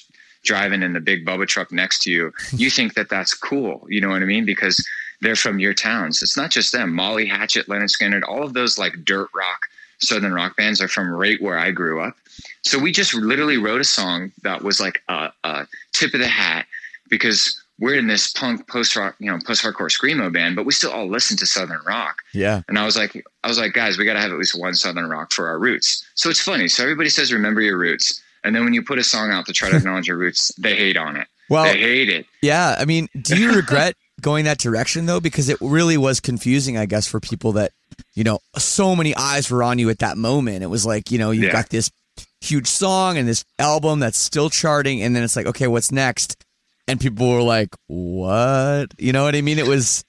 driving 0.44 0.82
in 0.82 0.94
the 0.94 1.00
big 1.00 1.24
Bubba 1.24 1.48
truck 1.48 1.72
next 1.72 2.02
to 2.04 2.12
you, 2.12 2.34
you 2.52 2.72
think 2.72 2.96
that 2.96 3.10
that's 3.10 3.36
cool. 3.36 3.86
You 3.88 4.02
know 4.02 4.10
what 4.10 4.24
I 4.24 4.26
mean? 4.26 4.46
Because 4.46 4.84
they're 5.22 5.36
from 5.36 5.60
your 5.60 5.76
towns. 5.76 6.24
It's 6.24 6.36
not 6.36 6.50
just 6.50 6.72
them. 6.72 6.94
Molly 6.94 7.28
Hatchet, 7.28 7.68
Lynyrd 7.68 7.92
Skynyrd, 7.96 8.24
all 8.28 8.44
of 8.44 8.54
those 8.54 8.80
like 8.80 9.06
dirt 9.06 9.30
rock, 9.36 9.62
southern 10.00 10.34
rock 10.34 10.58
bands 10.58 10.82
are 10.82 10.88
from 10.88 11.10
right 11.10 11.40
where 11.42 11.60
I 11.60 11.70
grew 11.70 12.02
up. 12.02 12.16
So 12.64 12.80
we 12.80 12.92
just 12.92 13.14
literally 13.14 13.58
wrote 13.58 13.82
a 13.82 13.86
song 13.86 14.32
that 14.44 14.64
was 14.64 14.80
like 14.80 15.02
a, 15.08 15.32
a 15.44 15.68
tip 15.94 16.14
of 16.14 16.20
the 16.20 16.28
hat 16.28 16.66
because 17.10 17.62
we're 17.80 17.96
in 17.96 18.08
this 18.08 18.32
punk 18.32 18.68
post 18.70 18.96
rock, 18.96 19.16
you 19.20 19.30
know, 19.32 19.38
post 19.46 19.64
hardcore 19.64 19.90
screamo 19.92 20.32
band, 20.34 20.56
but 20.56 20.66
we 20.66 20.72
still 20.72 20.92
all 20.92 21.08
listen 21.10 21.36
to 21.38 21.46
southern 21.46 21.82
rock. 21.86 22.20
Yeah. 22.34 22.62
And 22.68 22.80
I 22.80 22.86
was 22.86 22.96
like, 22.98 23.22
I 23.44 23.48
was 23.48 23.60
like, 23.60 23.74
guys, 23.74 23.98
we 23.98 24.06
got 24.06 24.14
to 24.14 24.22
have 24.22 24.32
at 24.32 24.38
least 24.38 24.60
one 24.60 24.74
southern 24.76 25.10
rock 25.10 25.32
for 25.34 25.48
our 25.48 25.60
roots. 25.60 26.06
So 26.16 26.30
it's 26.30 26.42
funny. 26.42 26.68
So 26.68 26.84
everybody 26.84 27.10
says, 27.10 27.34
remember 27.34 27.62
your 27.62 27.78
roots. 27.78 28.22
And 28.44 28.56
then 28.56 28.64
when 28.64 28.74
you 28.74 28.82
put 28.84 28.98
a 29.00 29.04
song 29.04 29.30
out 29.32 29.46
to 29.48 29.54
try 29.54 29.70
to 29.70 29.76
acknowledge 29.78 30.08
your 30.08 30.18
roots, 30.18 30.52
they 30.58 30.76
hate 30.76 30.98
on 30.98 31.18
it. 31.18 31.28
Well- 31.50 31.66
they 31.66 31.80
hate 31.80 32.10
it. 32.10 32.26
Yeah, 32.42 32.76
I 32.80 32.86
mean, 32.86 33.10
do 33.22 33.38
you 33.38 33.54
regret 33.56 33.96
going 34.22 34.46
that 34.46 34.58
direction 34.58 35.06
though? 35.06 35.20
Because 35.20 35.50
it 35.50 35.58
really 35.62 35.98
was 35.98 36.20
confusing, 36.22 36.78
I 36.78 36.86
guess, 36.86 37.08
for 37.08 37.20
people 37.20 37.52
that 37.54 37.72
you 38.14 38.24
know, 38.24 38.40
so 38.58 38.94
many 38.96 39.16
eyes 39.16 39.50
were 39.50 39.64
on 39.64 39.80
you 39.80 39.90
at 39.90 40.00
that 40.00 40.18
moment. 40.18 40.64
It 40.64 40.68
was 40.68 40.86
like, 40.86 41.12
you 41.12 41.18
know, 41.18 41.32
you've 41.32 41.46
Yeah. 41.46 41.52
got 41.52 41.70
this 41.70 41.90
huge 42.46 42.68
song 42.68 43.18
and 43.18 43.28
this 43.28 43.44
album 43.60 44.00
that's 44.00 44.20
still 44.20 44.50
charting, 44.50 45.02
and 45.02 45.16
then 45.16 45.24
it's 45.24 45.36
like, 45.36 45.46
okay, 45.48 45.68
what's 45.68 45.92
next? 45.92 46.44
And 46.88 47.00
people 47.00 47.30
were 47.30 47.42
like, 47.42 47.70
what? 47.88 48.94
You 48.98 49.12
know 49.12 49.24
what 49.24 49.36
I 49.36 49.42
mean? 49.42 49.60
It 49.60 49.68
was 49.68 50.04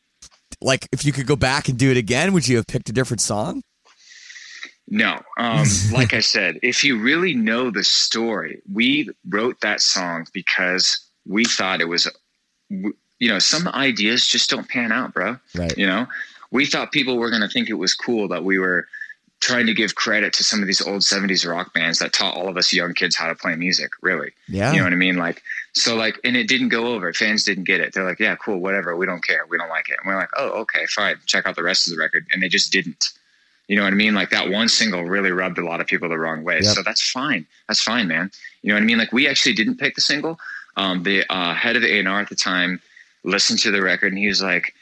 like, 0.60 0.86
if 0.92 1.04
you 1.04 1.12
could 1.12 1.26
go 1.26 1.36
back 1.36 1.68
and 1.68 1.78
do 1.78 1.90
it 1.90 1.96
again, 1.96 2.32
would 2.32 2.46
you 2.46 2.56
have 2.56 2.66
picked 2.66 2.88
a 2.88 2.92
different 2.92 3.20
song? 3.20 3.62
No, 4.88 5.18
um, 5.36 5.66
like 5.92 6.14
I 6.14 6.20
said, 6.20 6.58
if 6.62 6.84
you 6.84 6.98
really 7.00 7.34
know 7.34 7.70
the 7.70 7.84
story, 7.84 8.60
we 8.72 9.10
wrote 9.28 9.60
that 9.62 9.80
song 9.80 10.26
because 10.32 11.00
we 11.26 11.44
thought 11.44 11.80
it 11.80 11.88
was, 11.88 12.08
you 12.70 12.94
know, 13.28 13.38
some 13.38 13.66
ideas 13.68 14.26
just 14.26 14.50
don't 14.50 14.68
pan 14.68 14.92
out, 14.92 15.12
bro. 15.12 15.38
Right. 15.54 15.76
You 15.76 15.86
know, 15.86 16.06
we 16.50 16.66
thought 16.66 16.92
people 16.92 17.16
were 17.16 17.30
going 17.30 17.42
to 17.42 17.48
think 17.48 17.68
it 17.68 17.74
was 17.74 17.94
cool 17.94 18.28
that 18.28 18.44
we 18.44 18.58
were 18.58 18.86
trying 19.46 19.66
to 19.66 19.74
give 19.74 19.94
credit 19.94 20.32
to 20.32 20.42
some 20.42 20.60
of 20.60 20.66
these 20.66 20.82
old 20.82 21.02
70s 21.02 21.48
rock 21.48 21.72
bands 21.72 22.00
that 22.00 22.12
taught 22.12 22.36
all 22.36 22.48
of 22.48 22.56
us 22.56 22.72
young 22.72 22.94
kids 22.94 23.14
how 23.14 23.28
to 23.28 23.34
play 23.36 23.54
music, 23.54 23.92
really. 24.02 24.32
Yeah. 24.48 24.72
You 24.72 24.78
know 24.78 24.84
what 24.84 24.92
I 24.92 24.96
mean? 24.96 25.16
Like, 25.16 25.40
so 25.72 25.94
like, 25.94 26.18
and 26.24 26.36
it 26.36 26.48
didn't 26.48 26.70
go 26.70 26.88
over. 26.88 27.12
Fans 27.12 27.44
didn't 27.44 27.62
get 27.62 27.80
it. 27.80 27.94
They're 27.94 28.04
like, 28.04 28.18
yeah, 28.18 28.34
cool, 28.34 28.58
whatever. 28.58 28.96
We 28.96 29.06
don't 29.06 29.24
care. 29.24 29.46
We 29.48 29.56
don't 29.56 29.68
like 29.68 29.88
it. 29.88 29.98
And 30.02 30.08
we're 30.08 30.18
like, 30.18 30.30
oh, 30.36 30.62
okay, 30.62 30.84
fine. 30.86 31.18
Check 31.26 31.46
out 31.46 31.54
the 31.54 31.62
rest 31.62 31.86
of 31.86 31.92
the 31.92 32.00
record. 32.00 32.26
And 32.32 32.42
they 32.42 32.48
just 32.48 32.72
didn't. 32.72 33.12
You 33.68 33.76
know 33.76 33.84
what 33.84 33.92
I 33.92 33.96
mean? 33.96 34.14
Like 34.14 34.30
that 34.30 34.50
one 34.50 34.68
single 34.68 35.04
really 35.04 35.30
rubbed 35.30 35.58
a 35.58 35.64
lot 35.64 35.80
of 35.80 35.86
people 35.86 36.08
the 36.08 36.18
wrong 36.18 36.42
way. 36.42 36.56
Yep. 36.56 36.74
So 36.74 36.82
that's 36.82 37.08
fine. 37.08 37.46
That's 37.68 37.82
fine, 37.82 38.08
man. 38.08 38.32
You 38.62 38.70
know 38.70 38.74
what 38.74 38.82
I 38.82 38.86
mean? 38.86 38.98
Like 38.98 39.12
we 39.12 39.28
actually 39.28 39.54
didn't 39.54 39.76
pick 39.76 39.94
the 39.94 40.00
single. 40.00 40.40
Um, 40.76 41.04
the 41.04 41.24
uh, 41.32 41.54
head 41.54 41.76
of 41.76 41.82
the 41.82 42.00
A&R 42.00 42.20
at 42.20 42.28
the 42.28 42.36
time 42.36 42.80
listened 43.22 43.60
to 43.60 43.70
the 43.70 43.82
record 43.82 44.12
and 44.12 44.18
he 44.18 44.26
was 44.26 44.42
like, 44.42 44.74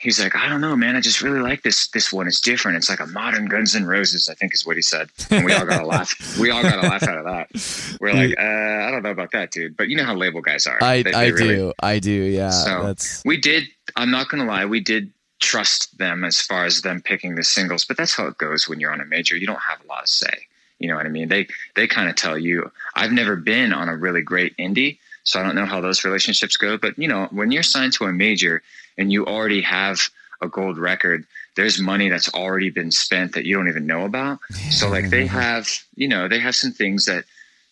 he's 0.00 0.18
like, 0.22 0.34
I 0.34 0.48
don't 0.48 0.60
know, 0.60 0.74
man. 0.74 0.96
I 0.96 1.00
just 1.00 1.22
really 1.22 1.40
like 1.40 1.62
this. 1.62 1.88
This 1.88 2.12
one. 2.12 2.26
It's 2.26 2.40
different. 2.40 2.76
It's 2.78 2.88
like 2.90 3.00
a 3.00 3.06
modern 3.06 3.46
Guns 3.46 3.74
N' 3.76 3.86
Roses. 3.86 4.28
I 4.28 4.34
think 4.34 4.52
is 4.54 4.66
what 4.66 4.76
he 4.76 4.82
said. 4.82 5.08
And 5.30 5.44
we 5.44 5.52
all 5.52 5.64
got 5.66 5.82
a 5.82 5.86
laugh. 5.86 6.38
We 6.38 6.50
all 6.50 6.62
got 6.62 6.82
a 6.84 6.88
laugh 6.88 7.02
out 7.04 7.18
of 7.18 7.24
that. 7.24 7.96
We're 8.00 8.12
like, 8.14 8.34
uh, 8.38 8.42
I 8.88 8.90
don't 8.90 9.02
know 9.02 9.10
about 9.10 9.32
that, 9.32 9.50
dude. 9.50 9.76
But 9.76 9.88
you 9.88 9.96
know 9.96 10.04
how 10.04 10.14
label 10.14 10.40
guys 10.40 10.66
are. 10.66 10.82
I, 10.82 11.02
They- 11.02 11.12
I 11.12 11.24
they 11.26 11.32
really- 11.32 11.54
do. 11.56 11.72
I 11.80 11.98
do. 11.98 12.10
Yeah. 12.10 12.50
So 12.50 12.82
that's 12.84 13.22
we 13.24 13.36
did. 13.36 13.64
I'm 13.96 14.10
not 14.10 14.28
gonna 14.28 14.44
lie. 14.46 14.64
We 14.66 14.80
did 14.80 15.12
trust 15.40 15.96
them 15.98 16.24
as 16.24 16.40
far 16.40 16.64
as 16.66 16.82
them 16.82 17.00
picking 17.00 17.34
the 17.34 17.42
singles, 17.44 17.84
but 17.84 17.96
that's 17.96 18.14
how 18.14 18.26
it 18.26 18.36
goes 18.38 18.68
when 18.68 18.78
you're 18.80 18.92
on 18.92 19.00
a 19.00 19.06
major. 19.06 19.36
You 19.36 19.46
don't 19.46 19.60
have 19.60 19.82
a 19.84 19.86
lot 19.86 20.02
of 20.02 20.08
say. 20.08 20.46
You 20.78 20.88
know 20.88 20.96
what 20.96 21.06
I 21.06 21.10
mean? 21.10 21.28
They 21.28 21.46
they 21.74 21.86
kind 21.86 22.08
of 22.08 22.16
tell 22.16 22.38
you. 22.38 22.70
I've 22.94 23.12
never 23.12 23.36
been 23.36 23.72
on 23.72 23.88
a 23.88 23.96
really 23.96 24.22
great 24.22 24.56
indie, 24.56 24.98
so 25.24 25.40
I 25.40 25.42
don't 25.42 25.54
know 25.54 25.66
how 25.66 25.80
those 25.80 26.04
relationships 26.04 26.56
go. 26.56 26.76
But 26.76 26.98
you 26.98 27.08
know, 27.08 27.28
when 27.30 27.50
you're 27.50 27.62
signed 27.62 27.92
to 27.94 28.04
a 28.04 28.12
major 28.12 28.62
and 28.98 29.12
you 29.12 29.26
already 29.26 29.60
have 29.62 30.00
a 30.42 30.48
gold 30.48 30.78
record, 30.78 31.24
there's 31.56 31.80
money 31.80 32.08
that's 32.08 32.32
already 32.34 32.70
been 32.70 32.90
spent 32.90 33.34
that 33.34 33.44
you 33.44 33.56
don't 33.56 33.68
even 33.68 33.86
know 33.86 34.04
about. 34.04 34.38
So 34.70 34.88
like 34.88 35.10
they 35.10 35.26
have, 35.26 35.68
you 35.96 36.08
know, 36.08 36.28
they 36.28 36.38
have 36.38 36.54
some 36.54 36.72
things 36.72 37.04
that 37.06 37.24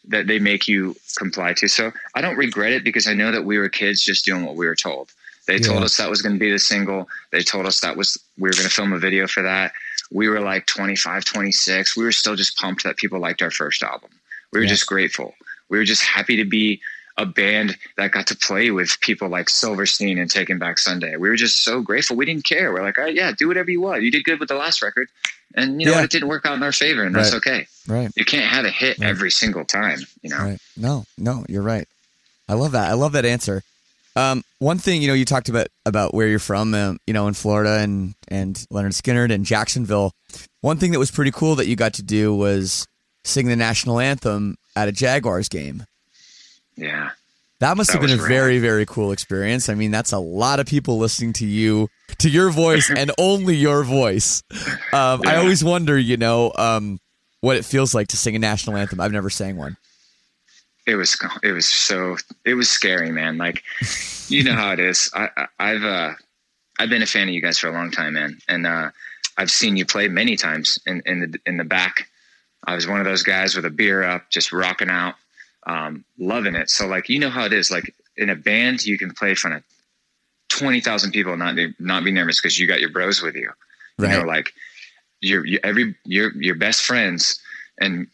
that 0.09 0.27
they 0.27 0.39
make 0.39 0.69
you 0.69 0.97
comply 1.17 1.53
to. 1.55 1.69
So 1.69 1.93
I 2.15 2.21
don't 2.21 2.37
regret 2.37 2.73
it 2.73 2.85
because 2.85 3.07
I 3.07 3.15
know 3.15 3.31
that 3.33 3.45
we 3.45 3.59
were 3.59 3.69
kids 3.69 4.03
just 4.03 4.25
doing 4.25 4.45
what 4.45 4.57
we 4.57 4.67
were 4.67 4.77
told. 4.77 5.11
They 5.47 5.59
told 5.59 5.83
us 5.83 5.97
that 5.97 6.11
was 6.11 6.23
going 6.23 6.35
to 6.35 6.39
be 6.39 6.51
the 6.51 6.59
single. 6.59 7.09
They 7.31 7.43
told 7.43 7.67
us 7.67 7.81
that 7.81 7.97
was 7.97 8.19
we 8.39 8.49
were 8.49 8.53
going 8.55 8.69
to 8.69 8.71
film 8.75 8.93
a 8.93 8.99
video 8.99 9.27
for 9.27 9.43
that. 9.43 9.73
We 10.11 10.29
were 10.29 10.41
like 10.41 10.67
25, 10.67 11.25
26. 11.25 11.97
We 11.97 12.05
were 12.05 12.13
still 12.13 12.37
just 12.37 12.57
pumped 12.59 12.85
that 12.85 12.97
people 12.97 13.19
liked 13.19 13.43
our 13.43 13.51
first 13.51 13.83
album. 13.83 14.11
We 14.53 14.59
were 14.61 14.65
Yeah. 14.65 14.71
just 14.71 14.87
grateful. 14.87 15.35
We 15.69 15.79
were 15.79 15.85
just 15.85 16.03
happy 16.03 16.37
to 16.37 16.45
be 16.45 16.81
a 17.19 17.27
band 17.27 17.77
that 17.97 18.13
got 18.13 18.27
to 18.29 18.37
play 18.37 18.71
with 18.71 18.99
people 19.01 19.29
like 19.29 19.51
Silverstein 19.51 20.19
and 20.19 20.31
Taking 20.31 20.59
Back 20.59 20.79
Sunday. 20.79 21.17
We 21.17 21.29
were 21.29 21.37
just 21.37 21.63
so 21.65 21.83
grateful. 21.83 22.17
We 22.17 22.25
didn't 22.25 22.45
care. 22.45 22.73
We're 22.73 22.83
like, 22.83 22.97
all 22.97 23.05
right, 23.05 23.15
yeah, 23.15 23.33
do 23.37 23.49
whatever 23.49 23.71
you 23.71 23.81
want. 23.81 24.03
You 24.03 24.11
did 24.11 24.25
good 24.25 24.39
with 24.41 24.49
the 24.49 24.55
last 24.55 24.81
record. 24.83 25.09
And 25.55 25.81
you 25.81 25.87
know 25.87 25.93
Yeah. 25.93 25.99
what? 25.99 26.05
It 26.05 26.11
didn't 26.13 26.29
work 26.29 26.47
out 26.47 26.57
in 26.57 26.63
our 26.63 26.73
favor, 26.73 27.03
and 27.05 27.15
that's 27.15 27.35
okay. 27.35 27.67
Right. 27.87 28.11
You 28.17 28.25
can't 28.25 28.45
have 28.47 28.65
a 28.65 28.71
hit 28.71 28.99
Right. 28.99 29.09
every 29.09 29.31
single 29.31 29.65
time, 29.65 30.01
you 30.23 30.31
know? 30.31 30.39
Right. 30.39 30.59
No, 30.77 31.05
no, 31.19 31.45
you're 31.49 31.63
right. 31.63 31.89
I 32.49 32.55
love 32.55 32.73
that. 32.73 32.89
I 32.89 32.95
love 32.95 33.13
that 33.13 33.25
answer. 33.27 33.63
Um, 34.17 34.43
one 34.59 34.79
thing, 34.79 35.01
you 35.03 35.09
know, 35.09 35.15
you 35.15 35.25
talked 35.25 35.49
about 35.49 35.69
about 35.87 36.13
where 36.15 36.27
you're 36.29 36.39
from, 36.39 36.75
um, 36.75 36.99
you 37.07 37.15
know, 37.15 37.29
in 37.29 37.35
Florida 37.35 37.79
and 37.79 38.15
and 38.29 38.57
Lynyrd 38.73 38.95
Skynyrd 39.01 39.33
and 39.33 39.45
Jacksonville. 39.45 40.13
One 40.61 40.77
thing 40.79 40.91
that 40.93 40.99
was 40.99 41.11
pretty 41.11 41.31
cool 41.31 41.55
that 41.57 41.67
you 41.69 41.77
got 41.77 41.95
to 41.95 42.03
do 42.03 42.35
was 42.35 42.87
sing 43.25 43.47
the 43.49 43.55
national 43.57 44.01
anthem 44.01 44.57
at 44.77 44.89
a 44.89 44.93
Jaguars 44.93 45.49
game. 45.49 45.85
Yeah. 46.79 47.11
That 47.61 47.77
must 47.77 47.91
That 47.91 48.01
have 48.01 48.09
been 48.09 48.19
a 48.19 48.23
rad. 48.23 48.29
very, 48.29 48.59
very 48.61 48.87
cool 48.87 49.11
experience. 49.11 49.69
I 49.69 49.75
mean, 49.75 49.91
that's 49.91 50.13
a 50.13 50.19
lot 50.19 50.61
of 50.61 50.67
people 50.67 50.97
listening 50.99 51.33
to 51.35 51.47
you, 51.47 51.89
to 52.19 52.31
your 52.31 52.51
voice, 52.51 52.89
and 52.89 53.11
only 53.19 53.57
your 53.57 53.83
voice. 53.83 54.45
Um, 54.93 55.23
I 55.27 55.37
always 55.37 55.65
wonder, 55.65 55.99
you 55.99 56.17
know, 56.17 56.53
um, 56.57 57.01
what 57.41 57.57
it 57.57 57.65
feels 57.65 57.95
like 57.95 58.09
to 58.09 58.17
sing 58.17 58.37
a 58.37 58.39
national 58.39 58.77
anthem. 58.77 59.01
I've 59.01 59.11
never 59.13 59.29
sang 59.31 59.57
one. 59.57 59.77
it 60.87 60.95
was 60.95 61.19
it 61.43 61.51
was 61.53 61.67
so 61.67 62.17
it 62.45 62.55
was 62.55 62.71
scary 62.71 63.11
man 63.11 63.37
like 63.39 63.63
you 64.29 64.43
know 64.45 64.55
how 64.55 64.73
it 64.73 64.81
is 64.81 65.11
I, 65.15 65.29
I 65.37 65.47
i've 65.59 65.85
uh 65.85 66.13
i've 66.79 66.89
been 66.89 67.03
a 67.03 67.07
fan 67.07 67.29
of 67.29 67.35
you 67.35 67.43
guys 67.43 67.59
for 67.59 67.69
a 67.69 67.73
long 67.73 67.91
time 67.91 68.15
man 68.15 68.39
and 68.49 68.67
uh 68.67 68.91
i've 69.37 69.51
seen 69.51 69.77
you 69.77 69.85
play 69.85 70.09
many 70.09 70.35
times 70.37 70.79
in 70.87 71.03
in 71.05 71.21
the 71.21 71.39
in 71.45 71.59
the 71.59 71.65
back 71.65 72.09
i 72.65 72.75
was 72.75 72.87
one 72.89 73.01
of 73.01 73.05
those 73.05 73.23
guys 73.23 73.55
with 73.55 73.67
a 73.67 73.71
beer 73.71 74.03
up 74.03 74.31
just 74.31 74.51
rocking 74.51 74.89
out 74.89 75.17
um 75.69 76.05
loving 76.19 76.55
it. 76.57 76.71
So 76.71 76.87
like 76.87 77.09
you 77.09 77.19
know 77.19 77.31
how 77.31 77.45
it 77.45 77.53
is 77.53 77.71
like 77.71 77.95
in 78.17 78.31
a 78.31 78.35
band 78.35 78.85
you 78.85 78.99
can 78.99 79.13
play 79.13 79.31
in 79.31 79.37
front 79.37 79.57
of 79.57 79.63
20,000 80.49 81.13
people 81.13 81.33
and 81.35 81.41
not 81.41 81.55
be, 81.55 81.75
not 81.79 82.03
be 82.05 82.11
nervous 82.11 82.41
because 82.41 82.59
you 82.59 82.67
got 82.67 82.81
your 82.81 82.91
bros 82.91 83.23
with 83.23 83.37
you. 83.37 83.51
You 83.99 84.09
know 84.09 84.19
Right. 84.19 84.27
like 84.27 84.53
your 85.21 85.45
you, 85.47 85.59
every 85.63 85.95
your 86.05 86.33
your 86.35 86.55
best 86.55 86.85
friends 86.85 87.41
and 87.81 88.07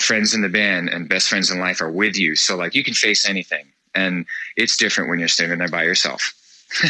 friends 0.00 0.34
in 0.34 0.42
the 0.42 0.48
band 0.48 0.88
and 0.90 1.08
best 1.08 1.28
friends 1.28 1.50
in 1.50 1.58
life 1.58 1.80
are 1.80 1.90
with 1.90 2.16
you. 2.16 2.36
So 2.36 2.56
like 2.56 2.74
you 2.74 2.84
can 2.84 2.94
face 2.94 3.28
anything 3.28 3.66
and 3.94 4.26
it's 4.56 4.76
different 4.76 5.10
when 5.10 5.18
you're 5.18 5.28
standing 5.28 5.58
there 5.58 5.68
by 5.68 5.84
yourself. 5.84 6.34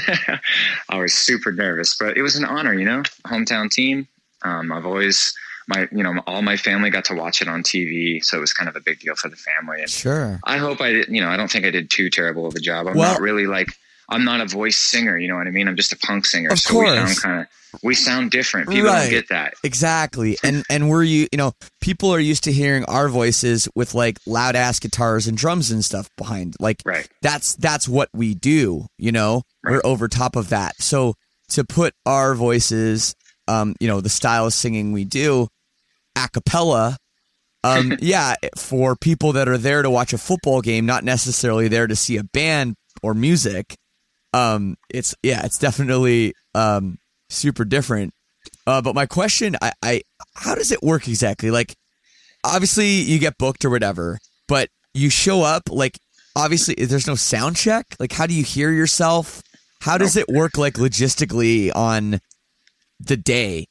I 0.88 0.98
was 0.98 1.14
super 1.14 1.52
nervous 1.52 1.96
but 1.96 2.16
it 2.16 2.22
was 2.22 2.34
an 2.36 2.44
honor 2.44 2.74
you 2.74 2.84
know? 2.84 3.02
Hometown 3.26 3.70
team. 3.70 4.08
Um, 4.42 4.72
i've 4.72 4.84
always 4.86 5.34
my 5.68 5.86
you 5.92 6.02
know 6.02 6.20
all 6.26 6.42
my 6.42 6.56
family 6.56 6.90
got 6.90 7.04
to 7.04 7.14
watch 7.14 7.40
it 7.42 7.48
on 7.48 7.62
tv 7.62 8.24
so 8.24 8.36
it 8.36 8.40
was 8.40 8.52
kind 8.52 8.68
of 8.68 8.74
a 8.76 8.80
big 8.80 8.98
deal 9.00 9.14
for 9.14 9.28
the 9.28 9.36
family 9.36 9.80
and 9.80 9.90
Sure. 9.90 10.40
i 10.44 10.56
hope 10.58 10.80
i 10.80 10.92
did 10.92 11.08
you 11.08 11.20
know 11.20 11.28
i 11.28 11.36
don't 11.36 11.50
think 11.50 11.64
i 11.66 11.70
did 11.70 11.90
too 11.90 12.10
terrible 12.10 12.46
of 12.46 12.54
a 12.54 12.60
job 12.60 12.86
i'm 12.88 12.96
Well- 12.96 13.12
not 13.12 13.20
really 13.20 13.46
like 13.46 13.68
i'm 14.08 14.24
not 14.24 14.40
a 14.40 14.46
voice 14.46 14.76
singer 14.78 15.16
you 15.18 15.28
know 15.28 15.36
what 15.36 15.46
i 15.46 15.50
mean 15.50 15.68
i'm 15.68 15.76
just 15.76 15.92
a 15.92 15.96
punk 15.98 16.24
singer 16.26 16.50
Of 16.50 16.58
so 16.58 16.78
we 16.80 16.86
sound 16.86 17.16
kind 17.20 17.40
of 17.42 17.46
we 17.82 17.94
sound 17.94 18.30
different 18.30 18.70
people 18.70 18.88
Right. 18.88 19.02
don't 19.02 19.10
get 19.10 19.28
that 19.28 19.52
Exactly. 19.62 20.38
And 20.42 20.64
and 20.70 20.88
we're 20.88 21.02
you 21.02 21.28
you 21.30 21.36
know, 21.36 21.52
people 21.82 22.10
are 22.14 22.18
used 22.18 22.44
to 22.44 22.52
hearing 22.52 22.82
our 22.86 23.10
voices 23.10 23.68
with 23.74 23.94
like 23.94 24.18
loud 24.26 24.56
ass 24.56 24.80
guitars 24.80 25.26
and 25.26 25.36
drums 25.36 25.70
and 25.70 25.84
stuff 25.84 26.08
behind. 26.16 26.56
Like 26.60 26.80
right 26.86 27.06
that's 27.20 27.56
that's 27.56 27.86
what 27.86 28.08
we 28.14 28.34
do, 28.34 28.86
you 28.96 29.12
know. 29.12 29.42
Right. 29.62 29.72
We're 29.74 29.80
over 29.84 30.08
top 30.08 30.34
of 30.34 30.48
that. 30.48 30.80
So 30.80 31.14
to 31.50 31.62
put 31.62 31.92
our 32.06 32.34
voices 32.34 33.14
um, 33.48 33.74
you 33.80 33.86
know, 33.88 34.00
the 34.00 34.08
style 34.08 34.46
of 34.46 34.54
singing 34.54 34.92
we 34.92 35.04
do 35.04 35.48
a 36.26 36.28
cappella 36.28 36.96
um 37.64 37.96
yeah, 38.00 38.34
for 38.56 38.96
people 38.96 39.32
that 39.32 39.48
are 39.48 39.58
there 39.58 39.82
to 39.82 39.90
watch 39.90 40.12
a 40.12 40.18
football 40.18 40.60
game, 40.60 40.86
not 40.86 41.04
necessarily 41.04 41.68
there 41.68 41.86
to 41.86 41.96
see 41.96 42.16
a 42.16 42.24
band 42.24 42.76
or 43.02 43.14
music, 43.14 43.76
um 44.32 44.76
it's 44.90 45.14
yeah, 45.22 45.44
it's 45.44 45.58
definitely 45.58 46.34
um 46.54 46.98
super 47.30 47.64
different. 47.64 48.12
Uh, 48.66 48.82
but 48.82 48.94
my 48.94 49.06
question, 49.06 49.56
I, 49.62 49.72
I, 49.82 50.02
how 50.34 50.54
does 50.54 50.72
it 50.72 50.82
work 50.82 51.08
exactly? 51.08 51.50
Like, 51.50 51.74
obviously 52.44 52.88
you 52.88 53.18
get 53.18 53.38
booked 53.38 53.64
or 53.64 53.70
whatever, 53.70 54.18
but 54.46 54.68
you 54.94 55.10
show 55.10 55.42
up. 55.42 55.64
Like, 55.70 55.98
obviously 56.36 56.74
there's 56.74 57.06
no 57.06 57.14
sound 57.14 57.56
check. 57.56 57.86
Like, 57.98 58.12
how 58.12 58.26
do 58.26 58.34
you 58.34 58.44
hear 58.44 58.70
yourself? 58.70 59.42
How 59.80 59.96
does 59.96 60.16
it 60.16 60.28
work? 60.28 60.58
Like 60.58 60.74
logistically 60.74 61.74
on 61.74 62.20
the 63.00 63.16
day? 63.16 63.66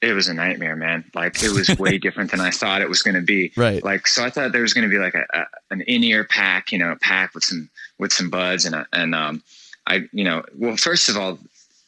It 0.00 0.12
was 0.12 0.28
a 0.28 0.34
nightmare, 0.34 0.76
man. 0.76 1.04
Like 1.14 1.42
it 1.42 1.50
was 1.50 1.76
way 1.78 1.98
different 2.06 2.30
than 2.30 2.40
I 2.40 2.50
thought 2.50 2.82
it 2.82 2.88
was 2.88 3.02
going 3.02 3.14
to 3.16 3.20
be. 3.20 3.52
Right. 3.56 3.82
Like 3.82 4.06
so, 4.06 4.24
I 4.24 4.30
thought 4.30 4.52
there 4.52 4.62
was 4.62 4.74
going 4.74 4.88
to 4.88 4.90
be 4.90 5.02
like 5.02 5.14
a, 5.14 5.24
a 5.32 5.46
an 5.70 5.80
in 5.82 6.04
ear 6.04 6.24
pack, 6.24 6.72
you 6.72 6.78
know, 6.78 6.92
a 6.92 6.96
pack 6.96 7.34
with 7.34 7.44
some 7.44 7.68
with 7.98 8.12
some 8.12 8.30
buds 8.30 8.64
and 8.64 8.74
a, 8.74 8.86
and 8.92 9.14
um, 9.14 9.42
I 9.86 10.08
you 10.12 10.24
know, 10.24 10.44
well, 10.56 10.76
first 10.76 11.08
of 11.08 11.16
all, 11.16 11.38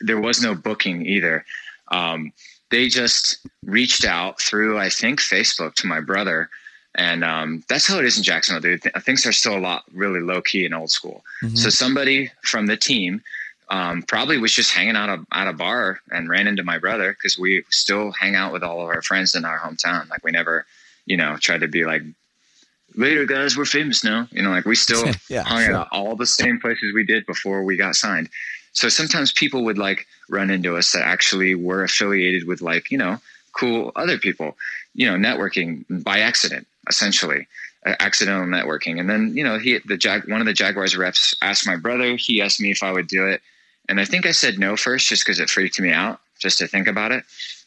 there 0.01 0.21
was 0.21 0.43
no 0.43 0.55
booking 0.55 1.07
either. 1.07 1.45
Um, 1.89 2.33
they 2.71 2.89
just 2.89 3.47
reached 3.65 4.05
out 4.05 4.41
through 4.41 4.79
I 4.79 4.89
think 4.89 5.21
Facebook 5.21 5.75
to 5.75 5.87
my 5.87 6.01
brother. 6.01 6.51
And 6.97 7.23
um, 7.23 7.63
that's 7.69 7.87
how 7.87 8.01
it 8.01 8.05
is 8.05 8.17
in 8.17 8.25
Jacksonville, 8.25 8.63
dude. 8.63 8.83
Th- 8.83 8.95
Things 9.05 9.25
are 9.25 9.31
still 9.31 9.57
a 9.57 9.61
lot 9.61 9.85
really 9.95 10.19
low 10.19 10.43
key 10.43 10.65
and 10.65 10.75
old 10.75 10.91
school. 10.91 11.23
So 11.55 11.71
somebody 11.71 12.33
from 12.43 12.67
the 12.67 12.77
team 12.77 13.23
um, 13.71 14.03
probably 14.03 14.37
was 14.37 14.53
just 14.53 14.73
hanging 14.73 14.97
out 14.97 15.09
a, 15.09 15.25
at 15.33 15.47
a 15.49 15.53
bar 15.53 16.01
and 16.11 16.29
ran 16.29 16.49
into 16.49 16.65
my 16.65 16.79
brother 16.79 17.13
because 17.13 17.39
we 17.39 17.63
still 17.71 18.11
hang 18.11 18.35
out 18.35 18.53
with 18.53 18.65
all 18.65 18.81
of 18.83 18.89
our 18.89 19.01
friends 19.01 19.35
in 19.35 19.45
our 19.45 19.59
hometown. 19.59 20.11
Like 20.11 20.25
we 20.25 20.33
never, 20.33 20.67
you 21.07 21.17
know, 21.17 21.37
tried 21.37 21.61
to 21.61 21.69
be 21.69 21.85
like, 21.85 22.03
later 22.97 23.25
guys, 23.25 23.57
we're 23.57 23.65
famous 23.65 24.03
now. 24.03 24.27
You 24.33 24.43
know, 24.43 24.51
like 24.51 24.65
we 24.65 24.75
still 24.75 25.13
Yeah, 25.29 25.45
hung 25.45 25.65
sure. 25.65 25.77
out 25.77 25.89
all 25.93 26.17
the 26.17 26.27
same 26.27 26.61
places 26.61 26.93
we 26.93 27.05
did 27.05 27.25
before 27.27 27.63
we 27.63 27.77
got 27.77 27.95
signed. 27.95 28.29
So 28.73 28.89
sometimes 28.89 29.33
people 29.33 29.65
would 29.65 29.79
like 29.79 30.07
run 30.29 30.51
into 30.51 30.77
us 30.77 30.93
that 30.93 31.03
actually 31.03 31.55
were 31.55 31.85
affiliated 31.85 32.47
with 32.49 32.61
like, 32.61 32.91
you 32.91 32.99
know, 32.99 33.19
cool 33.53 33.93
other 33.95 34.19
people, 34.19 34.57
you 34.95 35.09
know, 35.09 35.17
networking 35.17 35.85
by 36.03 36.21
accident, 36.21 36.67
essentially. 36.89 37.47
Accidental 37.87 38.45
networking, 38.45 39.01
and 39.01 39.09
then 39.09 39.35
you 39.35 39.43
know 39.43 39.59
he 39.59 39.79
the 39.87 39.97
Jag 39.97 40.29
one 40.29 40.41
of 40.41 40.47
the 40.47 40.53
Jaguars 40.53 40.99
reps 40.99 41.35
asked 41.41 41.67
my 41.67 41.77
brother. 41.77 42.15
He 42.17 42.43
asked 42.43 42.61
me 42.61 42.71
if 42.71 42.83
I 42.83 42.93
would 42.93 43.07
do 43.07 43.27
it, 43.27 43.41
and 43.91 44.01
I 44.01 44.05
think 44.05 44.25
I 44.25 44.31
said 44.31 44.59
no 44.59 44.77
first 44.77 45.09
just 45.09 45.25
because 45.25 45.41
it 45.41 45.51
freaked 45.51 45.81
me 45.81 45.91
out 45.91 46.21
just 46.39 46.59
to 46.59 46.67
think 46.67 46.87
about 46.87 47.13
it. 47.13 47.25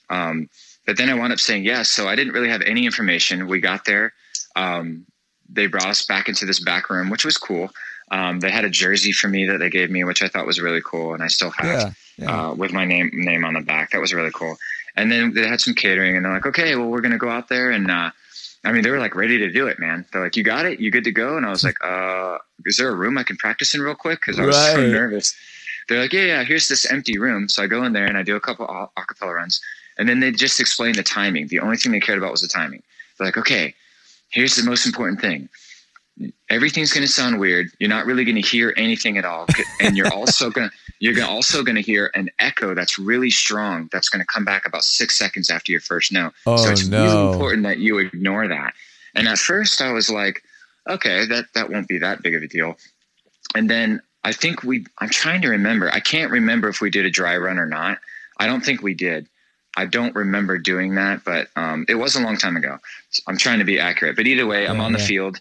Um, 0.10 0.50
but 0.86 0.98
then 0.98 1.10
I 1.10 1.14
wound 1.14 1.34
up 1.34 1.40
saying 1.40 1.66
yes. 1.66 1.90
So 1.90 2.08
I 2.08 2.16
didn't 2.16 2.34
really 2.34 2.50
have 2.50 2.62
any 2.62 2.86
information. 2.86 3.48
We 3.48 3.60
got 3.60 3.86
there. 3.86 4.14
Um, 4.56 5.06
they 5.50 5.68
brought 5.68 5.88
us 5.88 6.06
back 6.06 6.30
into 6.30 6.46
this 6.46 6.60
back 6.60 6.90
room, 6.90 7.10
which 7.10 7.26
was 7.26 7.38
cool. 7.38 7.70
Um, 8.12 8.40
they 8.40 8.52
had 8.52 8.66
a 8.66 8.70
jersey 8.70 9.12
for 9.12 9.28
me 9.28 9.46
that 9.46 9.60
they 9.60 9.70
gave 9.70 9.92
me, 9.92 10.04
which 10.04 10.24
I 10.24 10.28
thought 10.28 10.46
was 10.46 10.62
really 10.62 10.82
cool, 10.82 11.14
and 11.14 11.24
I 11.24 11.28
still 11.28 11.52
have 11.52 11.66
Yeah, 11.66 11.92
yeah. 12.18 12.48
Uh, 12.50 12.54
with 12.54 12.72
my 12.72 12.86
name 12.86 13.10
name 13.14 13.44
on 13.44 13.54
the 13.54 13.62
back. 13.62 13.92
That 13.92 14.02
was 14.02 14.14
really 14.14 14.32
cool. 14.34 14.58
And 14.96 15.12
then 15.12 15.34
they 15.34 15.48
had 15.48 15.62
some 15.62 15.74
catering, 15.74 16.16
and 16.16 16.26
they're 16.26 16.34
like, 16.34 16.46
"Okay, 16.46 16.76
well, 16.76 16.88
we're 16.88 17.02
gonna 17.02 17.18
go 17.18 17.30
out 17.30 17.50
there." 17.50 17.72
And 17.72 17.90
uh, 17.90 18.12
I 18.64 18.72
mean, 18.72 18.84
they 18.84 18.92
were 18.92 19.00
like 19.00 19.16
ready 19.16 19.40
to 19.40 19.52
do 19.52 19.68
it, 19.68 19.80
man. 19.80 20.06
They're 20.12 20.22
like, 20.22 20.36
"You 20.36 20.44
got 20.44 20.66
it? 20.66 20.80
You 20.80 20.92
good 20.92 21.06
to 21.06 21.12
go?" 21.12 21.38
And 21.38 21.46
I 21.46 21.50
was 21.50 21.64
like, 21.64 21.78
"Uh, 21.84 22.38
is 22.66 22.78
there 22.78 22.90
a 22.90 22.96
room 22.96 23.18
I 23.18 23.24
can 23.24 23.38
practice 23.38 23.74
in 23.74 23.82
real 23.82 23.96
quick?" 23.96 24.20
Because 24.22 24.40
I 24.40 24.46
was 24.46 24.56
so 24.56 24.86
nervous. 24.86 25.36
They're 25.88 26.02
like, 26.02 26.14
"Yeah, 26.14 26.26
yeah. 26.26 26.44
Here's 26.44 26.68
this 26.68 26.90
empty 26.92 27.18
room." 27.18 27.50
So 27.50 27.64
I 27.64 27.68
go 27.68 27.84
in 27.84 27.94
there 27.94 28.06
and 28.06 28.18
I 28.18 28.24
do 28.24 28.36
a 28.36 28.40
couple 28.40 28.66
a 28.66 28.90
acapella 29.00 29.36
runs, 29.36 29.62
and 29.98 30.08
then 30.08 30.20
they 30.20 30.32
just 30.32 30.60
explain 30.60 30.94
the 30.94 31.04
timing. 31.04 31.48
The 31.48 31.60
only 31.60 31.78
thing 31.78 31.92
they 31.92 32.00
cared 32.00 32.18
about 32.18 32.32
was 32.32 32.42
the 32.42 32.48
timing. 32.48 32.84
They're 33.18 33.28
like, 33.28 33.38
"Okay, 33.38 33.74
here's 34.30 34.56
the 34.56 34.64
most 34.64 34.86
important 34.86 35.22
thing." 35.22 35.50
Everything's 36.50 36.94
going 36.94 37.06
to 37.06 37.12
sound 37.12 37.40
weird. 37.40 37.72
You're 37.80 37.90
not 37.90 38.06
really 38.06 38.24
going 38.24 38.36
to 38.36 38.48
hear 38.48 38.72
anything 38.78 39.18
at 39.18 39.26
all, 39.26 39.48
and 39.80 39.98
you're 39.98 40.14
also 40.14 40.52
going 40.52 40.70
to 40.70 40.76
you're 41.04 41.14
gonna, 41.14 41.28
also 41.28 41.64
going 41.64 41.76
to 41.76 41.82
hear 41.82 42.12
an 42.16 42.30
echo 42.40 42.74
that's 42.74 42.98
really 42.98 43.30
strong. 43.30 43.90
That's 43.92 44.08
going 44.08 44.22
to 44.22 44.26
come 44.26 44.46
back 44.46 44.66
about 44.66 44.84
six 44.84 45.18
seconds 45.18 45.50
after 45.50 45.72
your 45.72 45.82
first 45.82 46.14
note. 46.14 46.32
Oh, 46.46 46.56
so 46.56 46.72
it's 46.72 46.88
no. 46.88 47.04
really 47.04 47.34
important 47.34 47.64
that 47.64 47.80
you 47.80 47.98
ignore 47.98 48.48
that. 48.48 48.74
And 49.14 49.28
at 49.28 49.38
first, 49.38 49.82
I 49.82 49.92
was 49.92 50.10
like, 50.10 50.44
okay, 50.90 51.26
that 51.26 51.46
that 51.56 51.70
won't 51.70 51.90
be 51.90 51.98
that 51.98 52.22
big 52.22 52.36
of 52.36 52.42
a 52.42 52.48
deal. 52.48 52.78
And 53.54 53.70
then 53.70 54.02
I 54.24 54.32
think 54.32 54.64
we. 54.64 54.86
I'm 55.00 55.10
trying 55.10 55.42
to 55.42 55.50
remember. 55.50 55.90
I 55.90 56.00
can't 56.00 56.32
remember 56.32 56.70
if 56.70 56.82
we 56.82 56.90
did 56.90 57.06
a 57.06 57.10
dry 57.10 57.38
run 57.38 57.60
or 57.60 57.66
not. 57.66 58.00
I 58.38 58.48
don't 58.48 58.64
think 58.64 58.82
we 58.82 58.94
did. 58.94 59.28
I 59.76 59.86
don't 59.86 60.16
remember 60.16 60.58
doing 60.58 60.96
that, 60.96 61.24
but 61.24 61.48
um, 61.56 61.86
it 61.90 61.96
was 61.96 62.16
a 62.16 62.22
long 62.22 62.38
time 62.38 62.56
ago. 62.56 62.78
I'm 63.28 63.38
trying 63.38 63.60
to 63.60 63.66
be 63.66 63.80
accurate, 63.80 64.16
but 64.16 64.28
either 64.28 64.46
way, 64.46 64.68
I'm 64.68 64.78
Yeah, 64.78 64.84
on 64.84 64.94
the 64.94 65.00
yeah. 65.00 65.06
field, 65.06 65.40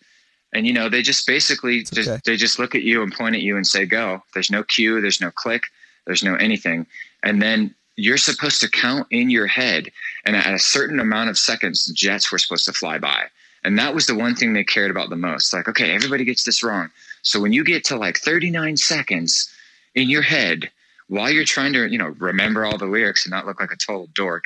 and 0.52 0.66
you 0.66 0.72
know 0.72 0.88
they 0.88 1.02
just 1.02 1.26
basically 1.26 1.82
just, 1.82 2.08
okay. 2.08 2.20
they 2.24 2.36
just 2.36 2.58
look 2.58 2.74
at 2.74 2.82
you 2.82 3.02
and 3.02 3.12
point 3.12 3.36
at 3.36 3.42
you 3.42 3.56
and 3.56 3.66
say 3.66 3.84
go. 3.84 4.22
There's 4.32 4.50
no 4.50 4.62
cue, 4.62 5.00
there's 5.00 5.20
no 5.20 5.30
click, 5.30 5.64
there's 6.06 6.24
no 6.24 6.34
anything, 6.36 6.86
and 7.22 7.42
then 7.42 7.74
you're 7.96 8.16
supposed 8.16 8.60
to 8.62 8.70
count 8.70 9.06
in 9.10 9.28
your 9.28 9.46
head, 9.46 9.90
and 10.24 10.34
at 10.34 10.54
a 10.54 10.58
certain 10.58 10.98
amount 10.98 11.28
of 11.28 11.36
seconds, 11.36 11.86
jets 11.92 12.32
were 12.32 12.38
supposed 12.38 12.64
to 12.64 12.72
fly 12.72 12.98
by, 12.98 13.24
and 13.64 13.78
that 13.78 13.94
was 13.94 14.06
the 14.06 14.14
one 14.14 14.34
thing 14.34 14.54
they 14.54 14.64
cared 14.64 14.90
about 14.90 15.10
the 15.10 15.16
most. 15.16 15.52
Like, 15.52 15.68
okay, 15.68 15.94
everybody 15.94 16.24
gets 16.24 16.44
this 16.44 16.62
wrong, 16.62 16.90
so 17.22 17.40
when 17.40 17.52
you 17.52 17.64
get 17.64 17.84
to 17.84 17.96
like 17.96 18.18
39 18.18 18.76
seconds, 18.76 19.52
in 19.94 20.08
your 20.08 20.22
head 20.22 20.70
while 21.08 21.30
you're 21.30 21.44
trying 21.44 21.72
to, 21.74 21.86
you 21.90 21.98
know, 21.98 22.14
remember 22.18 22.64
all 22.64 22.78
the 22.78 22.86
lyrics 22.86 23.26
and 23.26 23.30
not 23.30 23.46
look 23.46 23.60
like 23.60 23.72
a 23.72 23.76
total 23.76 24.08
dork 24.14 24.44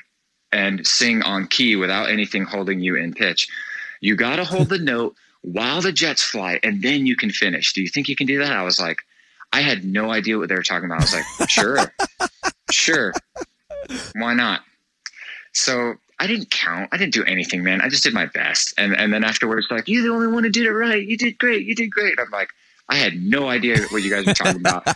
and 0.53 0.87
sing 0.87 1.23
on 1.23 1.47
key 1.47 1.77
without 1.77 2.11
anything 2.11 2.45
holding 2.45 2.81
you 2.81 2.97
in 2.97 3.15
pitch. 3.15 3.49
You 4.01 4.17
got 4.17 4.37
to 4.37 4.45
hold 4.45 4.69
the 4.69 4.79
note 4.79 5.15
while 5.43 5.81
the 5.81 5.93
jets 5.93 6.23
fly 6.23 6.59
and 6.63 6.83
then 6.83 7.07
you 7.07 7.17
can 7.17 7.31
finish. 7.31 7.73
Do 7.73 7.83
you 7.83 7.89
think 7.89 8.09
you 8.09 8.17
can 8.17 8.27
do 8.27 8.39
that? 8.39 8.53
I 8.53 8.63
was 8.63 8.81
like, 8.81 9.03
I 9.53 9.61
had 9.61 9.85
no 9.85 10.11
idea 10.11 10.39
what 10.39 10.49
they 10.49 10.57
were 10.57 10.63
talking 10.63 10.87
about. 10.87 11.01
I 11.01 11.05
was 11.05 11.15
like, 11.15 11.51
sure, 11.51 11.79
sure. 12.71 13.13
Why 14.15 14.35
not? 14.35 14.63
So 15.53 15.95
I 16.19 16.27
didn't 16.27 16.51
count. 16.51 16.89
I 16.93 16.97
didn't 16.97 17.15
do 17.15 17.25
anything, 17.25 17.63
man. 17.63 17.81
I 17.81 17.89
just 17.89 18.03
did 18.03 18.13
my 18.13 18.27
best. 18.27 18.75
And 18.77 18.95
and 18.95 19.13
then 19.13 19.23
afterwards, 19.23 19.69
like, 19.71 19.87
you're 19.87 20.03
the 20.03 20.13
only 20.13 20.27
one 20.27 20.43
who 20.43 20.51
did 20.51 20.67
it 20.67 20.73
right. 20.73 21.07
You 21.07 21.17
did 21.17 21.39
great. 21.39 21.65
You 21.65 21.75
did 21.75 21.91
great. 21.93 22.19
I'm 22.19 22.31
like, 22.31 22.51
I 22.89 22.97
had 22.97 23.21
no 23.21 23.49
idea 23.49 23.79
what 23.91 24.03
you 24.03 24.11
guys 24.11 24.27
were 24.27 24.35
talking 24.35 24.61
about. 24.61 24.87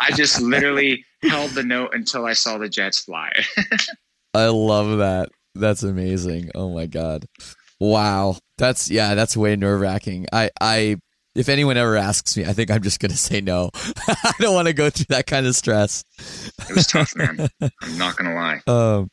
I 0.00 0.12
just 0.12 0.40
literally 0.40 1.04
held 1.22 1.50
the 1.50 1.62
note 1.62 1.94
until 1.94 2.24
I 2.24 2.32
saw 2.32 2.58
the 2.58 2.68
jets 2.68 3.00
fly. 3.00 3.32
I 4.34 4.46
love 4.46 4.98
that. 4.98 5.28
That's 5.54 5.82
amazing. 5.82 6.50
Oh 6.54 6.70
my 6.70 6.86
god. 6.86 7.26
Wow. 7.78 8.36
That's 8.58 8.90
yeah, 8.90 9.14
that's 9.14 9.36
way 9.36 9.56
nerve 9.56 9.80
wracking. 9.80 10.26
I 10.32 10.50
I 10.60 10.96
if 11.34 11.48
anyone 11.48 11.76
ever 11.76 11.96
asks 11.96 12.36
me, 12.36 12.44
I 12.44 12.52
think 12.52 12.70
I'm 12.70 12.82
just 12.82 13.00
gonna 13.00 13.14
say 13.14 13.40
no. 13.40 13.70
I 14.08 14.32
don't 14.38 14.54
want 14.54 14.68
to 14.68 14.74
go 14.74 14.88
through 14.90 15.06
that 15.10 15.26
kind 15.26 15.46
of 15.46 15.54
stress. 15.56 16.04
It 16.68 16.74
was 16.74 16.86
tough, 16.86 17.14
man. 17.16 17.48
I'm 17.60 17.98
not 17.98 18.16
gonna 18.16 18.34
lie. 18.34 18.60
Um, 18.66 19.10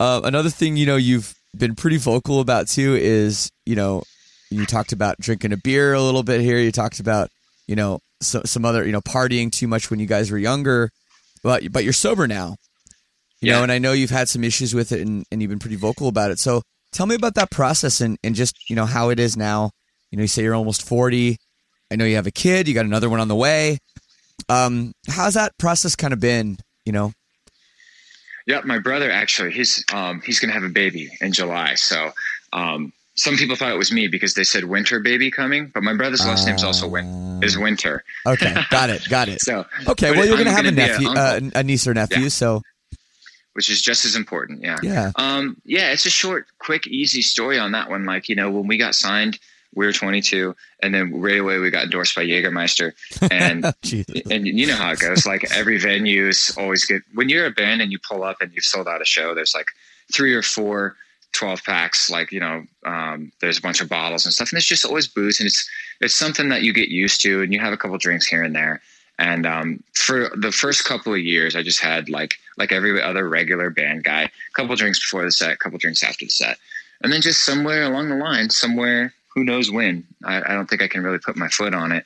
uh, 0.00 0.20
another 0.24 0.50
thing, 0.50 0.76
you 0.76 0.86
know, 0.86 0.96
you've 0.96 1.34
been 1.56 1.74
pretty 1.74 1.96
vocal 1.96 2.40
about 2.40 2.68
too 2.68 2.94
is, 2.94 3.50
you 3.66 3.76
know, 3.76 4.02
you 4.50 4.66
talked 4.66 4.92
about 4.92 5.18
drinking 5.18 5.52
a 5.52 5.56
beer 5.56 5.94
a 5.94 6.00
little 6.02 6.22
bit 6.22 6.40
here. 6.40 6.58
You 6.58 6.72
talked 6.72 7.00
about, 7.00 7.30
you 7.66 7.76
know, 7.76 8.00
so, 8.20 8.42
some 8.44 8.64
other, 8.64 8.84
you 8.84 8.92
know, 8.92 9.00
partying 9.00 9.50
too 9.52 9.66
much 9.68 9.90
when 9.90 10.00
you 10.00 10.06
guys 10.06 10.30
were 10.30 10.38
younger, 10.38 10.90
but 11.42 11.70
but 11.72 11.84
you're 11.84 11.92
sober 11.92 12.26
now. 12.26 12.56
You 13.40 13.48
Yeah. 13.48 13.56
know, 13.58 13.62
and 13.64 13.72
I 13.72 13.78
know 13.78 13.92
you've 13.92 14.10
had 14.10 14.28
some 14.28 14.44
issues 14.44 14.74
with 14.74 14.92
it, 14.92 15.00
and, 15.00 15.24
and 15.30 15.42
you've 15.42 15.50
been 15.50 15.58
pretty 15.58 15.76
vocal 15.76 16.08
about 16.08 16.30
it. 16.30 16.38
So 16.38 16.62
tell 16.92 17.06
me 17.06 17.14
about 17.14 17.34
that 17.34 17.50
process 17.50 18.00
and 18.00 18.16
and 18.24 18.34
just 18.34 18.54
you 18.70 18.76
know 18.76 18.86
how 18.86 19.10
it 19.10 19.18
is 19.20 19.36
now. 19.36 19.70
You 20.10 20.16
know, 20.16 20.22
you 20.22 20.28
say 20.28 20.42
you're 20.42 20.54
almost 20.54 20.86
forty. 20.86 21.36
I 21.90 21.96
know 21.96 22.04
you 22.06 22.16
have 22.16 22.26
a 22.26 22.30
kid. 22.32 22.66
You 22.68 22.74
got 22.74 22.86
another 22.86 23.10
one 23.10 23.20
on 23.20 23.28
the 23.28 23.34
way. 23.36 23.78
Um, 24.48 24.92
how's 25.08 25.34
that 25.34 25.52
process 25.58 25.94
kind 25.96 26.12
of 26.12 26.20
been? 26.20 26.56
You 26.84 26.92
know, 26.92 27.12
Yeah, 28.46 28.60
my 28.64 28.78
brother 28.78 29.10
actually, 29.10 29.52
he's 29.52 29.84
um, 29.92 30.20
he's 30.24 30.38
gonna 30.40 30.52
have 30.52 30.64
a 30.64 30.68
baby 30.68 31.10
in 31.20 31.32
July. 31.32 31.74
So 31.74 32.12
um, 32.52 32.92
some 33.16 33.36
people 33.36 33.56
thought 33.56 33.70
it 33.72 33.78
was 33.78 33.92
me 33.92 34.08
because 34.08 34.34
they 34.34 34.44
said 34.44 34.64
winter 34.64 34.98
baby 35.00 35.30
coming, 35.30 35.70
but 35.72 35.82
my 35.82 35.94
brother's 35.94 36.24
last 36.26 36.46
name's 36.46 36.64
also 36.64 36.88
Win- 36.88 37.40
is 37.42 37.56
Winter. 37.58 38.02
okay, 38.26 38.54
got 38.70 38.90
it, 38.90 39.08
got 39.08 39.28
it. 39.28 39.40
So 39.44 39.64
Okay, 39.86 40.10
well, 40.12 40.24
you're 40.26 40.36
I'm 40.36 40.44
gonna 40.44 40.56
have 40.56 40.66
a 40.66 40.70
be 40.70 40.76
nephew, 40.76 41.08
uh, 41.10 41.40
a 41.54 41.62
niece 41.62 41.86
or 41.86 41.94
nephew, 41.94 42.24
Yeah. 42.24 42.28
so 42.28 42.62
which 43.52 43.70
is 43.70 43.80
just 43.80 44.04
as 44.04 44.16
important. 44.16 44.62
Yeah. 44.62 44.78
yeah, 44.82 45.12
Um, 45.14 45.56
yeah, 45.64 45.92
it's 45.92 46.06
a 46.06 46.10
short, 46.10 46.46
quick, 46.58 46.88
easy 46.88 47.22
story 47.22 47.56
on 47.56 47.70
that 47.72 47.88
one. 47.88 48.04
Like, 48.04 48.28
you 48.28 48.34
know, 48.34 48.50
when 48.50 48.66
we 48.66 48.76
got 48.78 48.96
signed, 48.96 49.38
we 49.76 49.86
were 49.86 49.92
22, 49.92 50.56
and 50.82 50.92
then 50.92 51.20
right 51.20 51.38
away 51.38 51.58
we 51.58 51.70
got 51.70 51.84
endorsed 51.84 52.16
by 52.16 52.24
Jägermeister, 52.24 52.92
and 53.30 53.64
and 54.30 54.46
you 54.46 54.66
know 54.66 54.74
how 54.76 54.90
it 54.92 54.98
goes. 54.98 55.24
Like 55.26 55.50
every 55.52 55.78
venue 55.78 56.26
is 56.28 56.52
always 56.58 56.84
good. 56.84 57.02
When 57.14 57.28
you're 57.28 57.46
a 57.46 57.50
band 57.52 57.80
and 57.80 57.90
you 57.92 57.98
pull 58.00 58.24
up 58.24 58.40
and 58.40 58.52
you've 58.52 58.64
sold 58.64 58.88
out 58.88 59.00
a 59.02 59.04
show, 59.04 59.34
there's 59.34 59.54
like 59.54 59.66
three 60.12 60.34
or 60.34 60.42
four 60.42 60.96
12 61.34 61.64
packs. 61.64 62.10
Like 62.10 62.32
you 62.32 62.40
know, 62.40 62.64
um, 62.84 63.32
there's 63.40 63.58
a 63.58 63.62
bunch 63.62 63.80
of 63.80 63.88
bottles 63.88 64.24
and 64.24 64.32
stuff, 64.32 64.50
and 64.50 64.56
it's 64.56 64.66
just 64.66 64.84
always 64.84 65.06
booze, 65.06 65.40
and 65.40 65.46
it's 65.46 65.68
it's 66.00 66.14
something 66.14 66.48
that 66.48 66.62
you 66.62 66.72
get 66.72 66.88
used 66.88 67.20
to, 67.22 67.42
and 67.42 67.52
you 67.52 67.60
have 67.60 67.72
a 67.72 67.76
couple 67.76 67.98
drinks 67.98 68.26
here 68.26 68.42
and 68.42 68.54
there. 68.54 68.80
And 69.16 69.46
um, 69.46 69.82
for 69.94 70.30
the 70.36 70.50
first 70.50 70.84
couple 70.84 71.14
of 71.14 71.20
years, 71.20 71.54
I 71.54 71.62
just 71.62 71.80
had 71.80 72.08
like 72.08 72.34
like 72.56 72.72
every 72.72 73.00
other 73.00 73.28
regular 73.28 73.70
band 73.70 74.04
guy, 74.04 74.22
a 74.22 74.30
couple 74.54 74.74
drinks 74.76 74.98
before 74.98 75.24
the 75.24 75.32
set, 75.32 75.52
a 75.52 75.56
couple 75.56 75.78
drinks 75.78 76.02
after 76.02 76.24
the 76.24 76.30
set, 76.30 76.58
and 77.02 77.12
then 77.12 77.20
just 77.20 77.44
somewhere 77.44 77.84
along 77.84 78.08
the 78.08 78.16
line, 78.16 78.50
somewhere 78.50 79.12
who 79.34 79.44
knows 79.44 79.70
when, 79.70 80.06
I, 80.24 80.40
I 80.40 80.54
don't 80.54 80.70
think 80.70 80.80
I 80.80 80.88
can 80.88 81.02
really 81.02 81.18
put 81.18 81.36
my 81.36 81.48
foot 81.48 81.74
on 81.74 81.90
it. 81.92 82.04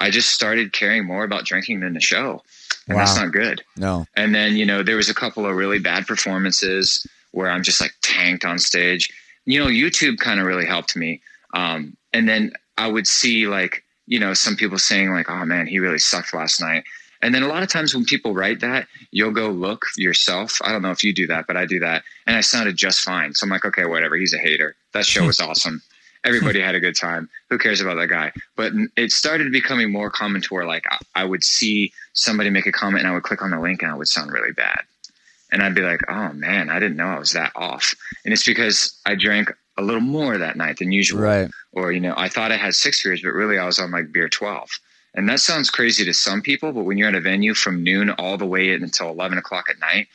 I 0.00 0.10
just 0.10 0.30
started 0.30 0.72
caring 0.72 1.04
more 1.04 1.24
about 1.24 1.44
drinking 1.44 1.80
than 1.80 1.94
the 1.94 2.00
show, 2.00 2.42
and 2.86 2.96
that's 2.96 3.16
not 3.16 3.32
good. 3.32 3.64
no, 3.76 4.06
And 4.16 4.32
then, 4.32 4.54
you 4.54 4.64
know, 4.64 4.84
there 4.84 4.96
was 4.96 5.08
a 5.08 5.14
couple 5.14 5.44
of 5.44 5.56
really 5.56 5.80
bad 5.80 6.06
performances 6.06 7.04
where 7.32 7.50
I'm 7.50 7.62
just 7.62 7.80
like 7.80 7.92
tanked 8.02 8.44
on 8.44 8.58
stage. 8.58 9.10
You 9.44 9.58
know, 9.58 9.66
YouTube 9.66 10.18
kind 10.18 10.40
of 10.40 10.46
really 10.46 10.66
helped 10.66 10.96
me. 10.96 11.20
Um, 11.54 11.96
and 12.12 12.28
then 12.28 12.52
I 12.76 12.88
would 12.88 13.06
see 13.06 13.46
like, 13.46 13.84
you 14.06 14.18
know, 14.18 14.34
some 14.34 14.56
people 14.56 14.78
saying 14.78 15.10
like, 15.10 15.30
oh 15.30 15.44
man, 15.44 15.66
he 15.66 15.78
really 15.78 15.98
sucked 15.98 16.34
last 16.34 16.60
night. 16.60 16.84
And 17.20 17.34
then 17.34 17.42
a 17.42 17.48
lot 17.48 17.62
of 17.62 17.68
times 17.68 17.94
when 17.94 18.04
people 18.04 18.32
write 18.32 18.60
that, 18.60 18.86
you'll 19.10 19.32
go 19.32 19.48
look 19.48 19.86
yourself. 19.96 20.58
I 20.62 20.70
don't 20.70 20.82
know 20.82 20.92
if 20.92 21.02
you 21.02 21.12
do 21.12 21.26
that, 21.26 21.46
but 21.46 21.56
I 21.56 21.66
do 21.66 21.80
that. 21.80 22.04
And 22.26 22.36
I 22.36 22.40
sounded 22.40 22.76
just 22.76 23.00
fine. 23.00 23.34
So 23.34 23.44
I'm 23.44 23.50
like, 23.50 23.64
okay, 23.64 23.86
whatever. 23.86 24.16
He's 24.16 24.34
a 24.34 24.38
hater. 24.38 24.76
That 24.92 25.04
show 25.04 25.26
was 25.26 25.40
awesome. 25.40 25.82
Everybody 26.24 26.60
had 26.60 26.74
a 26.74 26.80
good 26.80 26.96
time. 26.96 27.28
Who 27.50 27.58
cares 27.58 27.80
about 27.80 27.96
that 27.96 28.08
guy? 28.08 28.32
But 28.56 28.72
it 28.96 29.12
started 29.12 29.50
becoming 29.50 29.90
more 29.90 30.10
common 30.10 30.42
to 30.42 30.54
where 30.54 30.66
like 30.66 30.84
I, 30.90 30.98
I 31.22 31.24
would 31.24 31.42
see 31.42 31.92
somebody 32.12 32.50
make 32.50 32.66
a 32.66 32.72
comment 32.72 33.00
and 33.00 33.10
I 33.10 33.14
would 33.14 33.22
click 33.22 33.42
on 33.42 33.50
the 33.50 33.60
link 33.60 33.82
and 33.82 33.90
I 33.90 33.94
would 33.94 34.08
sound 34.08 34.32
really 34.32 34.52
bad. 34.52 34.80
And 35.50 35.62
I'd 35.62 35.74
be 35.74 35.82
like, 35.82 36.00
oh 36.08 36.32
man, 36.32 36.68
I 36.70 36.78
didn't 36.78 36.96
know 36.96 37.06
I 37.06 37.18
was 37.18 37.32
that 37.32 37.52
off. 37.56 37.94
And 38.24 38.32
it's 38.34 38.44
because 38.44 39.00
I 39.06 39.14
drank 39.14 39.50
a 39.76 39.82
little 39.82 40.00
more 40.00 40.36
that 40.38 40.56
night 40.56 40.78
than 40.78 40.92
usual. 40.92 41.20
right, 41.22 41.50
Or, 41.72 41.92
you 41.92 42.00
know, 42.00 42.14
I 42.16 42.28
thought 42.28 42.52
I 42.52 42.56
had 42.56 42.74
six 42.74 43.02
beers, 43.02 43.22
but 43.22 43.32
really 43.32 43.58
I 43.58 43.64
was 43.66 43.78
on 43.78 43.90
like 43.90 44.12
beer 44.12 44.28
12. 44.28 44.68
And 45.14 45.28
that 45.28 45.40
sounds 45.40 45.70
crazy 45.70 46.04
to 46.04 46.12
some 46.12 46.42
people, 46.42 46.72
but 46.72 46.84
when 46.84 46.98
you're 46.98 47.08
at 47.08 47.14
a 47.14 47.20
venue 47.20 47.54
from 47.54 47.82
noon 47.82 48.10
all 48.10 48.36
the 48.36 48.46
way 48.46 48.72
until 48.72 49.08
11 49.10 49.38
o'clock 49.38 49.68
at 49.70 49.78
night, 49.80 50.08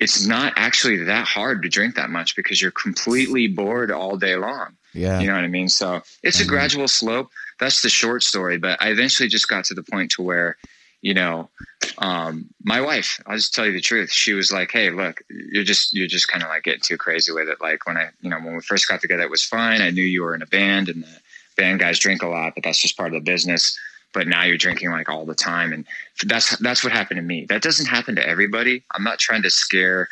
it's 0.00 0.26
not 0.26 0.54
actually 0.56 0.96
that 1.04 1.26
hard 1.26 1.62
to 1.62 1.68
drink 1.68 1.94
that 1.94 2.10
much 2.10 2.34
because 2.34 2.60
you're 2.60 2.70
completely 2.72 3.46
bored 3.46 3.90
all 3.92 4.16
day 4.16 4.34
long. 4.36 4.76
yeah, 4.94 5.20
You 5.20 5.26
know 5.28 5.34
what 5.34 5.44
I 5.44 5.48
mean? 5.48 5.68
So 5.68 6.02
it's 6.22 6.40
a 6.40 6.44
Mhm. 6.44 6.48
gradual 6.48 6.88
slope. 6.88 7.30
That's 7.60 7.82
the 7.82 7.88
short 7.90 8.22
story. 8.22 8.56
But 8.58 8.82
I 8.82 8.88
eventually 8.88 9.28
just 9.28 9.48
got 9.48 9.64
to 9.66 9.74
the 9.74 9.82
point 9.84 10.10
to 10.12 10.22
where, 10.22 10.56
you 11.02 11.14
know, 11.14 11.50
um, 11.98 12.48
my 12.62 12.80
wife, 12.80 13.20
I'll 13.26 13.36
just 13.36 13.54
tell 13.54 13.66
you 13.66 13.72
the 13.72 13.80
truth. 13.80 14.10
She 14.10 14.32
was 14.32 14.50
like, 14.50 14.70
Hey, 14.70 14.90
look, 14.90 15.22
you're 15.28 15.64
just, 15.64 15.92
you're 15.92 16.06
just 16.06 16.28
kind 16.28 16.42
of 16.42 16.48
like 16.48 16.62
getting 16.62 16.80
too 16.80 16.96
crazy 16.96 17.32
with 17.32 17.48
it. 17.48 17.60
Like 17.60 17.86
when 17.86 17.96
I, 17.96 18.10
you 18.20 18.30
know, 18.30 18.38
when 18.38 18.54
we 18.54 18.62
first 18.62 18.88
got 18.88 19.00
together, 19.00 19.22
it 19.22 19.30
was 19.30 19.44
fine. 19.44 19.82
I 19.82 19.90
knew 19.90 20.02
you 20.02 20.22
were 20.22 20.34
in 20.34 20.42
a 20.42 20.46
band 20.46 20.88
and 20.88 21.02
the 21.02 21.18
band 21.56 21.80
guys 21.80 21.98
drink 21.98 22.22
a 22.22 22.28
lot, 22.28 22.54
but 22.54 22.64
that's 22.64 22.80
just 22.80 22.96
part 22.96 23.14
of 23.14 23.14
the 23.14 23.30
business. 23.30 23.78
But 24.14 24.26
now 24.26 24.44
you're 24.44 24.56
drinking 24.56 24.90
like 24.90 25.08
all 25.08 25.26
the 25.26 25.34
time. 25.34 25.72
And 25.72 25.86
that's, 26.24 26.56
that's 26.58 26.84
what 26.84 26.92
happened 26.92 27.18
to 27.18 27.22
me. 27.22 27.46
That 27.46 27.62
doesn't 27.62 27.86
happen 27.86 28.14
to 28.16 28.26
everybody. 28.26 28.82
I'm 28.94 29.04
not 29.04 29.18
trying 29.18 29.42
to 29.42 29.50
scare 29.50 30.08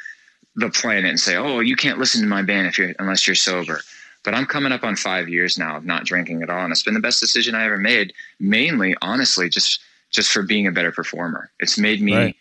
the 0.56 0.70
planet 0.70 1.06
and 1.06 1.20
say, 1.20 1.36
"Oh, 1.36 1.60
you 1.60 1.76
can't 1.76 1.98
listen 1.98 2.20
to 2.22 2.26
my 2.26 2.42
band 2.42 2.66
if 2.66 2.78
you're 2.78 2.92
unless 2.98 3.26
you're 3.26 3.34
sober." 3.34 3.80
But 4.22 4.34
I'm 4.34 4.46
coming 4.46 4.72
up 4.72 4.84
on 4.84 4.96
five 4.96 5.28
years 5.28 5.58
now 5.58 5.76
of 5.76 5.84
not 5.84 6.04
drinking 6.04 6.42
at 6.42 6.50
all, 6.50 6.62
and 6.62 6.72
it's 6.72 6.82
been 6.82 6.94
the 6.94 7.00
best 7.00 7.20
decision 7.20 7.54
I 7.54 7.64
ever 7.64 7.78
made. 7.78 8.12
Mainly, 8.38 8.94
honestly, 9.00 9.48
just 9.48 9.80
just 10.10 10.30
for 10.30 10.42
being 10.42 10.66
a 10.66 10.72
better 10.72 10.92
performer. 10.92 11.50
It's 11.60 11.78
made 11.78 12.00
me 12.02 12.14
Right. 12.14 12.36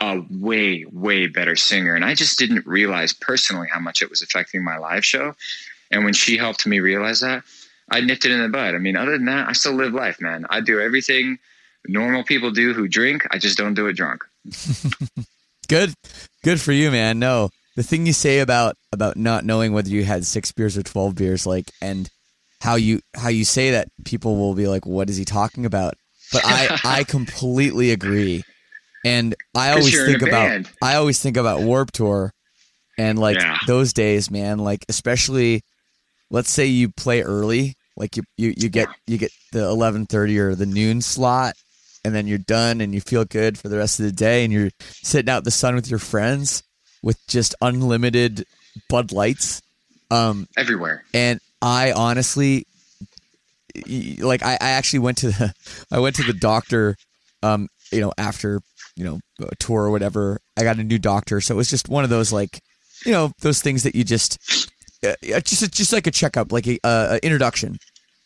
a 0.00 0.22
way 0.30 0.84
way 0.90 1.26
better 1.26 1.56
singer, 1.56 1.94
and 1.94 2.04
I 2.04 2.14
just 2.14 2.38
didn't 2.38 2.66
realize 2.66 3.12
personally 3.12 3.68
how 3.72 3.80
much 3.80 4.02
it 4.02 4.10
was 4.10 4.22
affecting 4.22 4.62
my 4.62 4.76
live 4.76 5.04
show. 5.04 5.34
And 5.90 6.04
when 6.04 6.14
she 6.14 6.36
helped 6.36 6.66
me 6.66 6.80
realize 6.80 7.20
that, 7.20 7.44
I 7.90 8.00
nipped 8.00 8.24
it 8.24 8.32
in 8.32 8.42
the 8.42 8.48
bud. 8.48 8.74
I 8.74 8.78
mean, 8.78 8.96
other 8.96 9.12
than 9.12 9.26
that, 9.26 9.48
I 9.48 9.52
still 9.52 9.74
live 9.74 9.94
life, 9.94 10.20
man. 10.20 10.46
I 10.50 10.60
do 10.60 10.80
everything 10.80 11.38
normal 11.88 12.24
people 12.24 12.50
do 12.50 12.72
who 12.72 12.88
drink. 12.88 13.26
I 13.30 13.38
just 13.38 13.56
don't 13.56 13.74
do 13.74 13.86
it 13.86 13.94
drunk. 13.94 14.24
good, 15.68 15.94
good 16.42 16.60
for 16.60 16.72
you, 16.72 16.90
man. 16.90 17.18
No, 17.18 17.50
the 17.76 17.82
thing 17.82 18.06
you 18.06 18.12
say 18.12 18.40
about 18.40 18.76
about 18.92 19.16
not 19.16 19.44
knowing 19.44 19.72
whether 19.72 19.88
you 19.88 20.04
had 20.04 20.24
six 20.24 20.52
beers 20.52 20.76
or 20.76 20.82
twelve 20.82 21.14
beers, 21.14 21.46
like, 21.46 21.70
and 21.80 22.10
how 22.60 22.74
you 22.74 23.00
how 23.14 23.28
you 23.28 23.44
say 23.44 23.70
that, 23.70 23.88
people 24.04 24.36
will 24.36 24.54
be 24.54 24.66
like, 24.66 24.86
"What 24.86 25.10
is 25.10 25.16
he 25.16 25.24
talking 25.24 25.66
about?" 25.66 25.94
But 26.32 26.42
I 26.44 26.78
I 26.84 27.04
completely 27.04 27.90
agree, 27.92 28.44
and 29.04 29.34
I 29.54 29.72
always 29.72 30.04
think 30.04 30.22
about 30.22 30.50
band. 30.50 30.70
I 30.82 30.96
always 30.96 31.20
think 31.20 31.36
about 31.36 31.60
Warped 31.62 31.94
Tour, 31.94 32.32
and 32.98 33.18
like 33.18 33.36
Yeah. 33.36 33.58
those 33.66 33.92
days, 33.92 34.30
man. 34.30 34.58
Like 34.58 34.84
especially, 34.88 35.62
let's 36.30 36.50
say 36.50 36.66
you 36.66 36.90
play 36.90 37.22
early, 37.22 37.74
like 37.96 38.16
you 38.16 38.24
you, 38.36 38.54
you 38.56 38.68
get 38.68 38.88
you 39.06 39.18
get 39.18 39.30
the 39.52 39.64
eleven 39.64 40.06
thirty 40.06 40.38
or 40.38 40.54
the 40.54 40.66
noon 40.66 41.00
slot, 41.00 41.54
and 42.04 42.14
then 42.14 42.26
you're 42.26 42.38
done 42.38 42.80
and 42.80 42.94
you 42.94 43.00
feel 43.00 43.24
good 43.24 43.56
for 43.58 43.68
the 43.68 43.78
rest 43.78 44.00
of 44.00 44.06
the 44.06 44.12
day, 44.12 44.44
and 44.44 44.52
you're 44.52 44.70
sitting 44.80 45.30
out 45.30 45.38
in 45.38 45.44
the 45.44 45.50
sun 45.50 45.74
with 45.74 45.88
your 45.88 45.98
friends 46.00 46.62
with 47.02 47.18
just 47.28 47.54
unlimited 47.60 48.44
Bud 48.88 49.12
Lights. 49.12 49.62
Um, 50.10 50.46
Everywhere. 50.56 51.04
and 51.14 51.40
I 51.62 51.92
honestly, 51.92 52.66
like, 54.20 54.42
I, 54.42 54.54
I 54.54 54.70
actually 54.70 55.00
went 55.00 55.18
to 55.18 55.28
the, 55.28 55.54
I 55.90 55.98
went 55.98 56.16
to 56.16 56.22
the 56.22 56.32
doctor, 56.32 56.96
um, 57.42 57.68
you 57.92 58.00
know, 58.00 58.12
after 58.18 58.60
you 58.96 59.04
know 59.04 59.20
a 59.40 59.54
tour 59.56 59.84
or 59.84 59.90
whatever. 59.90 60.40
I 60.56 60.62
got 60.62 60.78
a 60.78 60.84
new 60.84 60.98
doctor, 60.98 61.40
so 61.40 61.54
it 61.54 61.56
was 61.56 61.70
just 61.70 61.88
one 61.88 62.04
of 62.04 62.10
those 62.10 62.32
like, 62.32 62.60
you 63.04 63.12
know, 63.12 63.32
those 63.40 63.60
things 63.60 63.82
that 63.82 63.94
you 63.94 64.04
just, 64.04 64.70
uh, 65.04 65.14
uh, 65.34 65.40
just 65.40 65.72
just 65.72 65.92
like 65.92 66.06
a 66.06 66.10
checkup, 66.10 66.52
like 66.52 66.66
a, 66.66 66.78
uh, 66.84 67.18
introduction. 67.22 67.78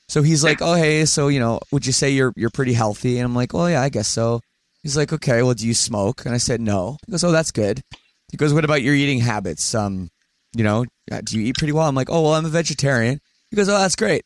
So 0.09 0.23
he's 0.23 0.43
like, 0.43 0.61
"Oh 0.61 0.75
hey, 0.75 1.05
so 1.05 1.29
you 1.29 1.39
know, 1.39 1.61
would 1.71 1.87
you 1.87 1.93
say 1.93 2.11
you're 2.11 2.33
you're 2.37 2.51
pretty 2.51 2.73
healthy?" 2.73 3.19
And 3.19 3.25
I'm 3.25 3.35
like, 3.35 3.55
"Oh 3.55 3.67
yeah, 3.67 3.83
I 3.83 3.89
guess 3.89 4.09
so." 4.09 4.41
He's 4.83 4.97
like, 4.97 5.13
okay, 5.13 5.43
well, 5.43 5.55
do 5.55 5.67
you 5.67 5.75
smoke? 5.75 6.25
And 6.25 6.35
I 6.35 6.39
said, 6.39 6.61
no. 6.61 6.97
He 7.07 7.13
goes, 7.13 7.23
oh, 7.25 7.33
that's 7.33 7.51
good. 7.51 7.83
He 8.31 8.37
goes, 8.37 8.55
what 8.55 8.65
about 8.65 8.83
your 8.83 8.95
eating 8.95 9.21
habits? 9.21 9.75
Um, 9.75 10.09
you 10.57 10.65
know, 10.65 10.87
uh, 11.13 11.21
do 11.23 11.39
you 11.39 11.47
eat 11.47 11.57
pretty 11.59 11.73
well? 11.73 11.87
I'm 11.87 11.95
like, 11.95 12.11
oh, 12.11 12.23
well, 12.23 12.35
I'm 12.35 12.47
a 12.47 12.51
vegetarian. 12.51 13.21
He 13.51 13.57
goes, 13.57 13.69
oh, 13.69 13.79
that's 13.79 13.97
great. 13.97 14.25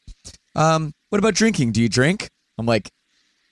Um, 0.54 0.92
what 1.14 1.20
about 1.20 1.34
drinking? 1.34 1.70
Do 1.70 1.80
you 1.80 1.88
drink? 1.88 2.28
I'm 2.58 2.66
like, 2.66 2.90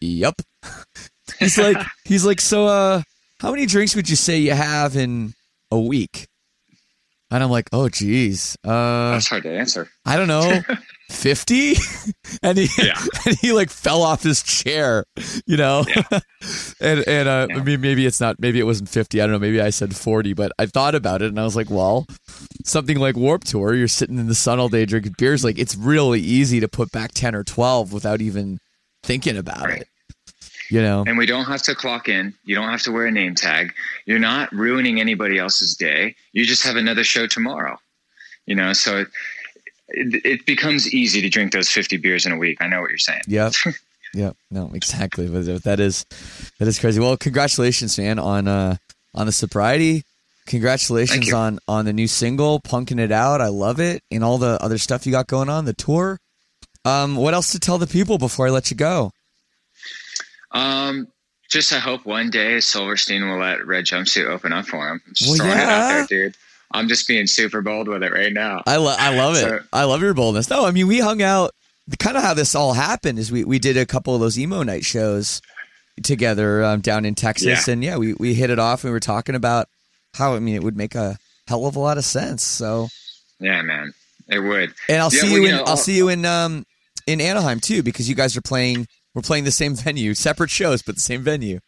yep. 0.00 0.34
he's 1.38 1.56
like, 1.56 1.76
he's 2.04 2.26
like, 2.26 2.40
so, 2.40 2.66
uh, 2.66 3.02
how 3.38 3.52
many 3.52 3.66
drinks 3.66 3.94
would 3.94 4.10
you 4.10 4.16
say 4.16 4.38
you 4.38 4.50
have 4.50 4.96
in 4.96 5.32
a 5.70 5.78
week? 5.78 6.26
And 7.30 7.40
I'm 7.40 7.50
like, 7.52 7.68
oh, 7.72 7.88
geez. 7.88 8.56
Uh, 8.64 9.12
That's 9.12 9.28
hard 9.28 9.44
to 9.44 9.56
answer. 9.56 9.88
I 10.04 10.16
don't 10.16 10.26
know, 10.26 10.60
50? 11.12 11.74
and 12.42 12.58
he, 12.58 12.68
Yeah. 12.84 13.00
and 13.26 13.36
he 13.38 13.52
like 13.52 13.70
fell 13.70 14.02
off 14.02 14.22
his 14.22 14.42
chair, 14.42 15.04
you 15.46 15.56
know? 15.56 15.84
and, 16.80 17.06
and, 17.06 17.28
uh, 17.28 17.46
I 17.54 17.62
mean, 17.62 17.80
maybe 17.80 18.06
it's 18.06 18.20
not, 18.20 18.40
maybe 18.40 18.58
it 18.58 18.64
wasn't 18.64 18.88
50. 18.88 19.20
I 19.20 19.24
don't 19.26 19.32
know. 19.32 19.38
Maybe 19.38 19.60
I 19.60 19.70
said 19.70 19.94
40, 19.94 20.32
but 20.34 20.52
I 20.58 20.66
thought 20.66 20.94
about 20.94 21.22
it 21.22 21.28
and 21.28 21.38
I 21.38 21.44
was 21.44 21.56
like, 21.56 21.70
well, 21.70 22.06
something 22.64 22.98
like 22.98 23.16
Warped 23.16 23.46
Tour, 23.48 23.74
you're 23.74 23.88
sitting 23.88 24.18
in 24.18 24.26
the 24.28 24.34
sun 24.34 24.58
all 24.58 24.68
day 24.68 24.84
drinking 24.84 25.14
beers. 25.18 25.44
Like 25.44 25.58
it's 25.58 25.74
really 25.76 26.20
easy 26.20 26.60
to 26.60 26.68
put 26.68 26.90
back 26.92 27.12
10 27.14 27.34
or 27.34 27.44
12 27.44 27.92
without 27.92 28.20
even 28.20 28.58
thinking 29.02 29.36
about 29.36 29.64
Right. 29.66 29.82
it, 29.82 29.88
you 30.70 30.80
know? 30.80 31.04
And 31.06 31.18
we 31.18 31.26
don't 31.26 31.44
have 31.46 31.62
to 31.62 31.74
clock 31.74 32.08
in. 32.08 32.34
You 32.44 32.54
don't 32.54 32.68
have 32.70 32.82
to 32.82 32.92
wear 32.92 33.06
a 33.06 33.10
name 33.12 33.34
tag. 33.34 33.72
You're 34.06 34.18
not 34.18 34.52
ruining 34.52 35.00
anybody 35.00 35.38
else's 35.38 35.76
day. 35.76 36.14
You 36.32 36.44
just 36.44 36.64
have 36.64 36.76
another 36.76 37.04
show 37.04 37.26
tomorrow. 37.26 37.78
You 38.46 38.56
know, 38.56 38.72
so 38.72 38.98
it, 38.98 39.08
it, 39.92 40.24
it 40.24 40.46
becomes 40.46 40.92
easy 40.92 41.20
to 41.20 41.28
drink 41.28 41.52
those 41.52 41.68
50 41.68 41.96
beers 41.98 42.26
in 42.26 42.32
a 42.32 42.36
week. 42.36 42.58
I 42.60 42.66
know 42.66 42.80
what 42.80 42.90
you're 42.90 42.98
saying. 42.98 43.22
Yeah. 43.26 43.50
yeah. 44.14 44.32
No, 44.50 44.70
exactly. 44.74 45.28
But 45.28 45.62
that 45.64 45.80
is 45.80 46.04
that 46.58 46.68
is 46.68 46.78
crazy. 46.78 47.00
Well, 47.00 47.16
congratulations, 47.16 47.98
man, 47.98 48.18
on 48.18 48.48
uh 48.48 48.76
on 49.14 49.26
the 49.26 49.32
sobriety. 49.32 50.04
Congratulations 50.46 51.32
on 51.32 51.60
on 51.68 51.84
the 51.84 51.92
new 51.92 52.08
single, 52.08 52.60
punking 52.60 52.98
it 52.98 53.12
out. 53.12 53.40
I 53.40 53.48
love 53.48 53.78
it, 53.78 54.02
and 54.10 54.24
all 54.24 54.38
the 54.38 54.58
other 54.60 54.78
stuff 54.78 55.06
you 55.06 55.12
got 55.12 55.28
going 55.28 55.48
on, 55.48 55.66
the 55.66 55.72
tour. 55.72 56.18
Um, 56.84 57.14
what 57.14 57.32
else 57.32 57.52
to 57.52 57.60
tell 57.60 57.78
the 57.78 57.86
people 57.86 58.18
before 58.18 58.48
I 58.48 58.50
let 58.50 58.70
you 58.70 58.76
go? 58.76 59.12
Um, 60.50 61.06
just 61.48 61.72
I 61.72 61.78
hope 61.78 62.04
one 62.04 62.30
day 62.30 62.58
Silverstein 62.60 63.28
will 63.28 63.38
let 63.38 63.64
Red 63.66 63.84
Jumpsuit 63.84 64.26
open 64.26 64.52
up 64.52 64.66
for 64.66 64.88
him. 64.88 65.00
I'm 65.06 65.14
just 65.14 65.30
Well, 65.30 65.38
throwing 65.38 65.52
it 65.58 65.62
out 65.62 65.68
yeah. 65.68 65.92
there, 65.92 66.06
dude. 66.06 66.36
I'm 66.74 66.88
just 66.88 67.06
being 67.08 67.26
super 67.26 67.60
bold 67.62 67.88
with 67.88 68.02
it 68.02 68.12
right 68.12 68.32
now. 68.32 68.62
I 68.66 68.76
lo- 68.76 68.96
I 68.98 69.16
love 69.16 69.36
it. 69.36 69.40
So- 69.40 69.60
I 69.72 69.84
love 69.84 70.00
your 70.02 70.14
boldness. 70.14 70.48
No, 70.50 70.64
I 70.66 70.70
mean 70.70 70.86
we 70.86 70.98
hung 71.00 71.22
out. 71.22 71.52
Kind 71.98 72.16
of 72.16 72.22
how 72.22 72.32
this 72.34 72.54
all 72.54 72.72
happened 72.74 73.18
is 73.18 73.30
we 73.32 73.44
we 73.44 73.58
did 73.58 73.76
a 73.76 73.84
couple 73.86 74.14
of 74.14 74.20
those 74.20 74.38
emo 74.38 74.62
night 74.62 74.84
shows 74.84 75.40
together 76.02 76.64
um, 76.64 76.80
down 76.80 77.04
in 77.04 77.14
Texas, 77.14 77.66
Yeah. 77.68 77.72
and 77.72 77.84
yeah, 77.84 77.96
we 77.96 78.14
we 78.14 78.34
hit 78.34 78.50
it 78.50 78.58
off. 78.58 78.84
and 78.84 78.90
We 78.90 78.92
were 78.92 79.00
talking 79.00 79.34
about 79.34 79.68
how 80.14 80.34
I 80.34 80.38
mean 80.38 80.54
it 80.54 80.62
would 80.62 80.76
make 80.76 80.94
a 80.94 81.18
hell 81.48 81.66
of 81.66 81.76
a 81.76 81.80
lot 81.80 81.98
of 81.98 82.04
sense. 82.04 82.42
So, 82.44 82.88
yeah, 83.40 83.62
man, 83.62 83.92
it 84.28 84.38
would. 84.40 84.72
and 84.88 85.02
I'll 85.02 85.12
Yeah, 85.12 85.20
see 85.22 85.28
well, 85.32 85.38
you 85.40 85.44
in 85.46 85.50
know, 85.56 85.62
I'll 85.62 85.68
I'll- 85.70 85.76
see 85.76 85.96
you 85.96 86.08
in 86.08 86.24
um 86.24 86.64
in 87.06 87.20
Anaheim 87.20 87.60
too 87.60 87.82
because 87.82 88.08
you 88.08 88.14
guys 88.14 88.36
are 88.36 88.42
playing. 88.42 88.86
We're 89.14 89.22
playing 89.22 89.44
the 89.44 89.52
same 89.52 89.74
venue, 89.76 90.14
separate 90.14 90.50
shows, 90.50 90.82
but 90.82 90.94
the 90.94 91.00
same 91.00 91.22
venue. 91.22 91.58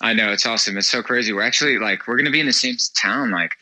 I 0.00 0.14
know 0.14 0.32
it's 0.32 0.46
awesome. 0.46 0.76
It's 0.78 0.88
so 0.88 1.02
crazy. 1.02 1.32
We're 1.32 1.42
actually 1.42 1.78
like 1.78 2.06
we're 2.08 2.16
gonna 2.16 2.30
be 2.30 2.40
in 2.40 2.46
the 2.46 2.52
same 2.52 2.76
town. 2.96 3.30
Like, 3.30 3.52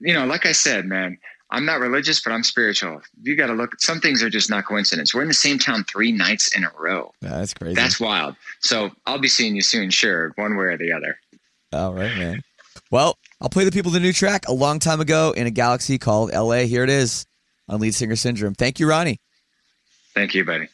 you 0.00 0.14
know, 0.14 0.26
like 0.26 0.46
I 0.46 0.52
said, 0.52 0.86
man, 0.86 1.18
I'm 1.50 1.64
not 1.64 1.80
religious, 1.80 2.20
but 2.22 2.32
I'm 2.32 2.44
spiritual. 2.44 3.00
You 3.22 3.36
got 3.36 3.46
to 3.46 3.54
look. 3.54 3.80
Some 3.80 4.00
things 4.00 4.22
are 4.22 4.30
just 4.30 4.50
not 4.50 4.64
coincidence. 4.64 5.14
We're 5.14 5.22
in 5.22 5.28
the 5.28 5.34
same 5.34 5.58
town 5.58 5.84
three 5.84 6.12
nights 6.12 6.54
in 6.56 6.64
a 6.64 6.70
row. 6.78 7.12
That's 7.20 7.54
crazy. 7.54 7.74
That's 7.74 7.98
wild. 7.98 8.36
So 8.60 8.90
I'll 9.06 9.18
be 9.18 9.28
seeing 9.28 9.56
you 9.56 9.62
soon, 9.62 9.90
sure, 9.90 10.32
one 10.36 10.56
way 10.56 10.64
or 10.66 10.78
the 10.78 10.92
other. 10.92 11.18
All 11.72 11.92
right, 11.92 12.16
man. 12.16 12.42
Well, 12.90 13.18
I'll 13.40 13.48
play 13.48 13.64
the 13.64 13.72
people 13.72 13.90
the 13.90 14.00
new 14.00 14.12
track 14.12 14.48
a 14.48 14.52
long 14.52 14.78
time 14.78 15.00
ago 15.00 15.32
in 15.36 15.46
a 15.46 15.50
galaxy 15.50 15.98
called 15.98 16.30
L.A. 16.32 16.66
Here 16.66 16.84
it 16.84 16.90
is 16.90 17.26
on 17.68 17.80
Lead 17.80 17.94
Singer 17.94 18.16
Syndrome. 18.16 18.54
Thank 18.54 18.80
you, 18.80 18.88
Ronnie. 18.88 19.18
Thank 20.14 20.34
you, 20.34 20.44
buddy. 20.44 20.68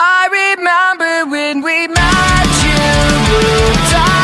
I 0.00 0.56
remember 0.56 1.30
when 1.30 1.62
we 1.62 1.88
met 1.88 2.48
you 4.18 4.23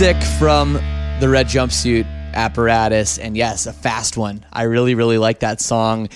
music 0.00 0.22
from 0.38 0.72
the 1.20 1.28
Red 1.28 1.44
Jumpsuit 1.44 2.06
Apparatus, 2.32 3.18
and 3.18 3.36
yes, 3.36 3.66
a 3.66 3.72
fast 3.74 4.16
one. 4.16 4.46
I 4.50 4.62
really, 4.62 4.94
really 4.94 5.18
like 5.18 5.40
that 5.40 5.60
song. 5.60 6.08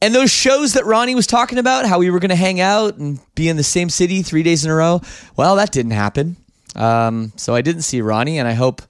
And 0.00 0.14
those 0.14 0.30
shows 0.30 0.74
that 0.74 0.86
Ronnie 0.86 1.16
was 1.16 1.26
talking 1.26 1.58
about, 1.58 1.86
how 1.86 1.98
we 1.98 2.08
were 2.08 2.20
going 2.20 2.28
to 2.28 2.36
hang 2.36 2.60
out 2.60 2.98
and 2.98 3.18
be 3.34 3.48
in 3.48 3.56
the 3.56 3.64
same 3.64 3.90
city 3.90 4.22
three 4.22 4.44
days 4.44 4.64
in 4.64 4.70
a 4.70 4.74
row, 4.76 5.00
well, 5.36 5.56
that 5.56 5.72
didn't 5.72 5.90
happen. 5.90 6.36
Um, 6.76 7.32
so 7.34 7.52
I 7.52 7.62
didn't 7.62 7.82
see 7.82 8.00
Ronnie, 8.00 8.38
and 8.38 8.46
I 8.46 8.52
hope 8.52 8.80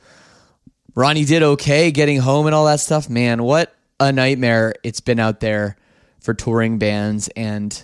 Ronnie 0.94 1.24
did 1.24 1.42
okay 1.42 1.90
getting 1.90 2.18
home 2.18 2.44
and 2.44 2.54
all 2.54 2.66
that 2.66 2.80
stuff. 2.80 3.08
Man, 3.08 3.42
what 3.42 3.74
a 3.98 4.12
nightmare 4.12 4.74
it's 4.84 5.00
been 5.00 5.18
out 5.18 5.40
there 5.40 5.78
for 6.20 6.34
touring 6.34 6.78
bands. 6.78 7.28
And 7.28 7.82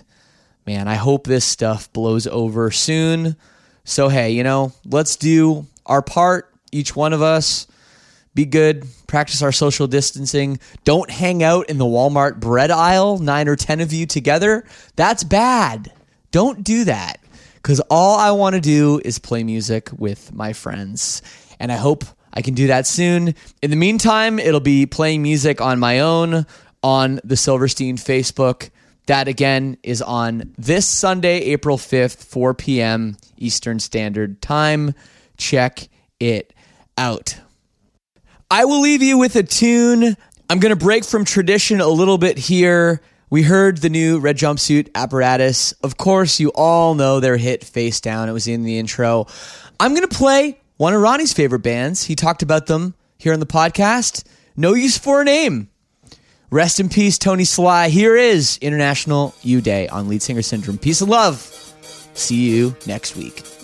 man, 0.67 0.87
I 0.87 0.95
hope 0.97 1.25
this 1.25 1.45
stuff 1.45 1.91
blows 1.93 2.27
over 2.27 2.69
soon. 2.69 3.37
So, 3.85 4.07
hey, 4.07 4.33
you 4.33 4.43
know, 4.43 4.71
let's 4.85 5.15
do 5.15 5.65
our 5.87 6.01
part, 6.01 6.53
each 6.71 6.95
one 6.95 7.13
of 7.13 7.21
us. 7.21 7.67
Be 8.35 8.45
good, 8.45 8.85
practice 9.07 9.41
our 9.41 9.51
social 9.51 9.87
distancing. 9.87 10.59
Don't 10.83 11.09
hang 11.09 11.41
out 11.41 11.69
in 11.69 11.79
the 11.79 11.85
Walmart 11.85 12.39
bread 12.39 12.69
aisle, 12.69 13.17
nine 13.17 13.47
or 13.47 13.55
10 13.55 13.81
of 13.81 13.91
you 13.91 14.05
together. 14.05 14.63
That's 14.95 15.23
bad. 15.23 15.91
Don't 16.29 16.63
do 16.63 16.83
that 16.83 17.19
because 17.55 17.79
all 17.89 18.17
I 18.17 18.31
want 18.31 18.53
to 18.53 18.61
do 18.61 19.01
is 19.03 19.17
play 19.17 19.43
music 19.43 19.89
with 19.91 20.31
my 20.33 20.53
friends. 20.53 21.23
And 21.59 21.71
I 21.71 21.77
hope 21.77 22.05
I 22.31 22.41
can 22.41 22.53
do 22.53 22.67
that 22.67 22.85
soon. 22.85 23.33
In 23.63 23.71
the 23.71 23.75
meantime, 23.75 24.37
it'll 24.37 24.59
be 24.59 24.85
playing 24.85 25.23
music 25.23 25.59
on 25.59 25.79
my 25.79 26.01
own 26.01 26.45
on 26.83 27.19
the 27.23 27.35
Silverstein 27.35 27.97
Facebook. 27.97 28.69
That 29.07 29.27
again 29.27 29.77
is 29.81 30.01
on 30.01 30.53
this 30.57 30.85
Sunday, 30.85 31.39
April 31.39 31.77
5th, 31.77 32.23
4 32.23 32.53
p.m. 32.53 33.17
Eastern 33.37 33.79
Standard 33.79 34.41
Time. 34.41 34.93
Check 35.37 35.87
it 36.19 36.53
out. 36.97 37.37
I 38.49 38.65
will 38.65 38.81
leave 38.81 39.03
you 39.03 39.17
with 39.17 39.35
a 39.35 39.43
tune. 39.43 40.15
I'm 40.49 40.59
going 40.59 40.77
to 40.77 40.83
break 40.83 41.03
from 41.03 41.25
tradition 41.25 41.81
a 41.81 41.87
little 41.87 42.17
bit 42.17 42.37
here. 42.37 43.01
We 43.29 43.43
heard 43.43 43.79
the 43.79 43.89
new 43.89 44.19
red 44.19 44.37
jumpsuit 44.37 44.89
apparatus. 44.95 45.73
Of 45.83 45.97
course, 45.97 46.39
you 46.39 46.49
all 46.55 46.95
know 46.95 47.19
their 47.19 47.35
hit 47.35 47.63
Face 47.63 47.99
Down. 47.99 48.29
It 48.29 48.31
was 48.31 48.47
in 48.47 48.63
the 48.63 48.79
intro. 48.79 49.27
I'm 49.79 49.93
going 49.93 50.07
to 50.07 50.15
play 50.15 50.59
one 50.77 50.93
of 50.93 51.01
Ronnie's 51.01 51.33
favorite 51.33 51.59
bands. 51.59 52.03
He 52.03 52.15
talked 52.15 52.41
about 52.41 52.67
them 52.67 52.95
here 53.17 53.33
on 53.33 53.41
the 53.41 53.45
podcast. 53.45 54.23
No 54.55 54.73
use 54.73 54.97
for 54.97 55.21
a 55.21 55.25
name. 55.25 55.69
Rest 56.49 56.79
in 56.79 56.87
peace, 56.87 57.17
Tony 57.17 57.43
Sly. 57.43 57.89
Here 57.89 58.15
is 58.15 58.57
International 58.61 59.35
You 59.41 59.59
Day 59.59 59.89
on 59.89 60.07
Lead 60.07 60.21
Singer 60.21 60.41
Syndrome. 60.41 60.77
Peace 60.77 61.01
and 61.01 61.11
love. 61.11 61.35
See 62.13 62.49
you 62.49 62.73
next 62.85 63.17
week. 63.17 63.56